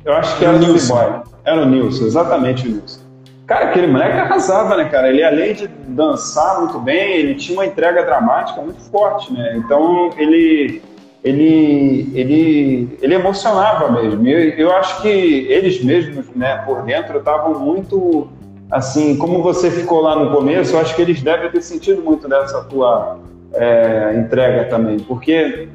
Eu 0.07 0.13
acho 0.13 0.37
que 0.37 0.45
era 0.45 0.55
o 0.55 0.59
B-Boy. 0.59 1.21
Era 1.43 1.61
o 1.63 1.65
Nilson, 1.65 2.05
exatamente 2.05 2.65
o 2.65 2.71
Nilson. 2.71 3.01
Cara, 3.45 3.65
aquele 3.65 3.87
moleque 3.87 4.17
arrasava, 4.17 4.77
né, 4.77 4.85
cara? 4.85 5.09
Ele, 5.09 5.21
além 5.21 5.53
de 5.53 5.67
dançar 5.67 6.61
muito 6.61 6.79
bem, 6.79 7.17
ele 7.17 7.35
tinha 7.35 7.57
uma 7.57 7.65
entrega 7.65 8.03
dramática 8.03 8.61
muito 8.61 8.81
forte, 8.89 9.33
né? 9.33 9.57
Então, 9.57 10.09
ele, 10.17 10.81
ele, 11.25 12.09
ele, 12.15 12.97
ele 13.01 13.15
emocionava 13.15 13.91
mesmo. 13.91 14.25
Eu, 14.25 14.39
eu 14.51 14.75
acho 14.77 15.01
que 15.01 15.09
eles 15.09 15.83
mesmos, 15.83 16.25
né, 16.33 16.63
por 16.65 16.83
dentro, 16.83 17.17
estavam 17.17 17.59
muito, 17.59 18.29
assim, 18.71 19.17
como 19.17 19.43
você 19.43 19.69
ficou 19.69 19.99
lá 19.99 20.15
no 20.15 20.31
começo, 20.31 20.73
eu 20.73 20.79
acho 20.79 20.95
que 20.95 21.01
eles 21.01 21.21
devem 21.21 21.51
ter 21.51 21.61
sentido 21.61 22.01
muito 22.01 22.29
dessa 22.29 22.63
tua 22.63 23.19
é, 23.53 24.13
entrega 24.17 24.65
também, 24.65 24.99
porque 24.99 25.67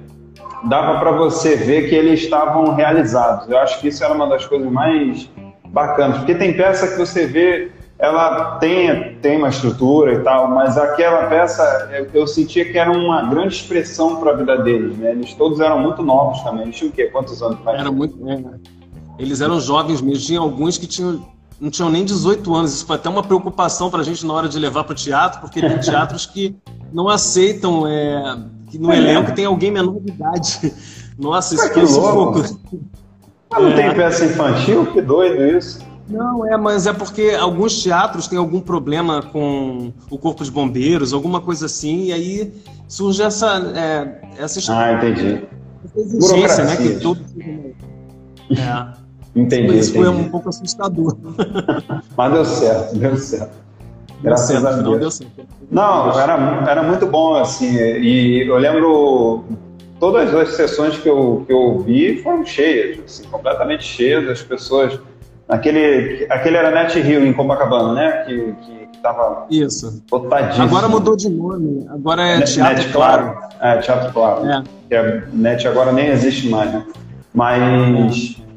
dava 0.65 0.99
para 0.99 1.13
você 1.13 1.57
ver 1.57 1.89
que 1.89 1.95
eles 1.95 2.21
estavam 2.21 2.75
realizados. 2.75 3.49
Eu 3.49 3.59
acho 3.59 3.81
que 3.81 3.89
isso 3.89 4.03
era 4.05 4.15
uma 4.15 4.29
das 4.29 4.47
coisas 4.47 4.71
mais 4.71 5.29
bacanas, 5.69 6.19
porque 6.19 6.35
tem 6.35 6.57
peça 6.57 6.89
que 6.89 6.99
você 6.99 7.27
vê, 7.27 7.73
ela 7.99 8.57
tem, 8.59 9.15
tem 9.17 9.39
uma 9.39 9.49
estrutura 9.49 10.15
e 10.15 10.21
tal, 10.21 10.49
mas 10.49 10.77
aquela 10.77 11.27
peça 11.27 11.91
eu, 12.13 12.27
sentia 12.27 12.65
que 12.65 12.77
era 12.77 12.91
uma 12.91 13.23
grande 13.23 13.55
expressão 13.55 14.17
para 14.17 14.33
a 14.33 14.37
vida 14.37 14.59
deles, 14.59 14.97
né? 14.99 15.13
Eles 15.13 15.33
todos 15.35 15.61
eram 15.61 15.81
muito 15.81 16.03
novos 16.03 16.43
também. 16.43 16.65
Eles 16.65 16.77
tinham 16.77 16.91
o 16.91 16.93
quê? 16.93 17.05
Quantos 17.05 17.43
anos? 17.43 17.59
Era 17.67 17.91
muito. 17.91 18.19
É. 18.29 18.43
Eles 19.19 19.41
eram 19.41 19.61
jovens 19.61 20.01
mesmo. 20.01 20.25
Tinha 20.25 20.41
alguns 20.41 20.77
que 20.79 20.87
tinham 20.87 21.25
não 21.61 21.71
tinham 21.71 21.89
nem 21.89 22.05
18 22.05 22.53
anos. 22.53 22.75
Isso 22.75 22.87
foi 22.87 22.97
até 22.97 23.09
uma 23.09 23.23
preocupação 23.23 23.89
para 23.89 24.01
a 24.01 24.03
gente 24.03 24.27
na 24.27 24.33
hora 24.33 24.49
de 24.49 24.59
levar 24.59 24.83
para 24.83 24.93
o 24.93 24.97
teatro, 24.97 25.41
porque 25.41 25.61
tem 25.61 25.79
teatros 25.79 26.27
que 26.27 26.57
não 26.93 27.09
aceitam 27.09 27.87
é, 27.87 28.37
que 28.73 28.79
no 28.79 28.91
é. 28.91 28.97
elenco 28.97 29.33
tem 29.33 29.45
alguém 29.45 29.71
menor 29.71 30.01
de 30.01 30.13
idade. 30.13 30.73
Nossa, 31.19 31.55
isso 31.55 31.73
foi 31.75 31.85
louco. 31.85 32.41
Mas 33.51 33.63
não 33.63 33.69
é. 33.69 33.77
tem 33.77 33.95
peça 33.95 34.25
infantil? 34.25 34.87
Que 34.87 35.03
doido 35.03 35.59
isso. 35.59 35.79
Não, 36.09 36.47
é, 36.47 36.57
mas 36.57 36.87
é 36.87 36.93
porque 36.93 37.37
alguns 37.39 37.83
teatros 37.83 38.27
têm 38.27 38.39
algum 38.39 38.61
problema 38.61 39.23
com 39.23 39.93
o 40.11 40.19
corpo 40.19 40.43
de 40.43 40.51
bombeiros, 40.51 41.13
alguma 41.13 41.41
coisa 41.41 41.67
assim, 41.67 42.07
e 42.07 42.13
aí 42.13 42.53
surge 42.89 43.23
essa, 43.23 43.59
é, 43.77 44.43
essa 44.43 44.61
Ah, 44.75 44.95
entendi. 44.95 45.47
Essa 45.85 46.01
exigência, 46.01 46.65
né? 46.65 46.77
Que 46.77 47.01
todo... 47.01 47.21
É. 48.51 48.93
entendi. 49.39 49.79
Isso 49.79 49.91
entendi. 49.91 50.07
foi 50.07 50.09
um 50.09 50.29
pouco 50.31 50.49
assustador. 50.49 51.17
mas 52.17 52.33
deu 52.33 52.45
certo, 52.45 52.97
deu 52.97 53.17
certo. 53.19 53.62
Graças 54.23 54.65
a 54.65 54.73
Deus. 54.81 55.21
Não, 55.71 56.19
era, 56.19 56.65
era 56.69 56.83
muito 56.83 57.07
bom, 57.07 57.35
assim, 57.35 57.77
e 57.77 58.47
eu 58.47 58.57
lembro 58.57 59.45
todas 59.99 60.35
as 60.35 60.51
sessões 60.57 60.99
que 60.99 61.09
eu, 61.09 61.45
que 61.47 61.53
eu 61.53 61.79
vi 61.79 62.23
foram 62.23 62.45
cheias, 62.45 62.99
assim, 63.05 63.25
completamente 63.25 63.85
cheias, 63.85 64.29
as 64.29 64.43
pessoas. 64.43 64.99
Aquele, 65.49 66.27
aquele 66.31 66.57
era 66.57 66.71
Net 66.71 66.99
Rio 67.01 67.25
em 67.25 67.33
Copacabana, 67.33 67.93
né? 67.93 68.25
Que, 68.25 68.53
que 68.63 68.99
tava 69.03 69.47
Isso. 69.51 70.03
lotadíssimo. 70.11 70.65
Agora 70.65 70.89
mudou 70.89 71.17
de 71.17 71.29
nome, 71.29 71.87
agora 71.91 72.23
é 72.23 72.39
Net, 72.39 72.55
Teatro 72.55 72.77
Net 72.77 72.93
Claro. 72.93 73.39
É, 73.61 73.77
Teatro 73.79 74.13
Claro. 74.13 74.47
É. 74.47 74.63
Que 74.89 74.95
a 74.97 75.23
Net 75.33 75.69
agora 75.69 75.93
nem 75.93 76.09
existe 76.09 76.49
mais, 76.49 76.73
né? 76.73 76.85
Mas. 77.35 78.37
É, 78.39 78.52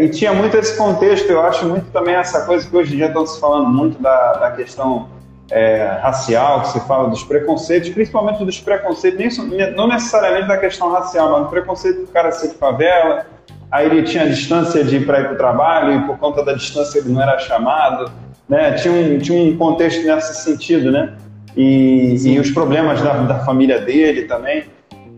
e 0.00 0.08
tinha 0.08 0.32
muito 0.32 0.56
esse 0.56 0.76
contexto, 0.78 1.30
eu 1.30 1.42
acho 1.42 1.66
muito 1.66 1.90
também 1.90 2.14
essa 2.14 2.46
coisa 2.46 2.68
que 2.68 2.76
hoje 2.76 2.94
em 2.94 2.96
dia 2.96 3.06
estão 3.06 3.26
se 3.26 3.38
falando 3.38 3.68
muito 3.68 4.00
da, 4.00 4.32
da 4.34 4.50
questão 4.52 5.08
é, 5.50 5.98
racial, 6.02 6.62
que 6.62 6.68
se 6.68 6.80
fala 6.86 7.08
dos 7.08 7.22
preconceitos, 7.22 7.90
principalmente 7.90 8.44
dos 8.44 8.60
preconceitos, 8.60 9.18
nem, 9.18 9.74
não 9.74 9.88
necessariamente 9.88 10.48
da 10.48 10.56
questão 10.56 10.90
racial, 10.90 11.30
mas 11.30 11.42
do 11.42 11.48
preconceito 11.48 12.00
do 12.00 12.06
cara 12.08 12.32
ser 12.32 12.48
de 12.48 12.54
favela, 12.54 13.26
aí 13.70 13.86
ele 13.86 14.02
tinha 14.02 14.26
distância 14.26 14.82
de 14.82 14.96
ir 14.96 15.06
para 15.06 15.20
ir 15.20 15.24
para 15.24 15.34
o 15.34 15.36
trabalho 15.36 15.98
e 15.98 16.02
por 16.06 16.18
conta 16.18 16.44
da 16.44 16.52
distância 16.52 16.98
ele 16.98 17.10
não 17.10 17.22
era 17.22 17.38
chamado, 17.38 18.10
né? 18.48 18.72
Tinha 18.72 18.94
um, 18.94 19.18
tinha 19.18 19.38
um 19.38 19.56
contexto 19.56 20.04
nesse 20.04 20.42
sentido, 20.42 20.90
né? 20.90 21.14
E, 21.56 22.16
e 22.24 22.38
os 22.38 22.50
problemas 22.50 23.00
da, 23.02 23.12
da 23.22 23.38
família 23.40 23.80
dele 23.80 24.24
também. 24.24 24.64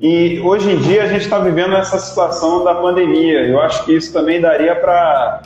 E 0.00 0.38
hoje 0.40 0.70
em 0.70 0.78
dia 0.78 1.02
a 1.02 1.06
gente 1.06 1.22
está 1.22 1.40
vivendo 1.40 1.74
essa 1.74 1.98
situação 1.98 2.62
da 2.62 2.74
pandemia. 2.74 3.46
Eu 3.46 3.60
acho 3.60 3.84
que 3.84 3.96
isso 3.96 4.12
também 4.12 4.40
daria 4.40 4.76
para 4.76 5.42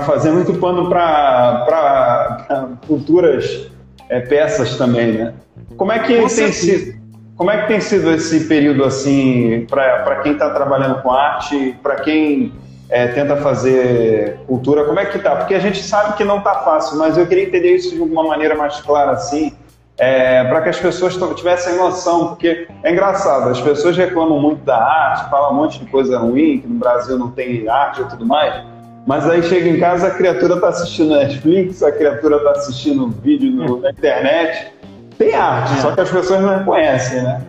fazer 0.00 0.32
muito 0.32 0.54
pano 0.54 0.88
para 0.88 2.76
futuras 2.86 3.70
é, 4.08 4.20
peças 4.20 4.76
também, 4.76 5.12
né? 5.12 5.34
Como 5.76 5.92
é 5.92 6.00
que 6.00 6.14
Com 6.14 6.20
tem 6.20 6.28
certeza. 6.28 6.78
sido? 6.78 7.04
Como 7.36 7.50
é 7.50 7.62
que 7.62 7.68
tem 7.68 7.80
sido 7.80 8.12
esse 8.12 8.46
período 8.46 8.84
assim 8.84 9.66
para 9.68 10.20
quem 10.22 10.32
está 10.32 10.50
trabalhando 10.50 11.02
com 11.02 11.10
arte, 11.10 11.76
para 11.82 11.96
quem 11.96 12.52
é, 12.88 13.08
tenta 13.08 13.36
fazer 13.36 14.38
cultura? 14.46 14.84
Como 14.84 15.00
é 15.00 15.06
que 15.06 15.18
tá? 15.18 15.34
Porque 15.36 15.54
a 15.54 15.58
gente 15.58 15.82
sabe 15.82 16.16
que 16.16 16.22
não 16.22 16.40
tá 16.40 16.60
fácil, 16.60 16.96
mas 16.96 17.16
eu 17.16 17.26
queria 17.26 17.44
entender 17.44 17.74
isso 17.74 17.94
de 17.94 18.00
uma 18.00 18.22
maneira 18.22 18.54
mais 18.54 18.80
clara 18.80 19.12
assim, 19.12 19.52
é, 19.96 20.44
para 20.44 20.62
que 20.62 20.68
as 20.70 20.78
pessoas 20.78 21.16
tivessem 21.36 21.76
noção, 21.76 22.28
porque 22.28 22.66
é 22.82 22.92
engraçado, 22.92 23.48
as 23.48 23.60
pessoas 23.60 23.96
reclamam 23.96 24.40
muito 24.40 24.64
da 24.64 24.76
arte, 24.76 25.30
falam 25.30 25.52
um 25.52 25.56
monte 25.56 25.78
de 25.78 25.86
coisa 25.86 26.18
ruim, 26.18 26.58
que 26.58 26.66
no 26.66 26.78
Brasil 26.78 27.18
não 27.18 27.30
tem 27.30 27.68
arte 27.68 28.02
e 28.02 28.04
tudo 28.06 28.26
mais. 28.26 28.64
Mas 29.06 29.28
aí 29.28 29.42
chega 29.42 29.68
em 29.68 29.78
casa, 29.78 30.08
a 30.08 30.10
criatura 30.10 30.54
está 30.54 30.68
assistindo 30.68 31.14
Netflix, 31.14 31.82
a 31.82 31.92
criatura 31.92 32.36
está 32.36 32.50
assistindo 32.52 33.08
vídeo 33.08 33.52
no, 33.52 33.80
na 33.80 33.90
internet. 33.90 34.72
Tem 35.18 35.34
arte, 35.34 35.74
é. 35.74 35.76
só 35.82 35.92
que 35.92 36.00
as 36.00 36.10
pessoas 36.10 36.40
não 36.40 36.64
conhecem, 36.64 37.22
né? 37.22 37.42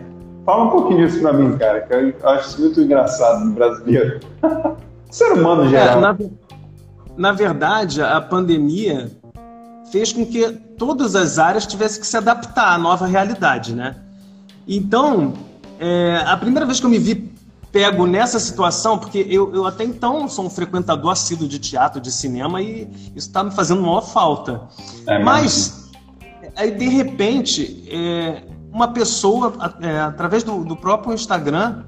Fala 0.44 0.64
um 0.64 0.70
pouquinho 0.70 1.04
disso 1.04 1.20
para 1.20 1.32
mim, 1.32 1.56
cara, 1.56 1.80
que 1.80 1.92
eu 1.92 2.28
acho 2.28 2.48
isso 2.50 2.60
muito 2.60 2.80
engraçado 2.80 3.44
no 3.44 3.52
brasileiro. 3.52 4.20
Ser 5.10 5.32
humano 5.32 5.64
em 5.64 5.70
geral. 5.70 5.98
É, 5.98 6.00
na, 6.00 6.16
na 7.16 7.32
verdade, 7.32 8.02
a 8.02 8.20
pandemia 8.20 9.08
fez 9.90 10.12
com 10.12 10.24
que 10.26 10.48
todas 10.78 11.14
as 11.14 11.38
áreas 11.38 11.66
tivessem 11.66 12.00
que 12.00 12.06
se 12.06 12.16
adaptar 12.16 12.74
à 12.74 12.78
nova 12.78 13.06
realidade, 13.06 13.74
né? 13.74 13.96
Então, 14.66 15.34
é, 15.78 16.22
a 16.26 16.36
primeira 16.36 16.66
vez 16.66 16.80
que 16.80 16.86
eu 16.86 16.90
me 16.90 16.98
vi 16.98 17.36
pego 17.70 18.06
nessa 18.06 18.40
situação, 18.40 18.98
porque 18.98 19.26
eu, 19.28 19.54
eu 19.54 19.66
até 19.66 19.84
então 19.84 20.28
sou 20.28 20.46
um 20.46 20.50
frequentador 20.50 21.12
assíduo 21.12 21.46
de 21.46 21.58
teatro, 21.58 22.00
de 22.00 22.10
cinema, 22.10 22.62
e 22.62 22.88
isso 23.14 23.28
está 23.28 23.44
me 23.44 23.50
fazendo 23.50 23.82
maior 23.82 24.00
falta. 24.00 24.62
É, 25.06 25.22
mas, 25.22 25.90
aí 26.56 26.70
de 26.70 26.88
repente, 26.88 27.86
é, 27.90 28.44
uma 28.72 28.88
pessoa, 28.88 29.52
é, 29.80 30.00
através 30.00 30.42
do, 30.42 30.64
do 30.64 30.74
próprio 30.74 31.12
Instagram, 31.12 31.84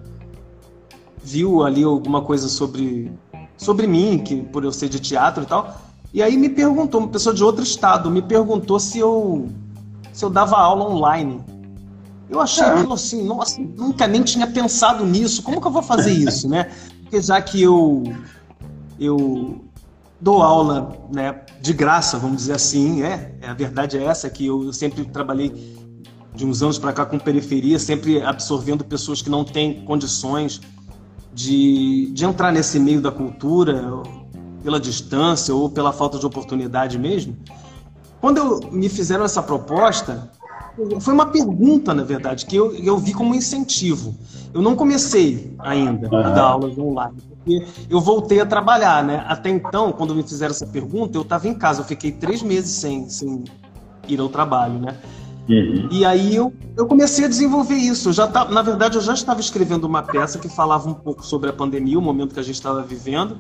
viu 1.23 1.65
ali 1.65 1.83
alguma 1.83 2.23
coisa 2.23 2.49
sobre, 2.49 3.11
sobre 3.57 3.87
mim, 3.87 4.19
que 4.19 4.37
por 4.37 4.65
eu 4.65 4.73
ser 4.73 4.89
de 4.89 5.01
teatro 5.01 5.43
e 5.43 5.47
tal, 5.47 5.88
e 6.13 6.23
aí 6.23 6.37
me 6.37 6.49
perguntou, 6.49 7.01
uma 7.01 7.09
pessoa 7.09 7.35
de 7.35 7.45
outro 7.45 7.63
estado, 7.63 8.11
me 8.11 8.23
perguntou 8.23 8.81
se 8.81 8.99
eu, 8.99 9.49
se 10.13 10.25
eu 10.25 10.31
dava 10.31 10.57
aula 10.57 10.89
online. 10.89 11.45
Eu 12.31 12.41
achei 12.41 12.65
é. 12.65 12.69
aquilo 12.69 12.93
assim, 12.93 13.25
nossa, 13.25 13.61
nunca 13.61 14.07
nem 14.07 14.23
tinha 14.23 14.47
pensado 14.47 15.05
nisso. 15.05 15.43
Como 15.43 15.61
que 15.61 15.67
eu 15.67 15.71
vou 15.71 15.83
fazer 15.83 16.13
isso, 16.13 16.49
né? 16.49 16.71
Porque 17.03 17.21
já 17.21 17.41
que 17.41 17.63
eu 17.63 18.03
eu 18.99 19.65
dou 20.21 20.43
aula, 20.43 20.99
né, 21.13 21.43
de 21.61 21.73
graça, 21.73 22.19
vamos 22.19 22.39
dizer 22.39 22.55
assim, 22.55 23.03
é, 23.03 23.39
a 23.47 23.55
verdade 23.55 23.97
é 23.97 24.03
essa 24.03 24.29
que 24.29 24.47
eu, 24.47 24.65
eu 24.65 24.73
sempre 24.73 25.05
trabalhei 25.05 25.77
de 26.35 26.45
uns 26.45 26.63
anos 26.63 26.79
para 26.79 26.93
cá 26.93 27.07
com 27.07 27.19
periferia, 27.19 27.79
sempre 27.79 28.21
absorvendo 28.21 28.85
pessoas 28.85 29.23
que 29.23 29.31
não 29.31 29.45
têm 29.45 29.85
condições 29.85 30.61
de, 31.33 32.11
de 32.13 32.25
entrar 32.25 32.53
nesse 32.53 32.81
meio 32.81 33.01
da 33.01 33.13
cultura 33.13 34.03
pela 34.63 34.81
distância 34.81 35.55
ou 35.55 35.71
pela 35.71 35.93
falta 35.93 36.19
de 36.19 36.27
oportunidade 36.27 36.99
mesmo. 36.99 37.37
Quando 38.21 38.39
eu, 38.39 38.73
me 38.73 38.89
fizeram 38.89 39.25
essa 39.25 39.43
proposta, 39.43 40.31
foi 41.01 41.15
uma 41.15 41.27
pergunta, 41.27 41.93
na 41.93 42.03
verdade, 42.03 42.47
que 42.47 42.57
eu, 42.57 42.75
eu 42.75 42.99
vi 42.99 43.13
como 43.13 43.35
incentivo. 43.35 44.15
Eu 44.53 44.63
não 44.63 44.77
comecei 44.77 45.55
ainda 45.59 46.09
uhum. 46.09 46.19
a 46.19 46.31
dar 46.31 46.43
aulas 46.43 46.79
online, 46.79 47.17
porque 47.29 47.65
eu 47.91 48.01
voltei 48.01 48.41
a 48.41 48.47
trabalhar, 48.47 49.05
né? 49.05 49.25
Até 49.27 49.51
então, 49.51 49.93
quando 49.93 50.15
me 50.15 50.23
fizeram 50.23 50.53
essa 50.53 50.67
pergunta, 50.67 51.17
eu 51.17 51.23
estava 51.23 51.49
em 51.49 51.55
casa, 51.55 51.81
eu 51.81 51.85
fiquei 51.85 52.13
três 52.13 52.43
meses 52.43 52.71
sem, 52.71 53.09
sem 53.09 53.45
ir 54.09 54.21
ao 54.21 54.29
trabalho, 54.29 54.79
né? 54.79 54.97
Uhum. 55.49 55.89
E 55.91 56.05
aí 56.05 56.37
eu, 56.37 56.53
eu 56.77 56.87
comecei 56.87 57.25
a 57.25 57.29
desenvolver 57.29 57.75
isso. 57.75 58.11
Eu 58.11 58.13
já 58.13 58.27
tá, 58.27 58.45
na 58.45 58.63
verdade, 58.63 58.97
eu 58.97 59.03
já 59.03 59.15
estava 59.15 59.41
escrevendo 59.41 59.85
uma 59.85 60.03
peça 60.03 60.39
que 60.39 60.49
falava 60.49 60.89
um 60.89 60.95
pouco 60.95 61.25
sobre 61.25 61.49
a 61.49 61.53
pandemia, 61.53 61.99
o 61.99 62.03
momento 62.03 62.35
que 62.35 62.41
a 62.41 62.43
gente 62.43 62.57
estava 62.57 62.83
vivendo, 62.83 63.39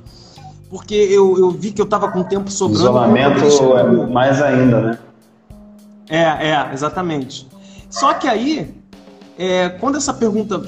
porque 0.70 0.94
eu, 0.94 1.38
eu 1.38 1.50
vi 1.50 1.72
que 1.72 1.80
eu 1.80 1.84
estava 1.84 2.10
com 2.10 2.22
tempo 2.22 2.50
sobrando. 2.50 2.80
Isolamento 2.80 3.44
é 3.76 4.06
mais 4.06 4.42
ainda, 4.42 4.80
né? 4.80 4.98
É, 6.08 6.50
é, 6.50 6.70
exatamente. 6.72 7.46
Só 7.90 8.14
que 8.14 8.26
aí, 8.26 8.74
é, 9.38 9.68
quando 9.68 9.96
essa 9.96 10.12
pergunta 10.12 10.62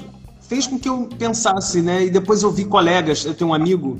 fez 0.50 0.66
com 0.66 0.78
que 0.78 0.88
eu 0.88 1.08
pensasse, 1.18 1.80
né? 1.80 2.04
E 2.06 2.10
depois 2.10 2.42
eu 2.42 2.50
vi 2.50 2.64
colegas, 2.64 3.24
eu 3.24 3.34
tenho 3.34 3.50
um 3.50 3.54
amigo, 3.54 3.98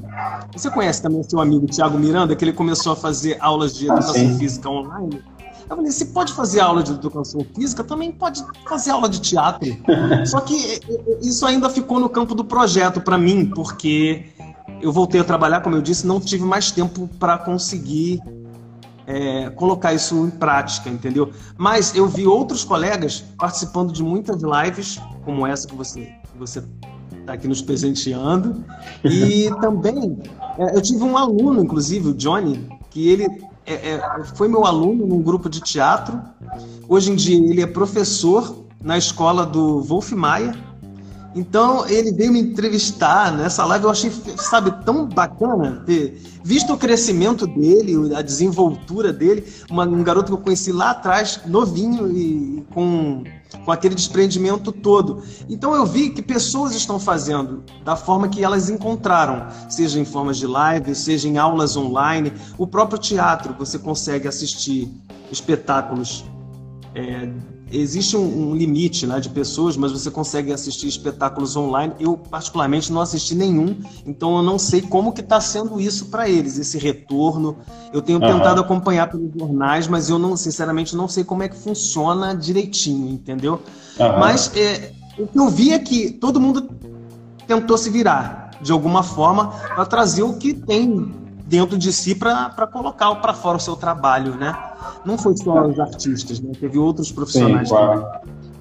você 0.52 0.70
conhece 0.70 1.00
também 1.00 1.22
seu 1.22 1.40
amigo 1.40 1.66
Tiago 1.66 1.96
Miranda, 1.98 2.34
que 2.34 2.44
ele 2.44 2.52
começou 2.52 2.92
a 2.92 2.96
fazer 2.96 3.36
aulas 3.40 3.74
de 3.76 3.86
educação 3.86 4.34
ah, 4.34 4.38
física 4.38 4.68
online. 4.68 5.22
Eu 5.70 5.76
falei, 5.76 5.92
se 5.92 6.06
pode 6.06 6.32
fazer 6.32 6.58
aula 6.58 6.82
de 6.82 6.90
educação 6.90 7.46
física, 7.54 7.84
também 7.84 8.10
pode 8.10 8.44
fazer 8.68 8.90
aula 8.90 9.08
de 9.08 9.20
teatro. 9.20 9.76
Só 10.26 10.40
que 10.40 10.80
isso 11.22 11.46
ainda 11.46 11.70
ficou 11.70 12.00
no 12.00 12.08
campo 12.08 12.34
do 12.34 12.44
projeto 12.44 13.00
para 13.00 13.16
mim, 13.16 13.46
porque 13.46 14.24
eu 14.80 14.92
voltei 14.92 15.20
a 15.20 15.24
trabalhar, 15.24 15.60
como 15.60 15.76
eu 15.76 15.82
disse, 15.82 16.06
não 16.06 16.20
tive 16.20 16.44
mais 16.44 16.70
tempo 16.70 17.08
para 17.18 17.38
conseguir 17.38 18.20
é, 19.06 19.50
colocar 19.50 19.92
isso 19.92 20.26
em 20.26 20.30
prática, 20.30 20.88
entendeu? 20.88 21.30
Mas 21.56 21.94
eu 21.94 22.06
vi 22.06 22.26
outros 22.26 22.64
colegas 22.64 23.24
participando 23.36 23.92
de 23.92 24.02
muitas 24.02 24.42
lives, 24.42 25.00
como 25.24 25.46
essa 25.46 25.66
que 25.66 25.74
você 25.74 26.00
que 26.32 26.38
você 26.38 26.62
está 27.18 27.32
aqui 27.32 27.48
nos 27.48 27.60
presenteando, 27.60 28.64
e 29.04 29.50
também 29.60 30.18
é, 30.58 30.76
eu 30.76 30.80
tive 30.80 31.02
um 31.02 31.16
aluno, 31.16 31.62
inclusive 31.62 32.08
o 32.08 32.14
Johnny, 32.14 32.68
que 32.88 33.08
ele 33.08 33.26
é, 33.66 33.94
é, 33.94 34.24
foi 34.34 34.48
meu 34.48 34.64
aluno 34.64 35.06
num 35.06 35.22
grupo 35.22 35.48
de 35.48 35.60
teatro. 35.60 36.20
Hoje 36.88 37.10
em 37.10 37.16
dia 37.16 37.36
ele 37.36 37.62
é 37.62 37.66
professor 37.66 38.64
na 38.82 38.96
escola 38.96 39.44
do 39.44 39.82
Wolf 39.82 40.12
Maia 40.12 40.69
então 41.34 41.86
ele 41.88 42.12
veio 42.12 42.32
me 42.32 42.40
entrevistar 42.40 43.32
nessa 43.32 43.64
live, 43.64 43.84
eu 43.84 43.90
achei, 43.90 44.10
sabe, 44.36 44.72
tão 44.84 45.06
bacana 45.06 45.82
ter 45.86 46.20
visto 46.42 46.72
o 46.72 46.76
crescimento 46.76 47.46
dele, 47.46 48.14
a 48.14 48.22
desenvoltura 48.22 49.12
dele, 49.12 49.46
uma, 49.70 49.84
um 49.84 50.02
garoto 50.02 50.26
que 50.26 50.32
eu 50.32 50.42
conheci 50.42 50.72
lá 50.72 50.90
atrás, 50.90 51.40
novinho 51.46 52.10
e 52.10 52.64
com, 52.74 53.22
com 53.64 53.70
aquele 53.70 53.94
desprendimento 53.94 54.72
todo. 54.72 55.22
Então 55.48 55.74
eu 55.74 55.86
vi 55.86 56.10
que 56.10 56.20
pessoas 56.20 56.74
estão 56.74 56.98
fazendo 56.98 57.62
da 57.84 57.94
forma 57.94 58.28
que 58.28 58.42
elas 58.42 58.68
encontraram, 58.68 59.46
seja 59.68 60.00
em 60.00 60.04
formas 60.04 60.36
de 60.36 60.46
live, 60.46 60.94
seja 60.96 61.28
em 61.28 61.38
aulas 61.38 61.76
online, 61.76 62.32
o 62.58 62.66
próprio 62.66 62.98
teatro, 62.98 63.54
você 63.56 63.78
consegue 63.78 64.26
assistir 64.26 64.90
espetáculos 65.30 66.24
é, 66.92 67.28
existe 67.70 68.16
um, 68.16 68.50
um, 68.50 68.54
limite 68.54 69.06
né, 69.06 69.20
de 69.20 69.28
pessoas, 69.28 69.76
mas 69.76 69.92
você 69.92 70.10
consegue 70.10 70.52
assistir 70.52 70.88
espetáculos 70.88 71.56
online. 71.56 71.94
Eu, 71.98 72.16
particularmente, 72.16 72.92
não 72.92 73.00
assisti 73.00 73.34
nenhum, 73.34 73.76
então 74.04 74.36
eu 74.36 74.42
não 74.42 74.58
sei 74.58 74.82
como 74.82 75.12
que 75.12 75.20
está 75.20 75.40
sendo 75.40 75.80
isso 75.80 76.06
para 76.06 76.28
eles, 76.28 76.58
esse 76.58 76.78
retorno. 76.78 77.56
Eu 77.92 78.02
tenho 78.02 78.20
uhum. 78.20 78.26
tentado 78.26 78.60
acompanhar 78.60 79.10
pelos 79.10 79.32
jornais, 79.32 79.86
mas 79.86 80.10
eu 80.10 80.18
não, 80.18 80.36
sinceramente, 80.36 80.96
não 80.96 81.08
sei 81.08 81.24
como 81.24 81.42
é 81.42 81.48
que 81.48 81.56
funciona 81.56 82.34
direitinho, 82.34 83.08
entendeu? 83.08 83.60
Uhum. 83.98 84.18
Mas 84.18 84.54
é, 84.56 84.92
o 85.18 85.26
que 85.26 85.38
eu 85.38 85.48
vi 85.48 85.72
é 85.72 85.78
que 85.78 86.10
todo 86.10 86.40
mundo 86.40 86.68
tentou 87.46 87.76
se 87.76 87.90
virar, 87.90 88.50
de 88.60 88.72
alguma 88.72 89.02
forma, 89.02 89.48
para 89.48 89.84
trazer 89.86 90.22
o 90.22 90.34
que 90.34 90.54
tem 90.54 91.19
dentro 91.50 91.76
de 91.76 91.92
si 91.92 92.14
para 92.14 92.66
colocar 92.72 93.12
para 93.16 93.34
fora 93.34 93.56
o 93.56 93.60
seu 93.60 93.74
trabalho, 93.74 94.36
né? 94.36 94.56
Não 95.04 95.18
foi 95.18 95.36
só 95.36 95.66
os 95.66 95.80
artistas, 95.80 96.38
né? 96.40 96.52
Teve 96.58 96.78
outros 96.78 97.10
profissionais 97.10 97.68
Sim, 97.68 97.74
claro. 97.74 98.06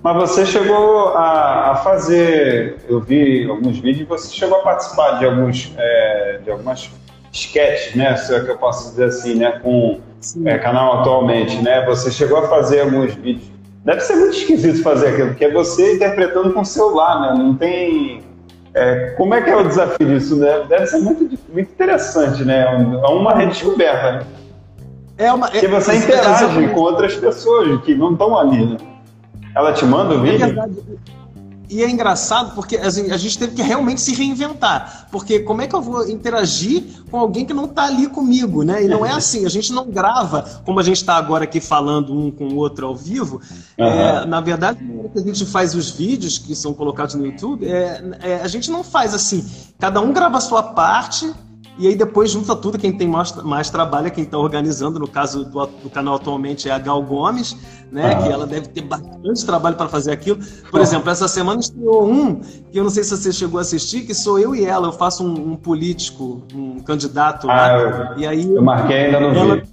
Mas 0.02 0.16
você 0.16 0.46
chegou 0.46 1.10
a, 1.10 1.72
a, 1.72 1.76
fazer, 1.76 2.78
eu 2.90 3.00
vi 3.00 3.48
alguns 3.48 3.78
vídeos, 3.78 4.08
você 4.08 4.34
chegou 4.34 4.58
a 4.58 4.64
participar 4.64 5.20
de 5.20 5.26
alguns, 5.26 5.72
é, 5.78 6.40
de 6.44 6.50
algumas 6.50 6.90
sketches, 7.32 7.96
né? 7.96 8.16
Se 8.16 8.34
é 8.34 8.40
que 8.40 8.50
eu 8.50 8.58
posso 8.58 8.90
dizer 8.90 9.06
assim, 9.06 9.36
né? 9.36 9.60
Com 9.60 10.00
é, 10.46 10.58
canal 10.58 11.02
atualmente, 11.02 11.62
né? 11.62 11.86
Você 11.86 12.10
chegou 12.10 12.40
a 12.40 12.48
fazer 12.48 12.82
alguns 12.82 13.14
vídeos. 13.14 13.52
Deve 13.86 14.02
ser 14.02 14.16
muito 14.16 14.36
esquisito 14.36 14.82
fazer 14.82 15.10
aquilo, 15.10 15.30
porque 15.30 15.46
é 15.46 15.52
você 15.52 15.96
interpretando 15.96 16.54
com 16.54 16.62
o 16.62 16.66
celular, 16.66 17.22
né? 17.22 17.44
Não 17.44 17.56
tem. 17.56 18.24
É, 18.74 19.11
como 19.17 19.34
é 19.34 19.41
que 19.41 19.49
é 19.49 19.55
o 19.55 19.67
desafio 19.67 20.07
disso? 20.07 20.36
Né? 20.36 20.65
Deve 20.67 20.86
ser 20.88 20.99
muito, 20.99 21.22
muito 21.51 21.72
interessante, 21.72 22.43
né? 22.43 22.65
É 22.65 23.07
uma 23.07 23.34
redescoberta, 23.34 24.11
né? 24.11 24.26
É 25.17 25.34
uma, 25.34 25.49
porque 25.49 25.67
você 25.67 25.91
é, 25.91 25.95
interage 25.95 26.67
com 26.70 26.80
outras 26.80 27.15
pessoas 27.15 27.82
que 27.82 27.93
não 27.93 28.13
estão 28.13 28.38
ali, 28.38 28.65
né? 28.65 28.78
Ela 29.55 29.74
te 29.74 29.84
manda 29.84 30.15
o 30.15 30.22
vídeo? 30.22 30.43
É 30.43 30.47
verdade. 30.47 30.76
E 31.70 31.84
é 31.84 31.89
engraçado 31.89 32.55
porque 32.55 32.78
assim, 32.78 33.11
a 33.11 33.17
gente 33.17 33.38
teve 33.38 33.55
que 33.55 33.61
realmente 33.61 34.01
se 34.01 34.13
reinventar. 34.13 35.07
Porque 35.11 35.39
como 35.39 35.61
é 35.61 35.67
que 35.67 35.76
eu 35.76 35.82
vou 35.82 36.09
interagir 36.09 36.84
com 37.11 37.17
alguém 37.17 37.45
que 37.45 37.53
não 37.53 37.65
está 37.65 37.86
ali 37.86 38.07
comigo, 38.07 38.63
né? 38.63 38.84
E 38.84 38.88
não 38.88 39.05
é 39.05 39.11
assim, 39.11 39.45
a 39.45 39.49
gente 39.49 39.72
não 39.72 39.89
grava 39.89 40.61
como 40.65 40.80
a 40.80 40.84
gente 40.84 40.97
está 40.97 41.15
agora 41.15 41.43
aqui 41.43 41.61
falando 41.61 42.13
um 42.13 42.32
com 42.32 42.47
o 42.49 42.55
outro 42.55 42.88
ao 42.88 42.95
vivo. 42.95 43.39
Uhum. 43.78 43.86
É, 43.86 44.26
na 44.26 44.41
verdade, 44.41 44.80
a 45.15 45.20
gente 45.20 45.45
faz 45.45 45.76
os 45.76 45.91
vídeos 45.91 46.38
que 46.38 46.55
são 46.55 46.74
colocados 46.74 47.13
no 47.15 47.26
YouTube, 47.26 47.67
é, 47.67 48.01
é, 48.22 48.36
a 48.41 48.47
gente 48.47 48.72
não 48.72 48.84
faz 48.84 49.13
assim. 49.13 49.45
Cada 49.78 50.01
um 50.01 50.11
grava 50.11 50.38
a 50.38 50.41
sua 50.41 50.63
parte 50.63 51.32
e 51.80 51.88
aí 51.88 51.96
depois 51.96 52.30
junta 52.30 52.54
tudo, 52.58 52.78
quem 52.78 52.92
tem 52.92 53.08
mais, 53.08 53.34
mais 53.42 53.70
trabalho 53.70 54.08
é 54.08 54.10
quem 54.10 54.26
está 54.26 54.38
organizando, 54.38 55.00
no 55.00 55.08
caso 55.08 55.46
do, 55.46 55.66
do, 55.66 55.90
canal 55.90 56.16
atualmente 56.16 56.68
é 56.68 56.74
a 56.74 56.78
Gal 56.78 57.02
Gomes, 57.02 57.56
né? 57.90 58.14
Ah. 58.14 58.22
Que 58.22 58.30
ela 58.30 58.46
deve 58.46 58.68
ter 58.68 58.82
bastante 58.82 59.46
trabalho 59.46 59.78
para 59.78 59.88
fazer 59.88 60.12
aquilo. 60.12 60.40
Por 60.70 60.82
ah. 60.82 60.84
exemplo, 60.84 61.10
essa 61.10 61.26
semana 61.30 61.62
estreou 61.62 62.06
um, 62.06 62.36
que 62.36 62.78
eu 62.78 62.84
não 62.84 62.90
sei 62.90 63.06
se 63.06 63.16
você 63.16 63.32
chegou 63.32 63.60
a 63.60 63.62
assistir, 63.62 64.02
que 64.02 64.14
sou 64.14 64.38
eu 64.38 64.54
e 64.54 64.66
ela, 64.66 64.88
eu 64.88 64.92
faço 64.92 65.24
um, 65.24 65.54
um 65.54 65.56
político, 65.56 66.44
um 66.54 66.82
candidato 66.82 67.50
ah, 67.50 67.56
lá. 67.56 67.80
Eu, 67.80 68.18
e 68.18 68.28
aí, 68.28 68.54
eu 68.54 68.62
marquei 68.62 69.06
ainda 69.06 69.20
não 69.22 69.30
ela, 69.30 69.56
vi. 69.56 69.64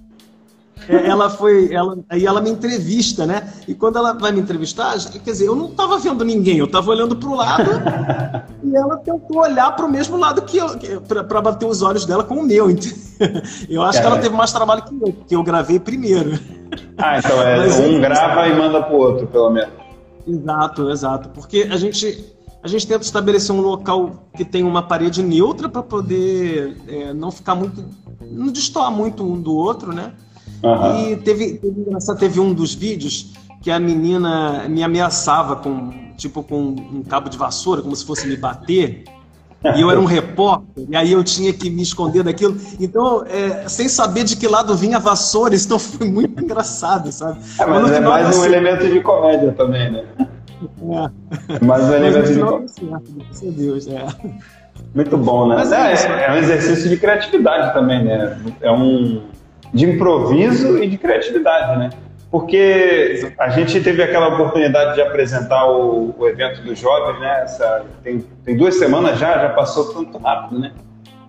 É, 0.89 1.09
ela 1.09 1.29
foi, 1.31 1.73
ela, 1.73 1.99
aí 2.09 2.27
ela 2.27 2.41
me 2.41 2.51
entrevista, 2.51 3.27
né? 3.27 3.53
E 3.67 3.75
quando 3.75 3.97
ela 3.97 4.13
vai 4.13 4.33
me 4.33 4.41
entrevistar, 4.41 4.97
quer 5.11 5.31
dizer, 5.31 5.47
eu 5.47 5.57
não 5.57 5.67
estava 5.67 5.99
vendo 5.99 6.25
ninguém, 6.25 6.59
eu 6.59 6.67
estava 6.67 6.91
olhando 6.91 7.17
para 7.17 7.29
o 7.29 7.35
lado 7.35 7.71
e 8.63 8.77
ela 8.77 8.97
tentou 8.99 9.39
olhar 9.39 9.75
para 9.75 9.87
o 9.87 9.91
mesmo 9.91 10.17
lado 10.17 10.43
que 10.43 10.59
eu, 10.59 10.69
para 11.01 11.41
bater 11.41 11.67
os 11.67 11.83
olhos 11.83 12.07
dela 12.07 12.25
com 12.25 12.37
o 12.37 12.43
meu. 12.45 12.67
Eu 13.69 13.83
acho 13.83 14.01
que 14.01 14.07
ela 14.07 14.19
teve 14.19 14.35
mais 14.35 14.53
trabalho 14.53 14.83
que 14.83 14.95
eu, 14.95 15.13
porque 15.13 15.35
eu 15.35 15.43
gravei 15.43 15.79
primeiro. 15.79 16.39
Ah, 16.99 17.19
então 17.19 17.41
é 17.41 17.57
Mas, 17.57 17.79
um 17.79 18.01
grava 18.01 18.49
e 18.49 18.55
manda 18.55 18.83
para 18.83 18.95
o 18.95 18.99
outro, 18.99 19.27
pelo 19.27 19.51
menos. 19.51 19.71
Exato, 20.27 20.91
exato, 20.91 21.29
porque 21.31 21.69
a 21.71 21.77
gente 21.77 22.37
a 22.67 22.69
gente 22.69 22.85
tenta 22.85 23.05
estabelecer 23.05 23.55
um 23.55 23.61
local 23.61 24.25
que 24.37 24.45
tem 24.45 24.65
uma 24.65 24.83
parede 24.83 25.23
neutra 25.23 25.69
para 25.69 25.85
poder 25.85 26.77
é, 26.89 27.15
não 27.15 27.31
ficar 27.31 27.55
muito, 27.55 27.85
não 28.21 28.49
destoar 28.49 28.91
muito 28.91 29.23
um 29.23 29.41
do 29.41 29.55
outro, 29.55 29.93
né? 29.93 30.13
Uhum. 30.63 31.13
E 31.13 31.17
teve, 31.17 31.55
teve, 31.59 31.85
teve 32.19 32.41
um 32.41 32.53
dos 32.53 32.75
vídeos 32.75 33.33
que 33.63 33.71
a 33.71 33.79
menina 33.81 34.69
me 34.69 34.83
ameaçava 34.83 35.57
com, 35.57 35.91
tipo, 36.17 36.43
com 36.43 36.61
um 36.61 37.03
cabo 37.03 37.29
de 37.29 37.37
vassoura, 37.37 37.83
como 37.83 37.97
se 37.97 38.05
fosse 38.05 38.27
me 38.27 38.37
bater. 38.37 39.05
E 39.75 39.81
eu 39.81 39.91
era 39.91 39.99
um 39.99 40.05
repórter, 40.07 40.85
e 40.89 40.95
aí 40.95 41.13
eu 41.13 41.25
tinha 41.25 41.53
que 41.53 41.69
me 41.69 41.83
esconder 41.83 42.23
daquilo. 42.23 42.57
Então, 42.79 43.25
é, 43.27 43.69
sem 43.69 43.89
saber 43.89 44.25
de 44.25 44.37
que 44.37 44.47
lado 44.47 44.75
vinha 44.77 44.99
a 44.99 45.01
vassoura, 45.01 45.55
então 45.57 45.79
foi 45.79 46.09
muito 46.09 46.43
engraçado, 46.43 47.11
sabe? 47.11 47.41
É, 47.59 47.67
mas 47.67 47.91
é 47.91 48.01
mais 48.01 48.27
um 48.27 48.41
assim... 48.41 48.45
elemento 48.47 48.89
de 48.89 49.01
comédia 49.01 49.53
também, 49.53 49.91
né? 49.91 50.05
É. 50.19 51.65
Mais 51.65 51.85
um 51.85 51.93
elemento 51.95 52.33
de 52.33 52.41
comédia. 52.41 52.69
Certo, 52.69 53.53
Deus, 53.53 53.89
é. 53.89 54.07
Muito 54.95 55.17
bom, 55.17 55.49
né? 55.49 55.57
É, 55.57 55.93
é, 55.93 56.27
é, 56.27 56.33
um 56.33 56.37
exercício 56.37 56.89
de 56.89 56.97
criatividade 56.97 57.75
também, 57.75 58.05
né? 58.05 58.39
É 58.61 58.71
um, 58.71 59.23
de 59.73 59.85
improviso 59.85 60.83
e 60.83 60.89
de 60.89 60.99
criatividade, 60.99 61.79
né? 61.79 61.91
Porque 62.31 63.33
a 63.39 63.49
gente 63.51 63.81
teve 63.81 64.03
aquela 64.03 64.29
oportunidade 64.29 64.95
de 64.95 65.01
apresentar 65.01 65.71
o, 65.71 66.15
o 66.19 66.29
evento 66.29 66.61
dos 66.63 66.79
jovens, 66.79 67.21
né? 67.21 67.43
Essa, 67.43 67.85
tem, 68.03 68.25
tem, 68.45 68.57
duas 68.57 68.77
semanas 68.77 69.19
já, 69.19 69.39
já 69.39 69.51
passou 69.51 69.95
tanto 69.95 70.19
rápido, 70.19 70.59
né? 70.59 70.73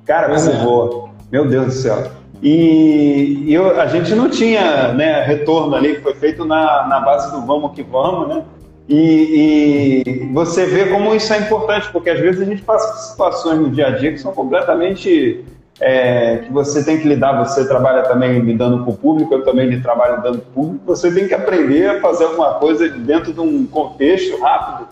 Cara, 0.06 0.28
como 0.36 0.50
é. 0.50 0.64
voa. 0.64 1.10
Meu 1.32 1.46
Deus 1.46 1.66
do 1.66 1.72
céu. 1.72 2.12
E, 2.42 3.44
e 3.46 3.54
eu, 3.54 3.80
a 3.80 3.88
gente 3.88 4.14
não 4.14 4.30
tinha 4.30 4.94
né, 4.94 5.24
retorno 5.24 5.76
ali, 5.76 5.96
que 5.96 6.02
foi 6.02 6.14
feito 6.14 6.46
na, 6.46 6.88
na 6.88 7.00
base 7.00 7.32
do 7.32 7.46
vamos 7.46 7.74
que 7.74 7.84
vamos, 7.84 8.28
né? 8.30 8.44
E, 8.88 10.04
e, 10.06 10.34
você 10.34 10.66
vê 10.66 10.86
como 10.86 11.14
isso 11.14 11.34
é 11.34 11.40
importante, 11.40 11.90
porque 11.92 12.10
às 12.10 12.20
vezes 12.20 12.42
a 12.42 12.46
gente 12.46 12.62
passa 12.62 13.10
situações 13.10 13.60
no 13.60 13.70
dia 13.70 13.88
a 13.88 13.92
dia 13.92 14.14
que 14.14 14.18
são 14.18 14.32
completamente 14.32 15.44
é, 15.80 16.38
que 16.38 16.52
você 16.52 16.84
tem 16.84 17.00
que 17.00 17.08
lidar, 17.08 17.44
você 17.44 17.68
trabalha 17.68 18.04
também 18.04 18.40
lidando 18.40 18.84
com 18.84 18.92
o 18.92 18.98
público, 18.98 19.34
eu 19.34 19.44
também 19.44 19.80
trabalho 19.82 20.18
lidando 20.18 20.42
com 20.42 20.50
o 20.50 20.54
público, 20.54 20.86
você 20.86 21.12
tem 21.12 21.28
que 21.28 21.34
aprender 21.34 21.90
a 21.90 22.02
fazer 22.02 22.26
alguma 22.26 22.56
coisa 22.56 22.90
dentro 22.90 23.32
de 23.32 23.40
um 23.40 23.66
contexto 23.66 24.42
rápido. 24.42 24.88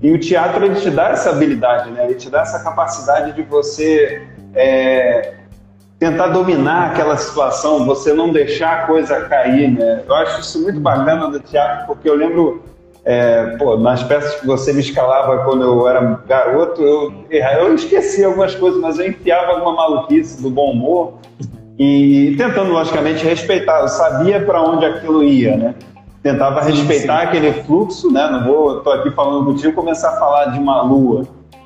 E 0.00 0.12
o 0.12 0.18
teatro 0.18 0.64
ele 0.64 0.76
te 0.76 0.90
dá 0.90 1.08
essa 1.08 1.30
habilidade, 1.30 1.90
né? 1.90 2.04
ele 2.04 2.14
te 2.14 2.30
dá 2.30 2.42
essa 2.42 2.62
capacidade 2.62 3.32
de 3.32 3.42
você 3.42 4.22
é, 4.54 5.34
tentar 5.98 6.28
dominar 6.28 6.92
aquela 6.92 7.16
situação, 7.16 7.84
você 7.84 8.12
não 8.12 8.30
deixar 8.30 8.84
a 8.84 8.86
coisa 8.86 9.22
cair. 9.22 9.72
Né? 9.72 10.04
Eu 10.06 10.14
acho 10.14 10.40
isso 10.40 10.62
muito 10.62 10.78
bacana 10.78 11.28
do 11.28 11.40
teatro, 11.40 11.86
porque 11.88 12.08
eu 12.08 12.14
lembro 12.14 12.62
é, 13.04 13.56
pô, 13.56 13.76
nas 13.76 14.02
peças 14.02 14.40
que 14.40 14.46
você 14.46 14.72
me 14.72 14.80
escalava 14.80 15.44
quando 15.44 15.62
eu 15.62 15.88
era 15.88 16.20
garoto, 16.26 16.82
eu, 16.82 17.12
eu 17.30 17.74
esqueci 17.74 18.22
algumas 18.24 18.54
coisas, 18.54 18.80
mas 18.80 18.98
eu 18.98 19.08
enfiava 19.08 19.52
alguma 19.52 19.72
maluquice 19.72 20.42
do 20.42 20.50
bom 20.50 20.72
humor 20.72 21.14
e 21.78 22.34
tentando, 22.36 22.72
logicamente, 22.72 23.24
respeitar. 23.24 23.80
Eu 23.80 23.88
sabia 23.88 24.40
para 24.40 24.60
onde 24.60 24.84
aquilo 24.84 25.22
ia, 25.22 25.56
né? 25.56 25.74
Tentava 26.22 26.60
respeitar 26.60 27.20
sim. 27.20 27.26
aquele 27.26 27.52
fluxo, 27.62 28.12
né? 28.12 28.28
Não 28.30 28.44
vou, 28.44 28.80
tô 28.80 28.90
aqui 28.90 29.10
falando 29.12 29.46
contigo, 29.46 29.72
começar 29.72 30.10
a 30.10 30.18
falar 30.18 30.46
de 30.46 30.58
uma 30.58 30.82
lua, 30.82 31.22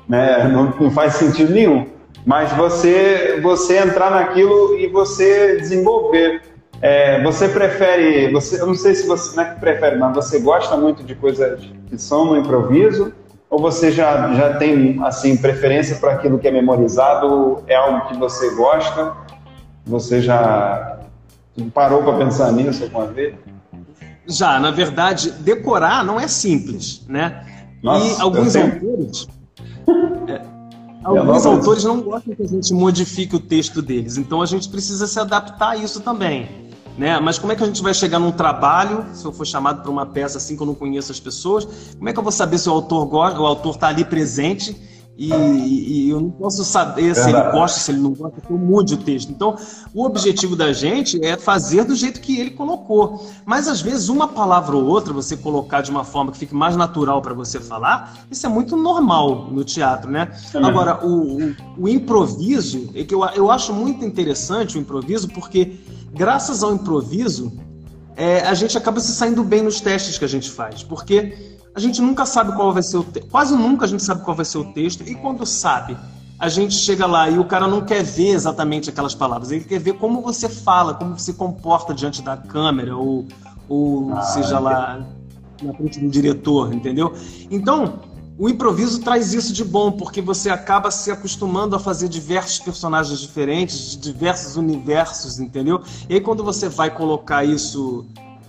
né? 0.07 0.47
Não, 0.47 0.71
não 0.79 0.91
faz 0.91 1.15
sentido 1.15 1.51
nenhum. 1.51 1.87
Mas 2.25 2.53
você, 2.53 3.39
você 3.41 3.79
entrar 3.79 4.11
naquilo 4.11 4.77
e 4.77 4.87
você 4.87 5.57
desenvolver 5.57 6.41
é, 6.83 7.23
você 7.23 7.47
prefere, 7.47 8.29
você, 8.33 8.59
eu 8.59 8.67
não 8.67 8.75
sei 8.75 8.93
se 8.93 9.07
você 9.07 9.37
não 9.37 9.43
é 9.43 9.53
que 9.53 9.59
prefere, 9.61 9.95
mas 9.95 10.13
você 10.13 10.37
gosta 10.37 10.75
muito 10.75 11.01
de 11.01 11.15
coisas 11.15 11.61
que 11.87 11.97
são 11.97 12.25
no 12.25 12.35
improviso? 12.35 13.13
Ou 13.49 13.57
você 13.57 13.89
já, 13.89 14.33
já 14.33 14.57
tem 14.57 15.01
assim 15.01 15.37
preferência 15.37 15.95
para 15.95 16.11
aquilo 16.11 16.37
que 16.37 16.45
é 16.45 16.51
memorizado? 16.51 17.63
É 17.67 17.75
algo 17.75 18.09
que 18.09 18.17
você 18.17 18.53
gosta? 18.55 19.13
Você 19.85 20.21
já 20.21 20.99
parou 21.73 22.03
para 22.03 22.17
pensar 22.17 22.51
nisso 22.51 22.83
alguma 22.83 23.05
vez? 23.05 23.33
Já, 24.27 24.59
na 24.59 24.71
verdade, 24.71 25.31
decorar 25.31 26.03
não 26.03 26.19
é 26.19 26.27
simples, 26.27 27.05
né? 27.07 27.45
Nossa, 27.81 28.19
e 28.19 28.21
alguns 28.21 28.55
autores, 28.57 29.27
é, 30.27 30.41
alguns 31.01 31.45
autores 31.45 31.83
não 31.85 32.01
gostam 32.01 32.35
que 32.35 32.43
a 32.43 32.47
gente 32.47 32.73
modifique 32.73 33.35
o 33.35 33.39
texto 33.39 33.81
deles, 33.81 34.17
então 34.17 34.41
a 34.41 34.45
gente 34.45 34.67
precisa 34.67 35.07
se 35.07 35.17
adaptar 35.17 35.71
a 35.71 35.75
isso 35.77 36.01
também. 36.01 36.62
Né? 36.97 37.19
Mas 37.19 37.39
como 37.39 37.51
é 37.51 37.55
que 37.55 37.63
a 37.63 37.65
gente 37.65 37.81
vai 37.81 37.93
chegar 37.93 38.19
num 38.19 38.31
trabalho, 38.31 39.05
se 39.13 39.25
eu 39.25 39.33
for 39.33 39.45
chamado 39.45 39.81
para 39.81 39.89
uma 39.89 40.05
peça 40.05 40.37
assim 40.37 40.55
que 40.55 40.61
eu 40.61 40.67
não 40.67 40.75
conheço 40.75 41.11
as 41.11 41.19
pessoas, 41.19 41.65
como 41.97 42.07
é 42.07 42.13
que 42.13 42.19
eu 42.19 42.23
vou 42.23 42.31
saber 42.31 42.59
se 42.59 42.69
o 42.69 42.71
autor 42.71 43.05
gosta, 43.05 43.39
o 43.39 43.45
autor 43.45 43.75
está 43.75 43.87
ali 43.87 44.05
presente 44.05 44.75
e, 45.15 45.31
e, 45.31 46.09
eu 46.09 46.19
não 46.19 46.31
posso 46.31 46.63
saber 46.65 47.13
se 47.15 47.29
ele 47.29 47.51
gosta, 47.51 47.79
se 47.79 47.91
ele 47.91 47.99
não 47.99 48.13
gosta, 48.13 48.41
que 48.41 48.49
eu 48.49 48.57
mude 48.57 48.95
o 48.95 48.97
texto. 48.97 49.29
Então, 49.29 49.55
o 49.93 50.03
objetivo 50.03 50.55
da 50.55 50.73
gente 50.73 51.23
é 51.23 51.37
fazer 51.37 51.83
do 51.83 51.95
jeito 51.95 52.19
que 52.19 52.39
ele 52.39 52.49
colocou. 52.49 53.23
Mas 53.45 53.67
às 53.67 53.79
vezes 53.79 54.09
uma 54.09 54.27
palavra 54.27 54.75
ou 54.75 54.85
outra 54.85 55.13
você 55.13 55.37
colocar 55.37 55.81
de 55.81 55.91
uma 55.91 56.03
forma 56.03 56.31
que 56.31 56.37
fique 56.39 56.55
mais 56.55 56.75
natural 56.75 57.21
para 57.21 57.33
você 57.33 57.59
falar, 57.59 58.25
isso 58.31 58.43
é 58.47 58.49
muito 58.49 58.75
normal 58.75 59.49
no 59.51 59.63
teatro, 59.63 60.09
né? 60.09 60.31
Agora, 60.55 61.05
o, 61.05 61.37
o, 61.37 61.55
o 61.77 61.87
improviso, 61.87 62.89
é 62.95 63.03
que 63.03 63.13
eu, 63.13 63.23
eu 63.35 63.51
acho 63.51 63.71
muito 63.71 64.03
interessante 64.03 64.77
o 64.77 64.81
improviso 64.81 65.27
porque 65.29 65.77
graças 66.13 66.63
ao 66.63 66.73
improviso, 66.73 67.51
é, 68.15 68.41
a 68.41 68.53
gente 68.53 68.77
acaba 68.77 68.99
se 68.99 69.13
saindo 69.13 69.43
bem 69.43 69.63
nos 69.63 69.81
testes 69.81 70.17
que 70.17 70.25
a 70.25 70.29
gente 70.29 70.49
faz, 70.49 70.83
porque 70.83 71.57
a 71.75 71.79
gente 71.79 72.01
nunca 72.01 72.25
sabe 72.25 72.55
qual 72.55 72.71
vai 72.71 72.83
ser 72.83 72.97
o 72.97 73.03
texto, 73.03 73.29
quase 73.29 73.55
nunca 73.55 73.85
a 73.85 73.87
gente 73.87 74.03
sabe 74.03 74.23
qual 74.23 74.35
vai 74.35 74.45
ser 74.45 74.59
o 74.59 74.65
texto, 74.73 75.01
e 75.03 75.15
quando 75.15 75.45
sabe, 75.45 75.97
a 76.37 76.47
gente 76.49 76.75
chega 76.75 77.05
lá 77.05 77.29
e 77.29 77.39
o 77.39 77.45
cara 77.45 77.67
não 77.67 77.81
quer 77.81 78.03
ver 78.03 78.29
exatamente 78.29 78.89
aquelas 78.89 79.15
palavras, 79.15 79.51
ele 79.51 79.63
quer 79.63 79.79
ver 79.79 79.93
como 79.93 80.21
você 80.21 80.47
fala, 80.47 80.93
como 80.93 81.17
você 81.17 81.31
se 81.31 81.37
comporta 81.37 81.93
diante 81.93 82.21
da 82.21 82.37
câmera, 82.37 82.95
ou, 82.95 83.25
ou 83.67 84.13
ah, 84.13 84.21
seja 84.21 84.59
lá 84.59 85.03
na 85.61 85.73
frente 85.73 85.99
do 85.99 86.09
diretor, 86.09 86.73
entendeu? 86.73 87.13
Então, 87.49 87.99
o 88.37 88.49
improviso 88.49 89.01
traz 89.01 89.33
isso 89.33 89.53
de 89.53 89.63
bom, 89.63 89.91
porque 89.91 90.21
você 90.21 90.49
acaba 90.49 90.89
se 90.89 91.11
acostumando 91.11 91.75
a 91.75 91.79
fazer 91.79 92.07
diversos 92.07 92.59
personagens 92.59 93.19
diferentes, 93.19 93.91
de 93.91 93.97
diversos 94.11 94.55
universos, 94.55 95.39
entendeu? 95.39 95.81
E 96.09 96.15
aí 96.15 96.21
quando 96.21 96.43
você 96.43 96.67
vai 96.67 96.89
colocar 96.89 97.43
isso 97.43 98.05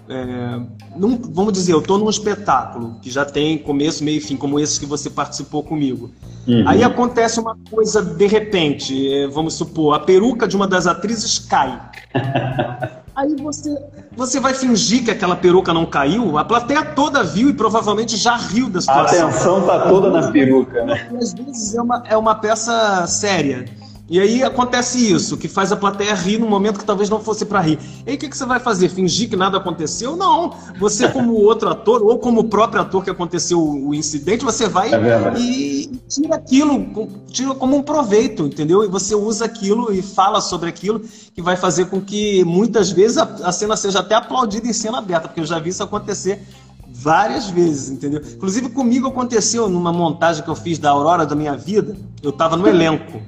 é, 0.08 0.60
num, 0.96 1.18
vamos 1.18 1.52
dizer, 1.52 1.72
eu 1.72 1.78
estou 1.78 1.98
num 1.98 2.10
espetáculo 2.10 2.96
que 3.00 3.10
já 3.10 3.24
tem 3.24 3.58
começo, 3.58 4.04
meio 4.04 4.18
e 4.18 4.20
fim, 4.20 4.36
como 4.36 4.60
esse 4.60 4.78
que 4.78 4.86
você 4.86 5.08
participou 5.08 5.62
comigo. 5.62 6.10
Uhum. 6.46 6.64
Aí 6.66 6.82
acontece 6.82 7.40
uma 7.40 7.56
coisa 7.70 8.02
de 8.02 8.26
repente, 8.26 9.12
é, 9.12 9.26
vamos 9.26 9.54
supor, 9.54 9.94
a 9.94 10.00
peruca 10.00 10.46
de 10.46 10.56
uma 10.56 10.66
das 10.66 10.86
atrizes 10.86 11.38
cai. 11.38 11.80
Aí 13.16 13.36
você, 13.36 13.76
você 14.16 14.40
vai 14.40 14.54
fingir 14.54 15.04
que 15.04 15.10
aquela 15.10 15.36
peruca 15.36 15.72
não 15.72 15.86
caiu, 15.86 16.36
a 16.36 16.44
plateia 16.44 16.84
toda 16.84 17.22
viu 17.22 17.48
e 17.48 17.52
provavelmente 17.52 18.16
já 18.16 18.36
riu 18.36 18.68
da 18.68 18.80
situação. 18.80 19.26
A 19.26 19.30
atenção 19.30 19.66
tá 19.66 19.88
toda 19.88 20.10
na 20.10 20.32
peruca, 20.32 20.84
né? 20.84 21.08
às 21.16 21.32
vezes 21.32 21.74
é 21.76 21.80
uma, 21.80 22.02
é 22.08 22.16
uma 22.16 22.34
peça 22.34 23.06
séria. 23.06 23.64
E 24.08 24.20
aí 24.20 24.42
acontece 24.42 25.10
isso, 25.10 25.36
que 25.38 25.48
faz 25.48 25.72
a 25.72 25.76
plateia 25.76 26.14
rir 26.14 26.38
num 26.38 26.48
momento 26.48 26.78
que 26.78 26.84
talvez 26.84 27.08
não 27.08 27.20
fosse 27.20 27.46
para 27.46 27.60
rir. 27.60 27.78
E 28.06 28.10
aí 28.10 28.16
o 28.16 28.18
que, 28.18 28.28
que 28.28 28.36
você 28.36 28.44
vai 28.44 28.60
fazer? 28.60 28.90
Fingir 28.90 29.30
que 29.30 29.36
nada 29.36 29.56
aconteceu? 29.56 30.14
Não. 30.14 30.52
Você, 30.78 31.08
como 31.08 31.32
outro 31.40 31.70
ator, 31.70 32.02
ou 32.02 32.18
como 32.18 32.42
o 32.42 32.44
próprio 32.44 32.82
ator 32.82 33.02
que 33.02 33.08
aconteceu 33.08 33.58
o 33.58 33.94
incidente, 33.94 34.44
você 34.44 34.68
vai 34.68 34.92
é 34.92 35.38
e 35.38 35.90
tira 36.06 36.34
aquilo, 36.34 37.08
tira 37.30 37.54
como 37.54 37.76
um 37.76 37.82
proveito, 37.82 38.44
entendeu? 38.44 38.84
E 38.84 38.88
você 38.88 39.14
usa 39.14 39.46
aquilo 39.46 39.90
e 39.90 40.02
fala 40.02 40.42
sobre 40.42 40.68
aquilo, 40.68 41.00
que 41.34 41.40
vai 41.40 41.56
fazer 41.56 41.86
com 41.86 41.98
que 41.98 42.44
muitas 42.44 42.90
vezes 42.90 43.16
a, 43.16 43.22
a 43.22 43.52
cena 43.52 43.74
seja 43.74 44.00
até 44.00 44.14
aplaudida 44.14 44.68
em 44.68 44.72
cena 44.74 44.98
aberta, 44.98 45.28
porque 45.28 45.40
eu 45.40 45.46
já 45.46 45.58
vi 45.58 45.70
isso 45.70 45.82
acontecer 45.82 46.42
várias 46.86 47.48
vezes, 47.48 47.90
entendeu? 47.90 48.20
Inclusive 48.22 48.68
comigo 48.68 49.08
aconteceu 49.08 49.68
numa 49.68 49.92
montagem 49.92 50.44
que 50.44 50.50
eu 50.50 50.54
fiz 50.54 50.78
da 50.78 50.90
Aurora 50.90 51.24
da 51.24 51.34
minha 51.34 51.56
vida, 51.56 51.96
eu 52.22 52.30
estava 52.30 52.56
no 52.56 52.68
elenco. 52.68 53.20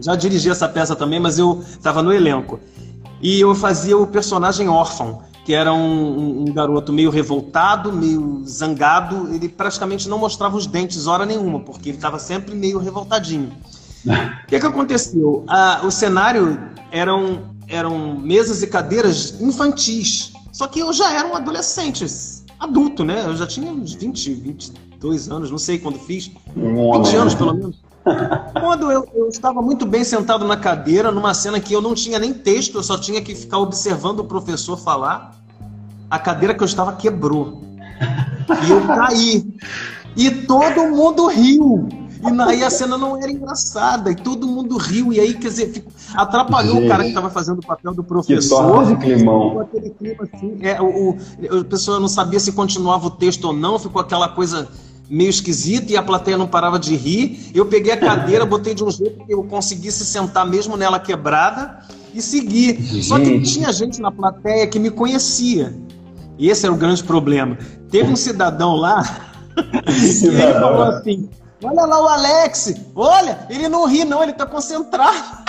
Já 0.00 0.14
dirigi 0.14 0.50
essa 0.50 0.68
peça 0.68 0.94
também, 0.94 1.20
mas 1.20 1.38
eu 1.38 1.62
estava 1.68 2.02
no 2.02 2.12
elenco. 2.12 2.60
E 3.20 3.40
eu 3.40 3.54
fazia 3.54 3.96
o 3.96 4.06
personagem 4.06 4.68
órfão, 4.68 5.22
que 5.44 5.52
era 5.52 5.72
um, 5.72 6.42
um, 6.42 6.52
garoto 6.52 6.92
meio 6.92 7.10
revoltado, 7.10 7.92
meio 7.92 8.42
zangado. 8.46 9.34
Ele 9.34 9.48
praticamente 9.48 10.08
não 10.08 10.18
mostrava 10.18 10.56
os 10.56 10.66
dentes 10.66 11.06
hora 11.06 11.26
nenhuma, 11.26 11.60
porque 11.60 11.90
ele 11.90 11.98
estava 11.98 12.18
sempre 12.18 12.54
meio 12.54 12.78
revoltadinho. 12.78 13.52
O 14.08 14.46
que, 14.46 14.58
que 14.58 14.66
aconteceu? 14.66 15.44
Ah, 15.46 15.80
o 15.84 15.90
cenário 15.90 16.58
eram, 16.90 17.42
eram 17.66 18.16
mesas 18.16 18.62
e 18.62 18.66
cadeiras 18.66 19.38
infantis. 19.40 20.32
Só 20.52 20.66
que 20.66 20.80
eu 20.80 20.92
já 20.92 21.12
era 21.12 21.28
um 21.28 21.34
adolescente, 21.34 22.06
adulto, 22.58 23.04
né? 23.04 23.24
Eu 23.26 23.36
já 23.36 23.46
tinha 23.46 23.70
uns 23.70 23.92
20, 23.92 24.34
22 24.34 25.30
anos, 25.30 25.50
não 25.50 25.58
sei 25.58 25.78
quando 25.78 25.98
fiz. 25.98 26.30
20 26.56 27.16
anos, 27.16 27.34
pelo 27.34 27.54
menos. 27.54 27.76
Quando 28.60 28.90
eu, 28.90 29.06
eu, 29.14 29.28
estava 29.28 29.62
muito 29.62 29.86
bem 29.86 30.04
sentado 30.04 30.46
na 30.46 30.56
cadeira, 30.56 31.10
numa 31.10 31.34
cena 31.34 31.60
que 31.60 31.72
eu 31.72 31.80
não 31.80 31.94
tinha 31.94 32.18
nem 32.18 32.32
texto, 32.32 32.78
eu 32.78 32.82
só 32.82 32.98
tinha 32.98 33.20
que 33.22 33.34
ficar 33.34 33.58
observando 33.58 34.20
o 34.20 34.24
professor 34.24 34.76
falar, 34.76 35.34
a 36.10 36.18
cadeira 36.18 36.54
que 36.54 36.62
eu 36.62 36.66
estava 36.66 36.92
quebrou. 36.92 37.62
E 38.66 38.70
eu 38.70 38.86
caí. 38.86 39.46
E 40.16 40.30
todo 40.30 40.88
mundo 40.88 41.26
riu. 41.26 41.88
E 42.20 42.42
aí 42.42 42.64
a 42.64 42.70
cena 42.70 42.98
não 42.98 43.16
era 43.16 43.30
engraçada, 43.30 44.10
e 44.10 44.16
todo 44.16 44.46
mundo 44.46 44.76
riu, 44.76 45.12
e 45.12 45.20
aí, 45.20 45.34
quer 45.34 45.48
dizer, 45.48 45.84
atrapalhou 46.14 46.76
Gente, 46.76 46.86
o 46.86 46.88
cara 46.88 47.02
que 47.04 47.10
estava 47.10 47.30
fazendo 47.30 47.58
o 47.60 47.66
papel 47.66 47.94
do 47.94 48.02
professor. 48.02 48.86
Que 48.86 48.96
climão. 48.96 49.60
Aquele 49.60 49.90
clima 49.90 50.28
assim, 50.32 50.58
é, 50.62 50.80
o, 50.80 51.10
o, 51.10 51.16
a 51.60 51.64
pessoa 51.64 52.00
não 52.00 52.08
sabia 52.08 52.40
se 52.40 52.52
continuava 52.52 53.06
o 53.06 53.10
texto 53.10 53.44
ou 53.44 53.52
não, 53.52 53.78
ficou 53.78 54.02
aquela 54.02 54.28
coisa 54.28 54.68
meio 55.08 55.30
esquisito 55.30 55.90
e 55.90 55.96
a 55.96 56.02
plateia 56.02 56.36
não 56.36 56.46
parava 56.46 56.78
de 56.78 56.94
rir. 56.96 57.50
Eu 57.54 57.66
peguei 57.66 57.92
a 57.92 57.96
cadeira, 57.96 58.44
botei 58.46 58.74
de 58.74 58.84
um 58.84 58.90
jeito 58.90 59.24
que 59.24 59.32
eu 59.32 59.42
conseguisse 59.44 60.04
sentar 60.04 60.46
mesmo 60.46 60.76
nela 60.76 60.98
quebrada 60.98 61.78
e 62.14 62.20
seguir. 62.20 62.80
Gente. 62.80 63.04
Só 63.04 63.18
que 63.18 63.40
tinha 63.42 63.72
gente 63.72 64.00
na 64.00 64.10
plateia 64.10 64.66
que 64.66 64.78
me 64.78 64.90
conhecia. 64.90 65.74
E 66.38 66.48
esse 66.48 66.64
era 66.64 66.74
o 66.74 66.78
grande 66.78 67.02
problema. 67.02 67.58
Teve 67.90 68.10
um 68.10 68.16
cidadão 68.16 68.76
lá 68.76 69.02
e 69.86 70.26
ele 70.26 70.52
falou 70.54 70.82
assim: 70.84 71.28
Olha 71.62 71.84
lá 71.84 72.04
o 72.04 72.08
Alex, 72.08 72.74
olha, 72.94 73.46
ele 73.50 73.68
não 73.68 73.86
ri, 73.86 74.04
não, 74.04 74.22
ele 74.22 74.32
está 74.32 74.46
concentrado. 74.46 75.48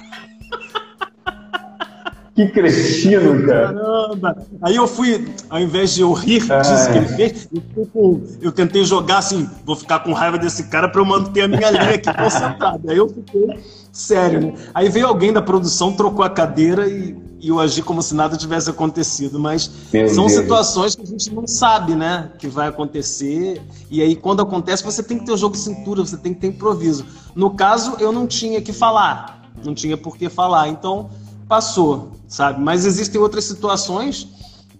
Que 2.40 2.48
cretino, 2.48 3.46
cara. 3.46 3.74
Caramba. 3.74 4.48
Aí 4.62 4.78
eu 4.78 4.88
fui, 4.88 5.28
ao 5.50 5.60
invés 5.60 5.94
de 5.94 6.02
eu 6.02 6.14
rir 6.14 6.40
disso 6.40 6.90
que 6.90 6.98
ele 6.98 7.08
fez, 7.08 7.50
eu, 7.76 8.24
eu, 8.42 8.52
tentei 8.54 8.86
jogar 8.86 9.18
assim, 9.18 9.50
vou 9.66 9.76
ficar 9.76 10.00
com 10.00 10.14
raiva 10.14 10.38
desse 10.38 10.70
cara 10.70 10.88
para 10.88 11.02
eu 11.02 11.06
manter 11.06 11.42
a 11.42 11.48
minha 11.50 11.70
linha 11.70 11.96
aqui 11.96 12.14
concentrada. 12.14 12.80
Aí 12.90 12.98
eu 12.98 13.10
fiquei 13.10 13.60
sério, 13.92 14.40
né? 14.40 14.54
Aí 14.74 14.88
veio 14.88 15.08
alguém 15.08 15.34
da 15.34 15.42
produção, 15.42 15.92
trocou 15.92 16.24
a 16.24 16.30
cadeira 16.30 16.88
e, 16.88 17.14
e 17.42 17.50
eu 17.50 17.60
agi 17.60 17.82
como 17.82 18.02
se 18.02 18.16
nada 18.16 18.38
tivesse 18.38 18.70
acontecido. 18.70 19.38
Mas 19.38 19.70
Meu 19.92 20.08
são 20.08 20.28
Deus. 20.28 20.40
situações 20.40 20.96
que 20.96 21.02
a 21.02 21.06
gente 21.06 21.34
não 21.34 21.46
sabe, 21.46 21.94
né? 21.94 22.32
Que 22.40 22.48
vai 22.48 22.70
acontecer. 22.70 23.62
E 23.92 24.02
aí, 24.02 24.16
quando 24.16 24.42
acontece, 24.42 24.82
você 24.82 25.04
tem 25.04 25.20
que 25.20 25.26
ter 25.26 25.34
o 25.34 25.38
jogo 25.38 25.56
de 25.56 25.62
cintura, 25.62 26.06
você 26.06 26.16
tem 26.16 26.34
que 26.34 26.40
ter 26.40 26.48
improviso. 26.48 27.06
No 27.36 27.50
caso, 27.52 27.98
eu 28.00 28.14
não 28.14 28.26
tinha 28.26 28.62
que 28.62 28.72
falar. 28.72 29.52
Não 29.66 29.74
tinha 29.74 29.98
por 29.98 30.16
que 30.16 30.30
falar. 30.30 30.70
Então, 30.70 31.10
passou 31.50 32.20
sabe? 32.30 32.62
Mas 32.62 32.86
existem 32.86 33.20
outras 33.20 33.44
situações 33.44 34.30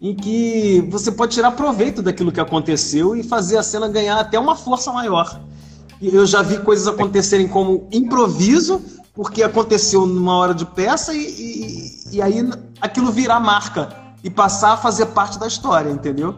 em 0.02 0.16
que 0.16 0.88
você 0.90 1.12
pode 1.12 1.34
tirar 1.34 1.52
proveito 1.52 2.02
daquilo 2.02 2.32
que 2.32 2.40
aconteceu 2.40 3.16
e 3.18 3.24
fazer 3.24 3.58
a 3.58 3.64
cena 3.64 3.90
ganhar 3.90 4.18
até 4.18 4.40
uma 4.40 4.56
força 4.56 4.94
maior. 4.94 5.42
Eu 6.02 6.26
já 6.26 6.42
vi 6.42 6.60
coisas 6.60 6.88
acontecerem 6.88 7.50
como 7.50 7.86
improviso, 7.92 8.82
porque 9.14 9.44
aconteceu 9.44 10.06
numa 10.06 10.38
hora 10.38 10.54
de 10.54 10.66
peça 10.66 11.14
e, 11.14 11.20
e, 11.20 12.16
e 12.16 12.22
aí 12.22 12.50
aquilo 12.80 13.12
virar 13.12 13.42
marca 13.42 13.90
e 14.24 14.30
passar 14.30 14.74
a 14.74 14.78
fazer 14.78 15.08
parte 15.08 15.38
da 15.38 15.48
história, 15.48 15.90
entendeu? 15.90 16.36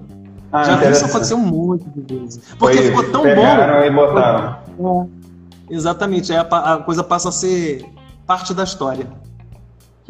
Ah, 0.51 0.63
já 0.63 0.75
vi 0.77 0.91
isso 0.91 1.05
acontecer 1.05 1.35
um 1.35 1.45
monte 1.45 1.85
de 1.89 2.15
vezes. 2.15 2.41
Porque 2.57 2.77
Foi, 2.77 2.87
ficou 2.87 3.11
tão 3.11 3.21
bom. 3.21 3.83
E 3.85 3.91
botaram. 3.91 5.07
É, 5.69 5.73
exatamente, 5.75 6.33
aí 6.33 6.39
a, 6.39 6.73
a 6.73 6.77
coisa 6.77 7.03
passa 7.03 7.29
a 7.29 7.31
ser 7.31 7.85
parte 8.25 8.53
da 8.53 8.63
história. 8.63 9.07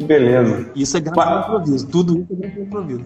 Que 0.02 0.08
beleza. 0.08 0.66
Isso 0.74 0.96
é 0.96 1.00
ao 1.00 1.40
improviso. 1.40 1.86
Tudo 1.88 2.18
isso 2.18 2.42
é 2.42 2.46
ao 2.46 2.62
improviso. 2.64 3.04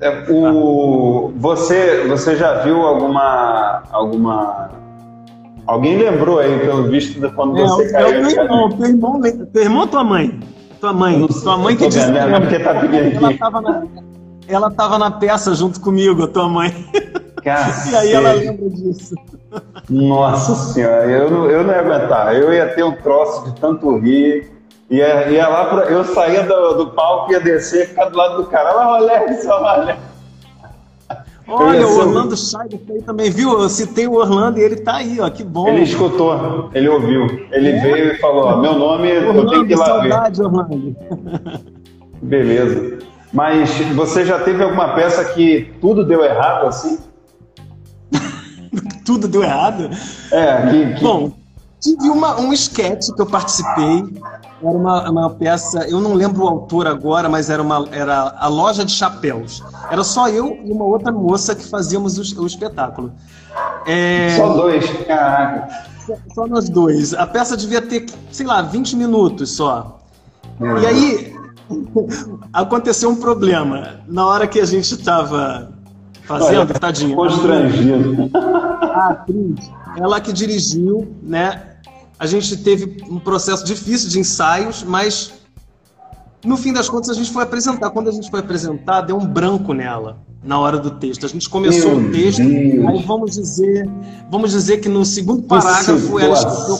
É, 0.00 0.30
o, 0.30 1.32
você, 1.36 2.06
você 2.06 2.36
já 2.36 2.62
viu 2.62 2.82
alguma, 2.82 3.82
alguma. 3.90 4.70
Alguém 5.66 5.98
lembrou 5.98 6.38
aí, 6.38 6.58
pelo 6.60 6.88
visto, 6.88 7.20
de 7.20 7.28
quando 7.34 7.58
é, 7.58 7.66
você 7.66 7.92
caiu? 7.92 8.06
É 8.06 8.28
teu 8.28 8.42
irmão, 8.42 8.68
teu 8.70 8.86
irmão, 8.86 9.20
teu 9.20 9.62
irmão 9.62 9.80
ou 9.80 9.86
tua 9.86 10.04
mãe? 10.04 10.40
Tua 10.80 10.92
mãe. 10.92 11.26
Tua 11.26 11.56
mãe 11.56 11.76
que 11.76 11.88
disse. 11.88 12.12
Vendo, 12.12 12.40
porque 12.40 12.58
tá 12.58 12.70
ela 12.74 13.32
estava 13.32 13.60
na, 13.60 13.86
ela 14.48 14.70
tava 14.70 14.98
na 14.98 15.10
peça 15.10 15.54
junto 15.54 15.80
comigo, 15.80 16.24
a 16.24 16.28
tua 16.28 16.48
mãe. 16.48 16.72
Cacete. 17.42 17.92
E 17.92 17.96
aí 17.96 18.12
ela 18.12 18.32
lembra 18.32 18.68
disso. 18.70 19.14
Nossa 19.88 20.54
senhora, 20.72 21.10
eu, 21.10 21.50
eu 21.50 21.64
não 21.64 21.72
ia 21.72 21.80
aguentar. 21.80 22.34
Eu 22.34 22.52
ia 22.52 22.68
ter 22.68 22.84
um 22.84 22.92
troço 22.92 23.46
de 23.46 23.60
tanto 23.60 23.96
rir. 23.98 24.55
Ia, 24.88 25.28
ia 25.28 25.48
lá, 25.48 25.64
pra, 25.66 25.84
eu 25.86 26.04
saía 26.04 26.44
do, 26.44 26.74
do 26.74 26.86
palco, 26.90 27.32
ia 27.32 27.40
descer, 27.40 27.88
ficar 27.88 28.08
do 28.08 28.16
lado 28.16 28.36
do 28.36 28.46
cara. 28.46 28.74
Olha, 28.76 29.18
Alex, 29.18 29.46
olha. 29.46 29.98
Olha, 31.48 31.86
o 31.86 31.98
Orlando 31.98 32.36
Scheider 32.36 32.80
aí 32.90 33.02
também, 33.02 33.30
viu? 33.30 33.52
Eu 33.52 33.68
citei 33.68 34.06
o 34.06 34.14
Orlando 34.14 34.58
e 34.58 34.62
ele 34.62 34.76
tá 34.76 34.96
aí, 34.96 35.20
ó, 35.20 35.30
que 35.30 35.44
bom. 35.44 35.68
Ele 35.68 35.82
escutou, 35.82 36.70
ele 36.74 36.88
ouviu. 36.88 37.26
Ele 37.52 37.70
é? 37.70 37.80
veio 37.80 38.12
e 38.12 38.18
falou, 38.18 38.46
ó, 38.46 38.56
meu 38.56 38.74
nome, 38.74 39.16
Orlando, 39.16 39.38
eu 39.38 39.50
tenho 39.50 39.66
que 39.66 39.72
ir 39.72 39.76
lá 39.76 39.86
saudade, 39.86 40.38
ver. 40.38 40.46
Orlando. 40.46 40.96
Beleza. 42.22 42.98
Mas 43.32 43.70
você 43.94 44.24
já 44.24 44.38
teve 44.40 44.62
alguma 44.62 44.94
peça 44.94 45.24
que 45.24 45.72
tudo 45.80 46.04
deu 46.04 46.24
errado 46.24 46.66
assim? 46.66 46.98
tudo 49.04 49.28
deu 49.28 49.42
errado? 49.42 49.90
É, 50.32 50.70
que... 50.70 50.94
que... 50.94 51.04
Bom, 51.04 51.32
tive 51.80 52.08
uma, 52.08 52.40
um 52.40 52.52
sketch 52.52 53.10
que 53.14 53.22
eu 53.22 53.26
participei 53.26 54.04
era 54.62 54.76
uma, 54.76 55.10
uma 55.10 55.30
peça, 55.30 55.86
eu 55.88 56.00
não 56.00 56.14
lembro 56.14 56.44
o 56.44 56.48
autor 56.48 56.86
agora, 56.86 57.28
mas 57.28 57.50
era, 57.50 57.62
uma, 57.62 57.86
era 57.92 58.34
a 58.38 58.48
loja 58.48 58.84
de 58.84 58.92
chapéus. 58.92 59.62
Era 59.90 60.02
só 60.02 60.28
eu 60.28 60.58
e 60.64 60.72
uma 60.72 60.84
outra 60.84 61.12
moça 61.12 61.54
que 61.54 61.68
fazíamos 61.68 62.16
o, 62.18 62.42
o 62.42 62.46
espetáculo. 62.46 63.12
É... 63.86 64.36
Só 64.36 64.54
dois, 64.54 64.90
caraca. 65.06 65.68
Só, 66.06 66.14
só, 66.34 66.46
nós 66.46 66.68
dois. 66.70 67.12
A 67.12 67.26
peça 67.26 67.56
devia 67.56 67.82
ter, 67.82 68.06
sei 68.30 68.46
lá, 68.46 68.62
20 68.62 68.96
minutos 68.96 69.56
só. 69.56 70.00
Meu 70.58 70.78
e 70.78 70.86
aí 70.86 71.36
aconteceu 72.52 73.10
um 73.10 73.16
problema. 73.16 74.00
Na 74.08 74.26
hora 74.26 74.46
que 74.46 74.58
a 74.58 74.64
gente 74.64 74.90
estava 74.90 75.70
fazendo, 76.22 76.60
Olha, 76.60 76.74
tadinha. 76.74 77.14
Constrangido. 77.14 78.30
A 78.34 79.08
atriz, 79.10 79.70
ela 79.96 80.20
que 80.20 80.32
dirigiu, 80.32 81.16
né? 81.22 81.76
a 82.18 82.26
gente 82.26 82.56
teve 82.56 83.02
um 83.08 83.18
processo 83.18 83.64
difícil 83.64 84.08
de 84.08 84.18
ensaios, 84.18 84.82
mas 84.82 85.34
no 86.44 86.56
fim 86.56 86.72
das 86.72 86.88
contas 86.88 87.10
a 87.10 87.14
gente 87.14 87.30
foi 87.30 87.42
apresentar. 87.42 87.90
Quando 87.90 88.08
a 88.08 88.12
gente 88.12 88.30
foi 88.30 88.40
apresentar, 88.40 89.02
deu 89.02 89.16
um 89.16 89.26
branco 89.26 89.72
nela 89.74 90.18
na 90.42 90.58
hora 90.58 90.78
do 90.78 90.92
texto. 90.92 91.26
A 91.26 91.28
gente 91.28 91.48
começou 91.48 91.96
Meu 91.96 92.08
o 92.08 92.12
texto, 92.12 92.42
Deus. 92.42 92.86
aí 92.86 93.02
vamos 93.02 93.32
dizer, 93.32 93.88
vamos 94.30 94.50
dizer 94.50 94.78
que 94.78 94.88
no 94.88 95.04
segundo 95.04 95.42
parágrafo 95.42 96.18
ela 96.18 96.34
esqueceu, 96.34 96.78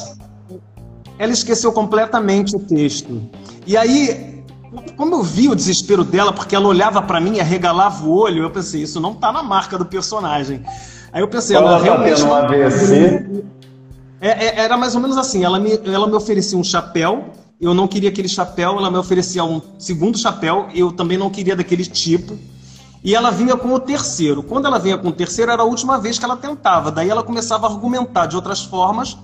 ela 1.19 1.33
esqueceu 1.33 1.73
completamente 1.73 2.57
o 2.57 2.61
texto. 2.61 3.21
E 3.67 3.77
aí 3.77 4.35
como 4.97 5.15
eu 5.15 5.23
vi 5.23 5.49
o 5.49 5.55
desespero 5.55 6.05
dela, 6.05 6.33
porque 6.33 6.55
ela 6.55 6.67
olhava 6.67 7.01
para 7.01 7.21
mim 7.21 7.37
e 7.37 7.41
arregalava 7.41 8.05
o 8.05 8.11
olho, 8.11 8.43
eu 8.43 8.51
pensei, 8.51 8.83
isso 8.83 9.01
não 9.01 9.15
tá 9.15 9.33
na 9.33 9.43
marca 9.43 9.79
do 9.79 9.87
personagem. 9.87 10.63
Aí 11.17 11.23
eu 11.23 11.29
pensei, 11.29 11.57
ela, 11.57 11.71
ela 11.71 11.83
realmente. 11.83 12.21
Tá 12.21 12.29
um 12.29 12.35
AVC. 12.35 13.43
É, 14.21 14.29
é, 14.29 14.61
era 14.61 14.77
mais 14.77 14.95
ou 14.95 15.01
menos 15.01 15.17
assim, 15.17 15.43
ela 15.43 15.59
me, 15.59 15.81
ela 15.87 16.07
me 16.07 16.13
oferecia 16.13 16.59
um 16.59 16.63
chapéu, 16.63 17.31
eu 17.59 17.73
não 17.73 17.89
queria 17.89 18.11
aquele 18.11 18.29
chapéu, 18.29 18.77
ela 18.77 18.91
me 18.91 18.99
oferecia 18.99 19.43
um 19.43 19.63
segundo 19.79 20.19
chapéu, 20.19 20.69
eu 20.75 20.93
também 20.93 21.17
não 21.17 21.31
queria 21.31 21.57
daquele 21.57 21.87
tipo. 21.87 22.37
E 23.03 23.15
ela 23.15 23.31
vinha 23.31 23.57
com 23.57 23.73
o 23.73 23.81
terceiro. 23.81 24.43
Quando 24.43 24.67
ela 24.67 24.79
vinha 24.79 24.99
com 24.99 25.09
o 25.09 25.13
terceiro, 25.13 25.51
era 25.51 25.63
a 25.63 25.65
última 25.65 25.97
vez 25.97 26.19
que 26.19 26.25
ela 26.27 26.37
tentava. 26.37 26.91
Daí 26.91 27.09
ela 27.09 27.23
começava 27.23 27.67
a 27.67 27.71
argumentar 27.71 28.27
de 28.27 28.37
outras 28.37 28.63
formas 28.63 29.17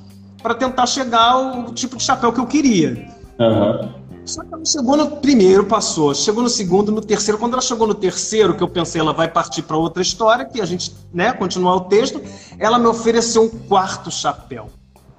para 0.42 0.54
tentar 0.54 0.86
chegar 0.86 1.32
ao 1.32 1.74
tipo 1.74 1.98
de 1.98 2.04
chapéu 2.04 2.32
que 2.32 2.40
eu 2.40 2.46
queria. 2.46 3.06
Uhum. 3.38 3.88
Só 4.24 4.42
que 4.42 4.54
ela 4.54 4.64
chegou 4.64 4.96
no 4.96 5.16
primeiro, 5.16 5.64
passou. 5.64 6.14
Chegou 6.14 6.42
no 6.42 6.48
segundo, 6.48 6.92
no 6.92 7.00
terceiro. 7.00 7.38
Quando 7.38 7.54
ela 7.54 7.62
chegou 7.62 7.86
no 7.86 7.94
terceiro, 7.94 8.54
que 8.54 8.62
eu 8.62 8.68
pensei, 8.68 9.00
ela 9.00 9.12
vai 9.12 9.28
partir 9.28 9.62
para 9.62 9.76
outra 9.76 10.02
história, 10.02 10.44
que 10.44 10.60
a 10.60 10.64
gente, 10.64 10.94
né, 11.12 11.32
continuar 11.32 11.74
o 11.76 11.80
texto, 11.82 12.20
ela 12.58 12.78
me 12.78 12.86
ofereceu 12.86 13.42
um 13.42 13.48
quarto 13.48 14.10
chapéu. 14.10 14.68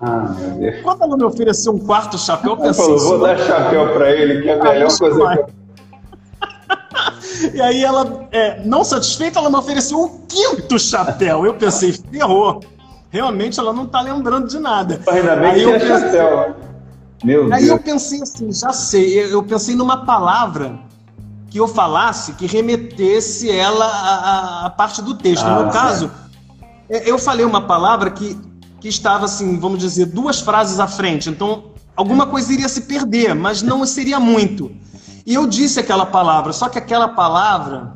Ah, 0.02 0.34
meu 0.38 0.52
Deus. 0.52 0.82
Quando 0.82 1.04
ela 1.04 1.18
me 1.18 1.24
ofereceu 1.24 1.74
um 1.74 1.80
quarto 1.80 2.18
chapéu, 2.18 2.52
eu 2.52 2.58
pensei. 2.58 2.84
Falou, 2.84 3.00
vou 3.00 3.20
dar 3.20 3.38
chapéu 3.38 3.94
para 3.94 4.12
ele, 4.12 4.42
que 4.42 4.50
é 4.50 4.60
a 4.60 4.64
melhor 4.64 4.98
coisa 4.98 5.18
que 5.18 5.40
eu 5.40 5.64
e 7.54 7.62
aí 7.62 7.84
ela, 7.84 8.28
é, 8.32 8.64
não 8.66 8.84
satisfeita, 8.84 9.40
ela 9.40 9.50
me 9.50 9.58
ofereceu 9.58 10.00
um 10.00 10.20
quinto 10.28 10.80
chapéu. 10.80 11.46
Eu 11.46 11.54
pensei, 11.56 11.94
ferrou. 11.94 12.62
Realmente 13.10 13.60
ela 13.60 13.74
não 13.74 13.86
tá 13.86 14.02
lembrando 14.02 14.48
de 14.48 14.60
nada. 14.60 15.00
Ainda 15.08 15.36
bem 15.36 15.52
aí 15.52 15.64
que 15.64 15.70
eu 15.70 15.80
pensei, 15.80 15.98
chapéu. 15.98 16.56
Meu 17.24 17.54
aí 17.54 17.66
Deus. 17.66 17.70
eu 17.70 17.80
pensei 17.80 18.22
assim, 18.22 18.52
já 18.52 18.74
sei, 18.74 19.34
eu 19.34 19.42
pensei 19.44 19.76
numa 19.76 20.06
palavra 20.06 20.80
que 21.50 21.60
eu 21.60 21.68
falasse 21.68 22.34
que 22.34 22.46
remetesse 22.46 23.50
ela 23.50 23.86
à, 23.86 24.66
à 24.66 24.70
parte 24.70 25.02
do 25.02 25.14
texto. 25.14 25.46
Ah, 25.46 25.64
no 25.64 25.72
caso, 25.72 26.12
é, 26.90 27.10
eu 27.10 27.18
falei 27.20 27.46
uma 27.46 27.62
palavra 27.62 28.10
que, 28.10 28.36
que 28.80 28.88
estava 28.88 29.26
assim, 29.26 29.60
vamos 29.60 29.80
dizer, 29.80 30.08
duas 30.08 30.42
frases 30.42 30.80
à 30.80 30.88
frente. 30.88 31.30
Então, 31.30 31.66
alguma 31.96 32.26
coisa 32.26 32.52
iria 32.52 32.68
se 32.68 32.82
perder, 32.82 33.36
mas 33.36 33.62
não 33.62 33.86
seria 33.86 34.20
muito. 34.20 34.72
E 35.26 35.36
eu 35.36 35.48
disse 35.48 35.80
aquela 35.80 36.06
palavra, 36.06 36.52
só 36.52 36.68
que 36.68 36.78
aquela 36.78 37.10
palavra 37.10 37.94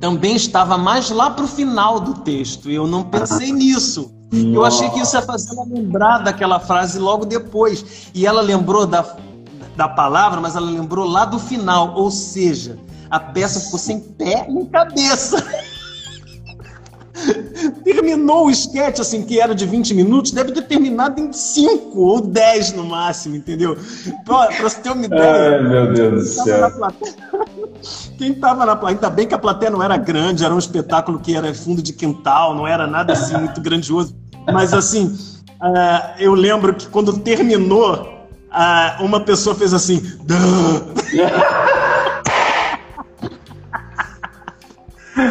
também 0.00 0.36
estava 0.36 0.76
mais 0.76 1.08
lá 1.10 1.30
para 1.30 1.44
o 1.44 1.48
final 1.48 2.00
do 2.00 2.14
texto. 2.14 2.70
E 2.70 2.74
eu 2.74 2.86
não 2.86 3.04
pensei 3.04 3.52
nisso. 3.52 4.15
Eu 4.32 4.64
achei 4.64 4.90
que 4.90 5.00
isso 5.00 5.16
ia 5.16 5.22
fazer 5.22 5.52
ela 5.52 5.64
lembrar 5.64 6.18
daquela 6.18 6.58
frase 6.58 6.98
logo 6.98 7.24
depois. 7.24 8.10
E 8.14 8.26
ela 8.26 8.40
lembrou 8.40 8.86
da, 8.86 9.16
da 9.76 9.88
palavra, 9.88 10.40
mas 10.40 10.56
ela 10.56 10.68
lembrou 10.68 11.06
lá 11.06 11.24
do 11.24 11.38
final. 11.38 11.94
Ou 11.94 12.10
seja, 12.10 12.78
a 13.10 13.20
peça 13.20 13.60
ficou 13.60 13.78
sem 13.78 14.00
pé 14.00 14.46
nem 14.48 14.66
cabeça. 14.66 15.44
Terminou 17.84 18.46
o 18.46 18.50
sketch, 18.50 19.00
assim, 19.00 19.22
que 19.22 19.40
era 19.40 19.54
de 19.54 19.66
20 19.66 19.94
minutos, 19.94 20.32
deve 20.32 20.52
ter 20.52 20.62
terminado 20.62 21.20
em 21.20 21.32
5 21.32 21.98
ou 21.98 22.20
10 22.20 22.72
no 22.72 22.84
máximo, 22.84 23.36
entendeu? 23.36 23.76
Pra, 24.24 24.46
pra 24.46 24.62
você 24.62 24.80
ter 24.80 24.90
uma 24.90 25.04
ideia. 25.04 25.58
Ai, 25.58 25.62
meu 25.62 25.92
Deus 25.92 26.24
do 26.24 26.44
céu. 26.44 26.70
Quem 28.18 28.34
tava 28.34 28.64
na 28.64 28.74
plateia, 28.74 28.96
ainda 28.96 29.10
bem 29.10 29.26
que 29.26 29.34
a 29.34 29.38
plateia 29.38 29.70
não 29.70 29.82
era 29.82 29.96
grande, 29.96 30.44
era 30.44 30.54
um 30.54 30.58
espetáculo 30.58 31.18
que 31.18 31.36
era 31.36 31.52
fundo 31.54 31.82
de 31.82 31.92
quintal, 31.92 32.54
não 32.54 32.66
era 32.66 32.86
nada 32.86 33.12
assim 33.12 33.36
muito 33.38 33.60
grandioso. 33.60 34.16
Mas 34.52 34.72
assim, 34.72 35.06
uh, 35.60 36.18
eu 36.18 36.34
lembro 36.34 36.74
que 36.74 36.86
quando 36.88 37.18
terminou, 37.18 37.94
uh, 37.94 39.04
uma 39.04 39.20
pessoa 39.20 39.54
fez 39.54 39.74
assim. 39.74 40.02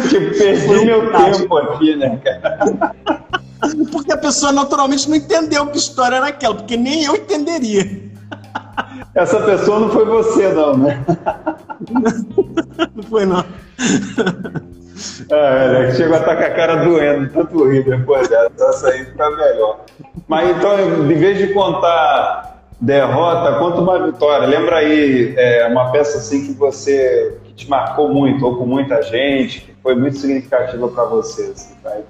Tipo, 0.10 0.38
perdi 0.38 0.86
meu 0.86 1.12
tempo 1.12 1.58
aqui, 1.58 1.96
né, 1.96 2.20
cara? 2.24 2.94
Porque 3.92 4.12
a 4.12 4.18
pessoa 4.18 4.52
naturalmente 4.52 5.10
não 5.10 5.16
entendeu 5.16 5.68
que 5.68 5.78
história 5.78 6.16
era 6.16 6.28
aquela, 6.28 6.56
porque 6.56 6.76
nem 6.76 7.04
eu 7.04 7.16
entenderia. 7.16 7.84
Essa 9.14 9.40
pessoa 9.42 9.80
não 9.80 9.90
foi 9.90 10.06
você, 10.06 10.50
não, 10.50 10.78
né? 10.78 11.04
Não 12.96 13.04
foi, 13.04 13.26
não. 13.26 13.46
É, 15.30 15.92
chegou 15.96 16.16
a 16.16 16.20
estar 16.20 16.36
com 16.36 16.44
a 16.44 16.50
cara 16.50 16.76
doendo, 16.84 17.30
tanto 17.30 17.70
rir 17.70 17.84
depois 17.84 18.28
dela, 18.28 18.50
então 18.54 18.70
essa 18.70 18.90
aí 18.90 19.06
fica 19.06 19.30
melhor. 19.30 19.82
Mas 20.28 20.50
então, 20.58 20.80
em 20.80 21.18
vez 21.18 21.38
de 21.38 21.54
contar 21.54 22.56
derrota, 22.80 23.60
conta 23.60 23.82
uma 23.82 24.06
vitória. 24.06 24.48
Lembra 24.48 24.78
aí 24.78 25.34
é, 25.38 25.68
uma 25.68 25.92
peça 25.92 26.18
assim 26.18 26.46
que 26.46 26.54
você 26.54 27.38
que 27.44 27.54
te 27.54 27.70
marcou 27.70 28.10
muito, 28.14 28.46
ou 28.46 28.58
com 28.58 28.66
muita 28.66 29.02
gente, 29.02 29.62
que 29.62 29.75
foi 29.86 29.94
muito 29.94 30.18
significativa 30.18 30.88
para 30.88 31.06
você, 31.06 31.54
assim, 31.56 31.76
tá? 31.84 32.02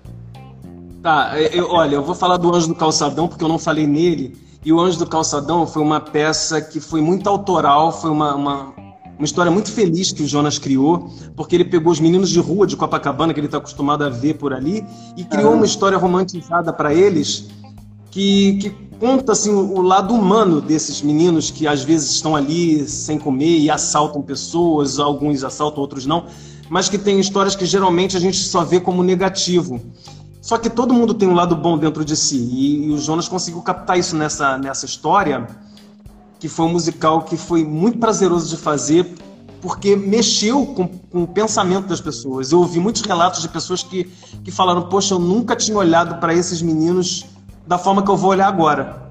Tá, 1.04 1.38
eu, 1.38 1.70
olha, 1.70 1.96
eu 1.96 2.04
vou 2.04 2.16
falar 2.16 2.38
do 2.38 2.56
Anjo 2.56 2.70
do 2.70 2.76
Calçadão, 2.76 3.28
porque 3.28 3.44
eu 3.44 3.50
não 3.50 3.60
falei 3.60 3.86
nele. 3.86 4.34
E 4.64 4.72
o 4.72 4.80
Anjo 4.80 4.98
do 4.98 5.06
Calçadão 5.06 5.68
foi 5.68 5.82
uma 5.82 6.00
peça 6.00 6.62
que 6.62 6.80
foi 6.80 7.02
muito 7.02 7.28
autoral, 7.28 7.92
foi 7.92 8.10
uma, 8.10 8.34
uma, 8.34 8.74
uma 9.18 9.26
história 9.26 9.52
muito 9.52 9.70
feliz 9.74 10.14
que 10.14 10.24
o 10.24 10.26
Jonas 10.26 10.58
criou, 10.58 11.10
porque 11.36 11.54
ele 11.54 11.66
pegou 11.66 11.92
os 11.92 12.00
meninos 12.00 12.30
de 12.30 12.40
rua 12.40 12.66
de 12.66 12.78
Copacabana, 12.78 13.34
que 13.34 13.42
ele 13.42 13.48
está 13.48 13.58
acostumado 13.58 14.06
a 14.06 14.10
ver 14.10 14.36
por 14.36 14.54
ali, 14.54 14.86
e 15.18 15.26
criou 15.26 15.52
uma 15.52 15.66
história 15.66 15.98
romantizada 15.98 16.72
para 16.72 16.94
eles 16.94 17.50
que, 18.10 18.54
que 18.54 18.70
conta 18.98 19.34
assim, 19.34 19.52
o 19.52 19.82
lado 19.82 20.14
humano 20.14 20.62
desses 20.62 21.02
meninos 21.02 21.52
que 21.52 21.68
às 21.68 21.84
vezes 21.84 22.12
estão 22.12 22.38
ali 22.38 22.88
sem 22.88 23.20
comer 23.20 23.60
e 23.60 23.70
assaltam 23.70 24.22
pessoas, 24.22 24.98
alguns 24.98 25.44
assaltam, 25.44 25.82
outros 25.82 26.06
não, 26.06 26.26
mas 26.70 26.90
que 26.90 26.98
tem 26.98 27.20
histórias 27.20 27.56
que 27.56 27.66
geralmente 27.66 28.18
a 28.18 28.20
gente 28.20 28.38
só 28.38 28.64
vê 28.64 28.80
como 28.80 29.04
negativo. 29.04 29.80
Só 30.42 30.58
que 30.58 30.70
todo 30.70 30.94
mundo 30.94 31.14
tem 31.14 31.28
um 31.28 31.34
lado 31.34 31.56
bom 31.56 31.78
dentro 31.78 32.06
de 32.06 32.16
si, 32.16 32.38
e, 32.38 32.86
e 32.86 32.92
o 32.92 32.98
Jonas 32.98 33.28
conseguiu 33.28 33.62
captar 33.62 33.98
isso 33.98 34.16
nessa, 34.16 34.58
nessa 34.58 34.86
história 34.86 35.48
que 36.40 36.50
foi 36.50 36.66
um 36.66 36.70
musical 36.70 37.24
que 37.24 37.38
foi 37.38 37.64
muito 37.64 37.98
prazeroso 37.98 38.56
de 38.56 38.62
fazer, 38.62 39.16
porque 39.62 39.96
mexeu 39.96 40.64
com, 40.68 40.88
com, 40.88 41.24
o 41.24 41.28
pensamento 41.28 41.88
das 41.88 42.00
pessoas. 42.00 42.52
Eu 42.52 42.60
ouvi 42.60 42.80
muitos 42.80 43.02
relatos 43.02 43.42
de 43.42 43.50
pessoas 43.50 43.82
que, 43.82 44.04
que 44.44 44.52
falaram: 44.52 44.84
Poxa, 44.84 45.16
eu 45.16 45.20
nunca 45.20 45.56
tinha 45.56 45.76
olhado 45.76 46.20
para 46.20 46.36
esses 46.36 46.62
meninos 46.62 47.26
da 47.66 47.80
forma 47.80 48.04
que 48.04 48.12
eu 48.12 48.16
vou 48.16 48.30
olhar 48.30 48.48
agora. 48.48 49.10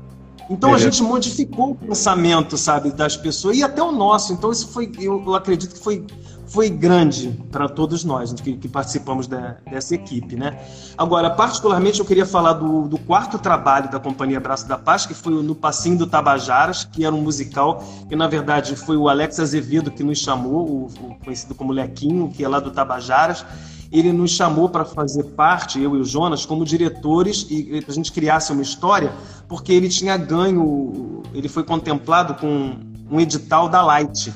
Então 0.49 0.75
a 0.75 0.79
gente 0.79 1.03
modificou 1.03 1.71
o 1.71 1.75
pensamento, 1.75 2.57
sabe, 2.57 2.93
das 2.93 3.17
pessoas 3.17 3.57
e 3.57 3.65
até 3.65 3.83
o 3.83 3.91
nosso. 3.91 4.33
Então 4.33 4.53
isso 4.53 4.69
foi, 4.69 4.93
eu 5.01 5.35
acredito 5.35 5.75
que 5.75 5.83
foi 5.83 6.07
foi 6.55 6.71
grande 6.71 7.37
para 7.51 7.69
todos 7.69 8.05
nós 8.05 8.33
que, 8.33 8.57
que 8.57 8.69
participamos 8.69 9.27
da, 9.27 9.57
dessa 9.69 9.97
equipe, 9.97 10.37
né? 10.37 10.57
Agora, 10.97 11.29
particularmente, 11.29 11.99
eu 11.99 12.07
queria 12.07 12.25
falar 12.25 12.53
do, 12.53 12.87
do, 12.87 12.97
quarto 12.97 13.41
trabalho 13.41 13.91
da 13.91 13.99
Companhia 13.99 14.39
Braço 14.39 14.69
da 14.69 14.79
Paz, 14.79 15.05
que 15.05 15.15
foi 15.15 15.33
no 15.43 15.53
Passinho 15.57 15.99
do 15.99 16.07
Tabajaras, 16.07 16.85
que 16.85 17.05
era 17.05 17.13
um 17.13 17.21
musical 17.21 17.83
que, 18.09 18.15
na 18.15 18.29
verdade, 18.29 18.77
foi 18.77 18.97
o 18.97 19.09
Alex 19.09 19.41
Azevedo 19.41 19.91
que 19.91 20.05
nos 20.05 20.21
chamou, 20.21 20.65
o, 20.65 20.85
o 20.87 21.15
conhecido 21.25 21.57
como 21.57 21.73
Lequinho, 21.73 22.31
que 22.31 22.45
é 22.45 22.49
lá 22.49 22.61
do 22.61 22.71
Tabajaras. 22.71 23.45
Ele 23.91 24.13
nos 24.13 24.31
chamou 24.31 24.69
para 24.69 24.85
fazer 24.85 25.25
parte, 25.25 25.83
eu 25.83 25.97
e 25.97 26.01
o 26.01 26.05
Jonas, 26.05 26.47
como 26.47 26.65
diretores 26.65 27.49
e 27.51 27.85
a 27.85 27.93
gente 27.93 28.13
criasse 28.13 28.53
uma 28.53 28.63
história, 28.63 29.13
porque 29.49 29.73
ele 29.73 29.89
tinha 29.89 30.17
ganho, 30.17 31.21
ele 31.35 31.49
foi 31.49 31.65
contemplado 31.65 32.35
com 32.35 32.77
um 33.11 33.19
edital 33.19 33.69
da 33.69 33.83
Light, 33.83 34.33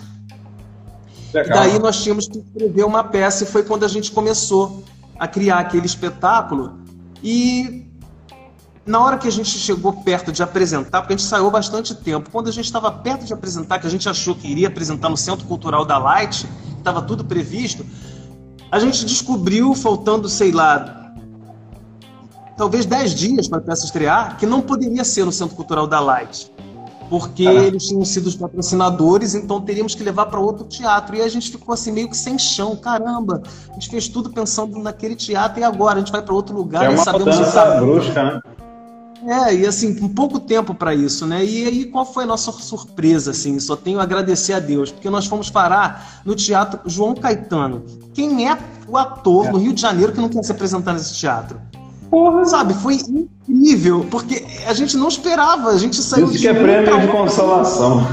Legal. 1.32 1.58
Daí 1.58 1.78
nós 1.78 2.02
tínhamos 2.02 2.26
que 2.26 2.38
escrever 2.38 2.84
uma 2.84 3.04
peça 3.04 3.44
e 3.44 3.46
foi 3.46 3.62
quando 3.62 3.84
a 3.84 3.88
gente 3.88 4.12
começou 4.12 4.82
a 5.18 5.28
criar 5.28 5.58
aquele 5.58 5.86
espetáculo. 5.86 6.78
E 7.22 7.86
na 8.86 9.00
hora 9.00 9.18
que 9.18 9.28
a 9.28 9.30
gente 9.30 9.50
chegou 9.50 9.92
perto 9.92 10.32
de 10.32 10.42
apresentar, 10.42 11.02
porque 11.02 11.12
a 11.12 11.16
gente 11.16 11.26
saiu 11.26 11.50
bastante 11.50 11.94
tempo, 11.94 12.30
quando 12.30 12.48
a 12.48 12.52
gente 12.52 12.64
estava 12.64 12.90
perto 12.90 13.26
de 13.26 13.32
apresentar, 13.34 13.78
que 13.78 13.86
a 13.86 13.90
gente 13.90 14.08
achou 14.08 14.34
que 14.34 14.48
iria 14.48 14.68
apresentar 14.68 15.10
no 15.10 15.16
Centro 15.16 15.46
Cultural 15.46 15.84
da 15.84 15.98
Light, 15.98 16.48
estava 16.78 17.02
tudo 17.02 17.24
previsto, 17.24 17.84
a 18.70 18.78
gente 18.78 19.04
descobriu, 19.04 19.74
faltando, 19.74 20.28
sei 20.28 20.52
lá, 20.52 21.12
talvez 22.56 22.86
10 22.86 23.14
dias 23.14 23.48
para 23.48 23.58
a 23.58 23.60
peça 23.60 23.84
estrear, 23.84 24.38
que 24.38 24.46
não 24.46 24.62
poderia 24.62 25.04
ser 25.04 25.24
no 25.24 25.32
Centro 25.32 25.54
Cultural 25.54 25.86
da 25.86 26.00
Light 26.00 26.50
porque 27.08 27.44
eles 27.44 27.86
tinham 27.86 28.04
sido 28.04 28.26
os 28.26 28.36
patrocinadores, 28.36 29.34
então 29.34 29.60
teríamos 29.60 29.94
que 29.94 30.02
levar 30.02 30.26
para 30.26 30.40
outro 30.40 30.64
teatro. 30.64 31.16
E 31.16 31.22
a 31.22 31.28
gente 31.28 31.50
ficou 31.50 31.72
assim 31.72 31.92
meio 31.92 32.08
que 32.08 32.16
sem 32.16 32.38
chão, 32.38 32.76
caramba. 32.76 33.42
A 33.70 33.74
gente 33.74 33.88
fez 33.88 34.08
tudo 34.08 34.30
pensando 34.30 34.78
naquele 34.78 35.16
teatro 35.16 35.60
e 35.60 35.64
agora 35.64 35.96
a 35.96 35.98
gente 35.98 36.12
vai 36.12 36.22
para 36.22 36.34
outro 36.34 36.54
lugar 36.54 36.84
é 36.84 36.88
uma 36.88 37.00
e 37.00 37.04
sabemos 37.04 37.36
mudança 37.36 37.64
brusca, 37.76 38.24
né? 38.24 38.40
É, 39.26 39.54
e 39.54 39.66
assim, 39.66 39.94
com 39.94 40.08
pouco 40.08 40.38
tempo 40.38 40.72
para 40.72 40.94
isso, 40.94 41.26
né? 41.26 41.44
E 41.44 41.66
aí, 41.66 41.84
qual 41.86 42.04
foi 42.04 42.22
a 42.24 42.26
nossa 42.26 42.52
surpresa, 42.52 43.32
assim? 43.32 43.58
Só 43.58 43.74
tenho 43.74 43.98
a 43.98 44.04
agradecer 44.04 44.52
a 44.52 44.60
Deus, 44.60 44.92
porque 44.92 45.10
nós 45.10 45.26
fomos 45.26 45.50
parar 45.50 46.22
no 46.24 46.36
Teatro 46.36 46.80
João 46.86 47.14
Caetano. 47.14 47.84
Quem 48.14 48.48
é 48.48 48.56
o 48.86 48.96
ator 48.96 49.46
é. 49.46 49.50
no 49.50 49.58
Rio 49.58 49.72
de 49.72 49.80
Janeiro 49.80 50.12
que 50.12 50.20
não 50.20 50.28
quer 50.28 50.44
se 50.44 50.52
apresentar 50.52 50.92
nesse 50.92 51.14
teatro? 51.14 51.60
Porra. 52.10 52.44
Sabe, 52.44 52.74
foi 52.74 52.94
incrível, 52.94 54.06
porque 54.10 54.46
a 54.66 54.72
gente 54.72 54.96
não 54.96 55.08
esperava, 55.08 55.70
a 55.70 55.78
gente 55.78 55.96
saiu 55.96 56.24
Isso 56.26 56.34
de 56.34 56.38
que 56.40 56.48
é 56.48 56.54
prêmio 56.54 57.00
de 57.00 57.08
consolação. 57.08 58.00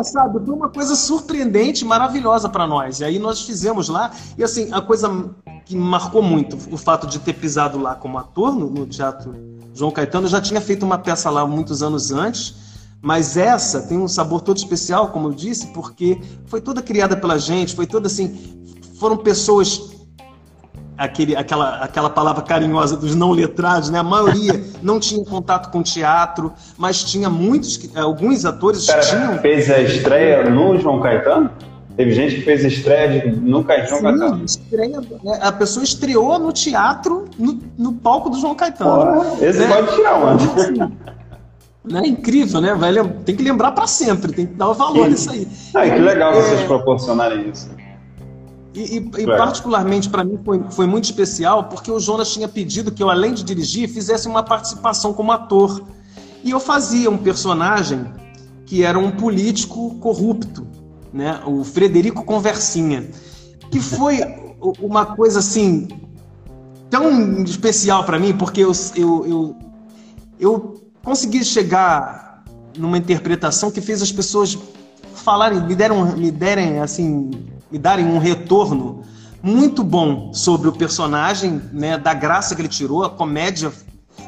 É, 0.00 0.02
sabe, 0.04 0.44
foi 0.44 0.54
uma 0.54 0.68
coisa 0.68 0.94
surpreendente, 0.94 1.84
maravilhosa 1.84 2.48
para 2.48 2.66
nós. 2.66 3.00
E 3.00 3.04
aí 3.04 3.18
nós 3.18 3.42
fizemos 3.42 3.88
lá, 3.88 4.10
e 4.36 4.44
assim, 4.44 4.68
a 4.72 4.80
coisa 4.80 5.30
que 5.64 5.76
marcou 5.76 6.22
muito, 6.22 6.56
o 6.72 6.76
fato 6.76 7.06
de 7.06 7.18
ter 7.18 7.34
pisado 7.34 7.78
lá 7.78 7.94
como 7.94 8.18
ator 8.18 8.54
no, 8.54 8.68
no 8.68 8.86
Teatro 8.86 9.34
João 9.74 9.90
Caetano, 9.90 10.26
eu 10.26 10.30
já 10.30 10.40
tinha 10.40 10.60
feito 10.60 10.84
uma 10.84 10.98
peça 10.98 11.30
lá 11.30 11.46
muitos 11.46 11.82
anos 11.82 12.10
antes, 12.10 12.54
mas 13.02 13.36
essa 13.36 13.80
tem 13.82 13.98
um 13.98 14.08
sabor 14.08 14.40
todo 14.40 14.56
especial, 14.56 15.08
como 15.08 15.28
eu 15.28 15.32
disse, 15.32 15.68
porque 15.68 16.20
foi 16.46 16.60
toda 16.60 16.82
criada 16.82 17.16
pela 17.16 17.38
gente, 17.38 17.74
foi 17.74 17.86
toda 17.86 18.06
assim, 18.06 18.36
foram 18.98 19.16
pessoas 19.16 19.90
aquele, 21.00 21.34
aquela, 21.34 21.76
aquela 21.76 22.10
palavra 22.10 22.42
carinhosa 22.42 22.94
dos 22.94 23.14
não 23.14 23.30
letrados, 23.32 23.88
né? 23.88 23.98
A 23.98 24.02
maioria 24.02 24.62
não 24.82 25.00
tinha 25.00 25.24
contato 25.24 25.70
com 25.70 25.82
teatro, 25.82 26.52
mas 26.76 27.02
tinha 27.02 27.30
muitos, 27.30 27.90
alguns 27.96 28.44
atores 28.44 28.86
Pera, 28.86 29.00
tinham. 29.00 29.38
Fez 29.38 29.70
a 29.70 29.80
estreia 29.80 30.50
no 30.50 30.78
João 30.78 31.00
Caetano? 31.00 31.50
Teve 31.96 32.12
gente 32.12 32.36
que 32.36 32.42
fez 32.42 32.64
estreia 32.64 33.08
de, 33.08 33.40
no 33.40 33.64
Caetano. 33.64 34.02
Caetano. 34.02 34.44
Estreia, 34.44 35.00
né? 35.24 35.38
a 35.40 35.52
pessoa 35.52 35.82
estreou 35.82 36.38
no 36.38 36.52
teatro, 36.52 37.24
no, 37.38 37.58
no 37.78 37.92
palco 37.94 38.28
do 38.28 38.38
João 38.38 38.54
Caetano. 38.54 39.22
Porra, 39.22 39.44
esse 39.44 39.58
né? 39.58 39.68
pode 39.68 39.94
tirar. 39.94 40.34
Assim, 40.34 40.74
né? 41.84 42.02
Incrível, 42.06 42.60
né? 42.60 42.74
Vai, 42.74 42.92
tem 43.24 43.34
que 43.34 43.42
lembrar 43.42 43.72
para 43.72 43.86
sempre, 43.86 44.32
tem 44.32 44.46
que 44.46 44.54
dar 44.54 44.68
o 44.68 44.74
valor 44.74 45.08
nisso 45.08 45.30
aí. 45.30 45.48
Ah, 45.74 45.88
que 45.88 45.98
legal 45.98 46.32
é... 46.32 46.42
vocês 46.42 46.60
proporcionarem 46.62 47.48
isso. 47.48 47.70
E, 48.72 48.98
e, 48.98 49.22
e 49.22 49.26
particularmente 49.26 50.08
para 50.08 50.22
mim 50.22 50.38
foi, 50.44 50.62
foi 50.70 50.86
muito 50.86 51.04
especial 51.04 51.64
porque 51.64 51.90
o 51.90 51.98
Jonas 51.98 52.32
tinha 52.32 52.46
pedido 52.46 52.92
que 52.92 53.02
eu, 53.02 53.10
além 53.10 53.34
de 53.34 53.42
dirigir, 53.42 53.88
fizesse 53.88 54.28
uma 54.28 54.42
participação 54.42 55.12
como 55.12 55.32
ator. 55.32 55.82
E 56.44 56.52
eu 56.52 56.60
fazia 56.60 57.10
um 57.10 57.18
personagem 57.18 58.06
que 58.64 58.84
era 58.84 58.98
um 58.98 59.10
político 59.10 59.96
corrupto, 59.96 60.66
né? 61.12 61.42
o 61.44 61.64
Frederico 61.64 62.24
Conversinha, 62.24 63.10
que 63.70 63.80
foi 63.80 64.20
uma 64.80 65.04
coisa 65.04 65.40
assim 65.40 65.88
tão 66.88 67.42
especial 67.42 68.04
para 68.04 68.18
mim, 68.18 68.36
porque 68.36 68.60
eu, 68.60 68.72
eu, 68.94 69.26
eu, 69.26 69.56
eu 70.38 70.80
consegui 71.02 71.44
chegar 71.44 72.44
numa 72.78 72.96
interpretação 72.96 73.70
que 73.70 73.80
fez 73.80 74.02
as 74.02 74.12
pessoas 74.12 74.56
falarem, 75.14 75.60
me 75.60 75.74
deram, 75.74 76.16
me 76.16 76.30
derem 76.30 76.78
assim 76.78 77.30
me 77.70 77.78
darem 77.78 78.06
um 78.06 78.18
retorno 78.18 79.02
muito 79.42 79.82
bom 79.82 80.32
sobre 80.34 80.68
o 80.68 80.72
personagem, 80.72 81.62
né, 81.72 81.96
da 81.96 82.12
graça 82.12 82.54
que 82.54 82.60
ele 82.60 82.68
tirou, 82.68 83.04
a 83.04 83.10
comédia 83.10 83.72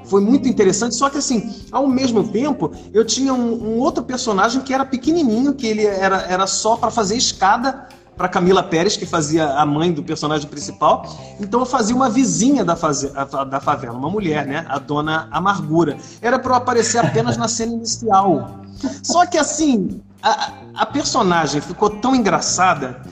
foi 0.07 0.21
muito 0.21 0.49
interessante. 0.49 0.95
Só 0.95 1.11
que 1.11 1.19
assim, 1.19 1.55
ao 1.71 1.87
mesmo 1.87 2.29
tempo, 2.29 2.73
eu 2.93 3.05
tinha 3.05 3.33
um, 3.33 3.75
um 3.75 3.79
outro 3.79 4.03
personagem 4.03 4.63
que 4.63 4.73
era 4.73 4.85
pequenininho, 4.85 5.55
que 5.55 5.67
ele 5.67 5.85
era, 5.85 6.23
era 6.23 6.47
só 6.47 6.77
para 6.77 6.91
fazer 6.91 7.17
escada 7.17 7.89
para 8.17 8.29
Camila 8.29 8.63
Pérez, 8.63 8.97
que 8.97 9.07
fazia 9.07 9.55
a 9.55 9.65
mãe 9.65 9.93
do 9.93 10.03
personagem 10.03 10.49
principal. 10.49 11.05
Então 11.41 11.61
eu 11.61 11.67
fazia 11.67 11.97
uma 11.97 12.11
vizinha 12.11 12.65
da, 12.65 12.77
faze 12.77 13.11
da 13.51 13.61
favela, 13.61 13.97
uma 13.97 14.11
mulher, 14.11 14.47
né? 14.47 14.67
A 14.69 14.79
dona 14.79 15.29
Amargura. 15.31 15.97
Era 16.21 16.39
para 16.39 16.53
eu 16.53 16.57
aparecer 16.57 16.99
apenas 16.99 17.37
na 17.37 17.49
cena 17.49 17.73
inicial. 17.73 18.61
Só 19.03 19.25
que 19.27 19.39
assim, 19.39 20.01
a, 20.23 20.53
a 20.75 20.87
personagem 20.87 21.61
ficou 21.61 21.89
tão 21.89 22.15
engraçada 22.15 23.03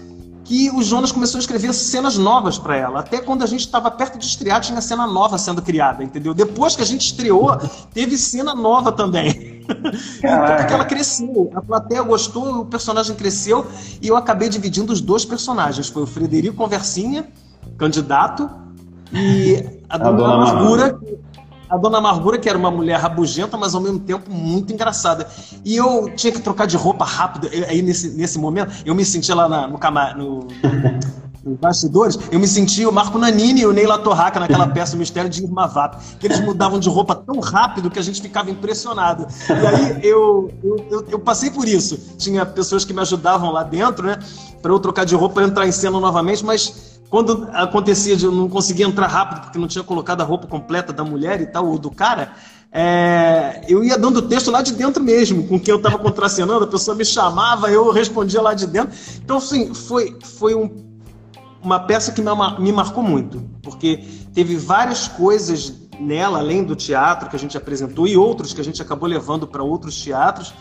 que 0.50 0.68
o 0.68 0.82
Jonas 0.82 1.12
começou 1.12 1.38
a 1.38 1.42
escrever 1.42 1.72
cenas 1.72 2.18
novas 2.18 2.58
para 2.58 2.74
ela. 2.74 2.98
Até 2.98 3.20
quando 3.20 3.44
a 3.44 3.46
gente 3.46 3.60
estava 3.60 3.88
perto 3.88 4.18
de 4.18 4.26
estrear, 4.26 4.60
tinha 4.60 4.80
cena 4.80 5.06
nova 5.06 5.38
sendo 5.38 5.62
criada, 5.62 6.02
entendeu? 6.02 6.34
Depois 6.34 6.74
que 6.74 6.82
a 6.82 6.84
gente 6.84 7.02
estreou, 7.02 7.56
teve 7.94 8.18
cena 8.18 8.52
nova 8.52 8.90
também. 8.90 9.62
então, 10.18 10.56
porque 10.58 10.74
ela 10.74 10.84
cresceu, 10.84 11.52
a 11.54 11.62
plateia 11.62 12.02
gostou, 12.02 12.62
o 12.62 12.66
personagem 12.66 13.14
cresceu, 13.14 13.64
e 14.02 14.08
eu 14.08 14.16
acabei 14.16 14.48
dividindo 14.48 14.92
os 14.92 15.00
dois 15.00 15.24
personagens. 15.24 15.86
Foi 15.86 16.02
o 16.02 16.06
Frederico 16.06 16.56
Conversinha, 16.56 17.28
candidato, 17.78 18.50
e 19.12 19.78
a, 19.88 19.94
a 19.94 19.98
Dona, 19.98 20.16
Dona 20.16 20.34
Amargura, 20.34 21.00
a 21.70 21.76
Dona 21.76 21.98
Amargura, 21.98 22.36
que 22.36 22.48
era 22.48 22.58
uma 22.58 22.70
mulher 22.70 22.98
rabugenta, 22.98 23.56
mas 23.56 23.74
ao 23.74 23.80
mesmo 23.80 24.00
tempo 24.00 24.28
muito 24.28 24.72
engraçada. 24.72 25.28
E 25.64 25.76
eu 25.76 26.10
tinha 26.16 26.32
que 26.32 26.40
trocar 26.40 26.66
de 26.66 26.76
roupa 26.76 27.04
rápido. 27.04 27.48
Aí 27.68 27.80
nesse, 27.80 28.10
nesse 28.10 28.38
momento, 28.38 28.72
eu 28.84 28.94
me 28.94 29.04
sentia 29.04 29.36
lá 29.36 29.48
na, 29.48 29.68
no, 29.68 29.78
cama, 29.78 30.12
no, 30.14 30.48
nos 31.44 31.58
bastidores, 31.58 32.18
eu 32.32 32.40
me 32.40 32.48
sentia 32.48 32.88
o 32.88 32.92
Marco 32.92 33.16
Nanini 33.18 33.60
e 33.60 33.66
o 33.66 33.72
Neila 33.72 33.98
Torraca 33.98 34.40
naquela 34.40 34.66
peça 34.68 34.96
O 34.96 34.98
Mistério 34.98 35.30
de 35.30 35.44
Irma 35.44 35.68
Vap, 35.68 35.96
que 36.18 36.26
eles 36.26 36.40
mudavam 36.40 36.80
de 36.80 36.88
roupa 36.88 37.14
tão 37.14 37.38
rápido 37.38 37.88
que 37.88 38.00
a 38.00 38.02
gente 38.02 38.20
ficava 38.20 38.50
impressionado. 38.50 39.28
E 39.48 39.66
aí 39.66 40.00
eu, 40.02 40.52
eu, 40.62 40.86
eu, 40.90 41.06
eu 41.08 41.18
passei 41.20 41.50
por 41.50 41.68
isso. 41.68 41.96
Tinha 42.18 42.44
pessoas 42.44 42.84
que 42.84 42.92
me 42.92 43.00
ajudavam 43.00 43.52
lá 43.52 43.62
dentro, 43.62 44.06
né, 44.06 44.18
para 44.60 44.72
eu 44.72 44.80
trocar 44.80 45.04
de 45.06 45.14
roupa 45.14 45.40
e 45.40 45.44
entrar 45.44 45.66
em 45.66 45.72
cena 45.72 46.00
novamente, 46.00 46.44
mas 46.44 46.89
quando 47.10 47.48
acontecia 47.52 48.16
de 48.16 48.24
eu 48.24 48.30
não 48.30 48.48
conseguir 48.48 48.84
entrar 48.84 49.08
rápido 49.08 49.40
porque 49.42 49.58
não 49.58 49.66
tinha 49.66 49.82
colocado 49.82 50.20
a 50.20 50.24
roupa 50.24 50.46
completa 50.46 50.92
da 50.92 51.02
mulher 51.02 51.40
e 51.40 51.46
tal, 51.46 51.66
ou 51.66 51.76
do 51.76 51.90
cara, 51.90 52.32
é, 52.70 53.64
eu 53.68 53.82
ia 53.82 53.98
dando 53.98 54.22
texto 54.22 54.48
lá 54.48 54.62
de 54.62 54.72
dentro 54.72 55.02
mesmo, 55.02 55.48
com 55.48 55.58
quem 55.58 55.72
eu 55.72 55.78
estava 55.78 55.98
contracenando, 55.98 56.64
a 56.64 56.68
pessoa 56.68 56.96
me 56.96 57.04
chamava, 57.04 57.68
eu 57.68 57.90
respondia 57.90 58.40
lá 58.40 58.54
de 58.54 58.64
dentro. 58.64 58.96
Então, 59.16 59.38
assim, 59.38 59.74
foi, 59.74 60.16
foi 60.22 60.54
um, 60.54 60.70
uma 61.60 61.80
peça 61.80 62.12
que 62.12 62.22
me, 62.22 62.30
me 62.60 62.72
marcou 62.72 63.02
muito, 63.02 63.42
porque 63.60 64.04
teve 64.32 64.54
várias 64.54 65.08
coisas 65.08 65.74
nela, 65.98 66.38
além 66.38 66.62
do 66.62 66.76
teatro 66.76 67.28
que 67.28 67.34
a 67.34 67.38
gente 67.38 67.56
apresentou 67.56 68.06
e 68.06 68.16
outros 68.16 68.54
que 68.54 68.60
a 68.60 68.64
gente 68.64 68.80
acabou 68.80 69.08
levando 69.08 69.48
para 69.48 69.64
outros 69.64 70.00
teatros. 70.00 70.54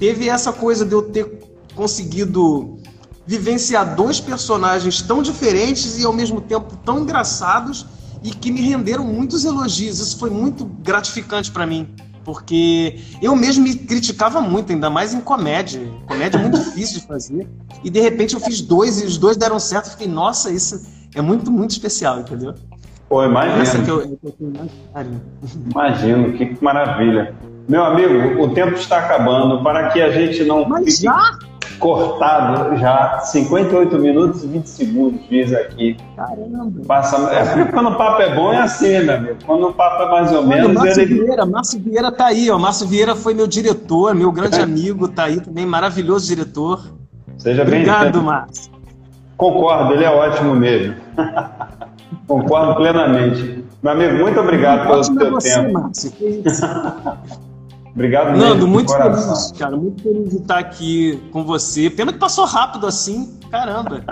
Teve 0.00 0.28
essa 0.28 0.52
coisa 0.52 0.84
de 0.84 0.92
eu 0.92 1.02
ter 1.02 1.40
conseguido 1.76 2.78
vivenciar 3.26 3.94
dois 3.94 4.20
personagens 4.20 5.00
tão 5.02 5.22
diferentes 5.22 5.98
e 5.98 6.04
ao 6.04 6.12
mesmo 6.12 6.40
tempo 6.40 6.76
tão 6.84 7.00
engraçados 7.00 7.86
e 8.22 8.30
que 8.30 8.50
me 8.50 8.60
renderam 8.60 9.04
muitos 9.04 9.44
elogios. 9.44 9.98
Isso 9.98 10.18
foi 10.18 10.30
muito 10.30 10.64
gratificante 10.64 11.50
para 11.50 11.66
mim, 11.66 11.88
porque 12.24 13.00
eu 13.20 13.34
mesmo 13.34 13.64
me 13.64 13.74
criticava 13.74 14.40
muito, 14.40 14.72
ainda 14.72 14.88
mais 14.90 15.12
em 15.14 15.20
comédia. 15.20 15.80
Comédia 16.06 16.38
é 16.38 16.40
muito 16.42 16.58
difícil 16.62 17.00
de 17.00 17.06
fazer. 17.06 17.48
E 17.82 17.90
de 17.90 18.00
repente 18.00 18.34
eu 18.34 18.40
fiz 18.40 18.60
dois 18.60 19.00
e 19.00 19.06
os 19.06 19.18
dois 19.18 19.36
deram 19.36 19.58
certo. 19.58 19.90
Fiquei, 19.90 20.08
nossa, 20.08 20.50
isso 20.50 20.84
é 21.14 21.20
muito, 21.20 21.50
muito 21.50 21.70
especial, 21.70 22.20
entendeu? 22.20 22.54
Pô, 23.08 23.24
imagino. 23.24 23.84
Que 23.84 23.90
eu, 23.90 24.00
eu 24.00 24.18
imagino, 25.70 26.32
que 26.32 26.64
maravilha. 26.64 27.34
Meu 27.68 27.84
amigo, 27.84 28.42
o 28.42 28.54
tempo 28.54 28.74
está 28.74 28.98
acabando. 28.98 29.62
Para 29.62 29.90
que 29.90 30.00
a 30.00 30.10
gente 30.10 30.44
não. 30.44 30.66
Mas 30.68 30.98
já? 30.98 31.38
Cortado 31.78 32.76
já 32.76 33.18
58 33.20 33.98
minutos 33.98 34.44
e 34.44 34.46
20 34.46 34.66
segundos, 34.66 35.20
diz 35.28 35.52
aqui. 35.52 35.96
Caramba! 36.16 36.80
Passa, 36.86 37.16
é 37.32 37.44
porque 37.44 37.72
quando 37.72 37.90
o 37.90 37.96
papo 37.96 38.22
é 38.22 38.34
bom 38.34 38.52
é 38.52 38.62
assim, 38.62 39.00
meu 39.00 39.14
amigo. 39.14 39.36
Quando 39.44 39.68
o 39.68 39.72
papo 39.72 40.02
é 40.02 40.10
mais 40.10 40.32
ou 40.32 40.46
menos. 40.46 40.70
Olha, 40.70 40.74
Márcio 40.80 41.02
ele... 41.02 41.14
Vieira, 41.14 41.46
Márcio 41.46 41.80
Vieira 41.80 42.12
tá 42.12 42.26
aí, 42.26 42.50
ó. 42.50 42.58
Márcio 42.58 42.86
Vieira 42.86 43.16
foi 43.16 43.34
meu 43.34 43.46
diretor, 43.46 44.14
meu 44.14 44.30
grande 44.30 44.60
é. 44.60 44.62
amigo, 44.64 45.08
tá 45.08 45.24
aí 45.24 45.40
também, 45.40 45.66
maravilhoso 45.66 46.26
diretor. 46.26 46.82
Seja 47.38 47.64
bem 47.64 47.80
Obrigado, 47.80 48.22
Márcio. 48.22 48.72
Concordo, 49.36 49.94
ele 49.94 50.04
é 50.04 50.10
ótimo 50.10 50.54
mesmo. 50.54 50.94
Concordo 52.28 52.76
plenamente. 52.76 53.64
Meu 53.82 53.92
amigo, 53.92 54.18
muito 54.18 54.38
obrigado 54.38 54.86
pelo 54.86 55.02
seu 55.02 55.30
você, 55.30 55.54
tempo. 55.54 55.72
Márcio, 55.72 56.12
que 56.12 56.42
isso. 56.46 56.62
Obrigado, 57.94 58.36
Nando. 58.36 58.66
Muito 58.66 58.92
feliz, 58.92 59.52
cara. 59.58 59.76
Muito 59.76 60.02
feliz 60.02 60.30
de 60.30 60.36
estar 60.36 60.58
aqui 60.58 61.22
com 61.30 61.44
você. 61.44 61.90
Pena 61.90 62.12
que 62.12 62.18
passou 62.18 62.44
rápido 62.46 62.86
assim. 62.86 63.38
Caramba. 63.50 64.02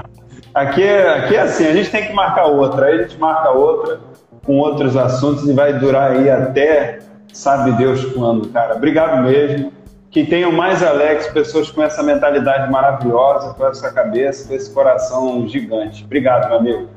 Aqui 0.54 0.82
é, 0.82 1.18
aqui 1.18 1.36
é 1.36 1.40
assim, 1.40 1.66
a 1.66 1.72
gente 1.72 1.90
tem 1.90 2.06
que 2.06 2.12
marcar 2.12 2.46
outra. 2.46 2.86
Aí 2.86 2.98
a 2.98 3.02
gente 3.02 3.18
marca 3.18 3.50
outra 3.50 4.00
com 4.44 4.58
outros 4.58 4.96
assuntos 4.96 5.48
e 5.48 5.52
vai 5.52 5.78
durar 5.78 6.12
aí 6.12 6.28
até 6.28 6.98
sabe 7.32 7.72
Deus 7.72 8.04
quando, 8.06 8.48
cara. 8.48 8.74
Obrigado 8.76 9.22
mesmo. 9.22 9.72
Que 10.10 10.24
tenham 10.24 10.50
mais 10.50 10.82
Alex, 10.82 11.28
pessoas 11.28 11.70
com 11.70 11.82
essa 11.82 12.02
mentalidade 12.02 12.70
maravilhosa, 12.70 13.54
com 13.54 13.64
essa 13.64 13.92
cabeça, 13.92 14.48
com 14.48 14.54
esse 14.54 14.68
coração 14.74 15.46
gigante. 15.46 16.04
Obrigado, 16.04 16.48
meu 16.48 16.58
amigo. 16.58 16.88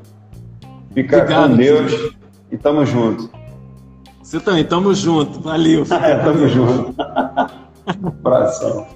Fica 0.92 1.18
Obrigado, 1.18 1.50
com 1.50 1.56
Deus 1.56 1.92
filho. 1.92 2.14
e 2.50 2.58
tamo 2.58 2.84
junto. 2.84 3.30
Você 4.24 4.40
também, 4.40 4.64
tamo 4.64 4.94
junto. 4.94 5.38
Valeu. 5.40 5.84
é, 6.02 6.24
tamo 6.24 6.48
junto. 6.48 6.94
Abração. 8.24 8.86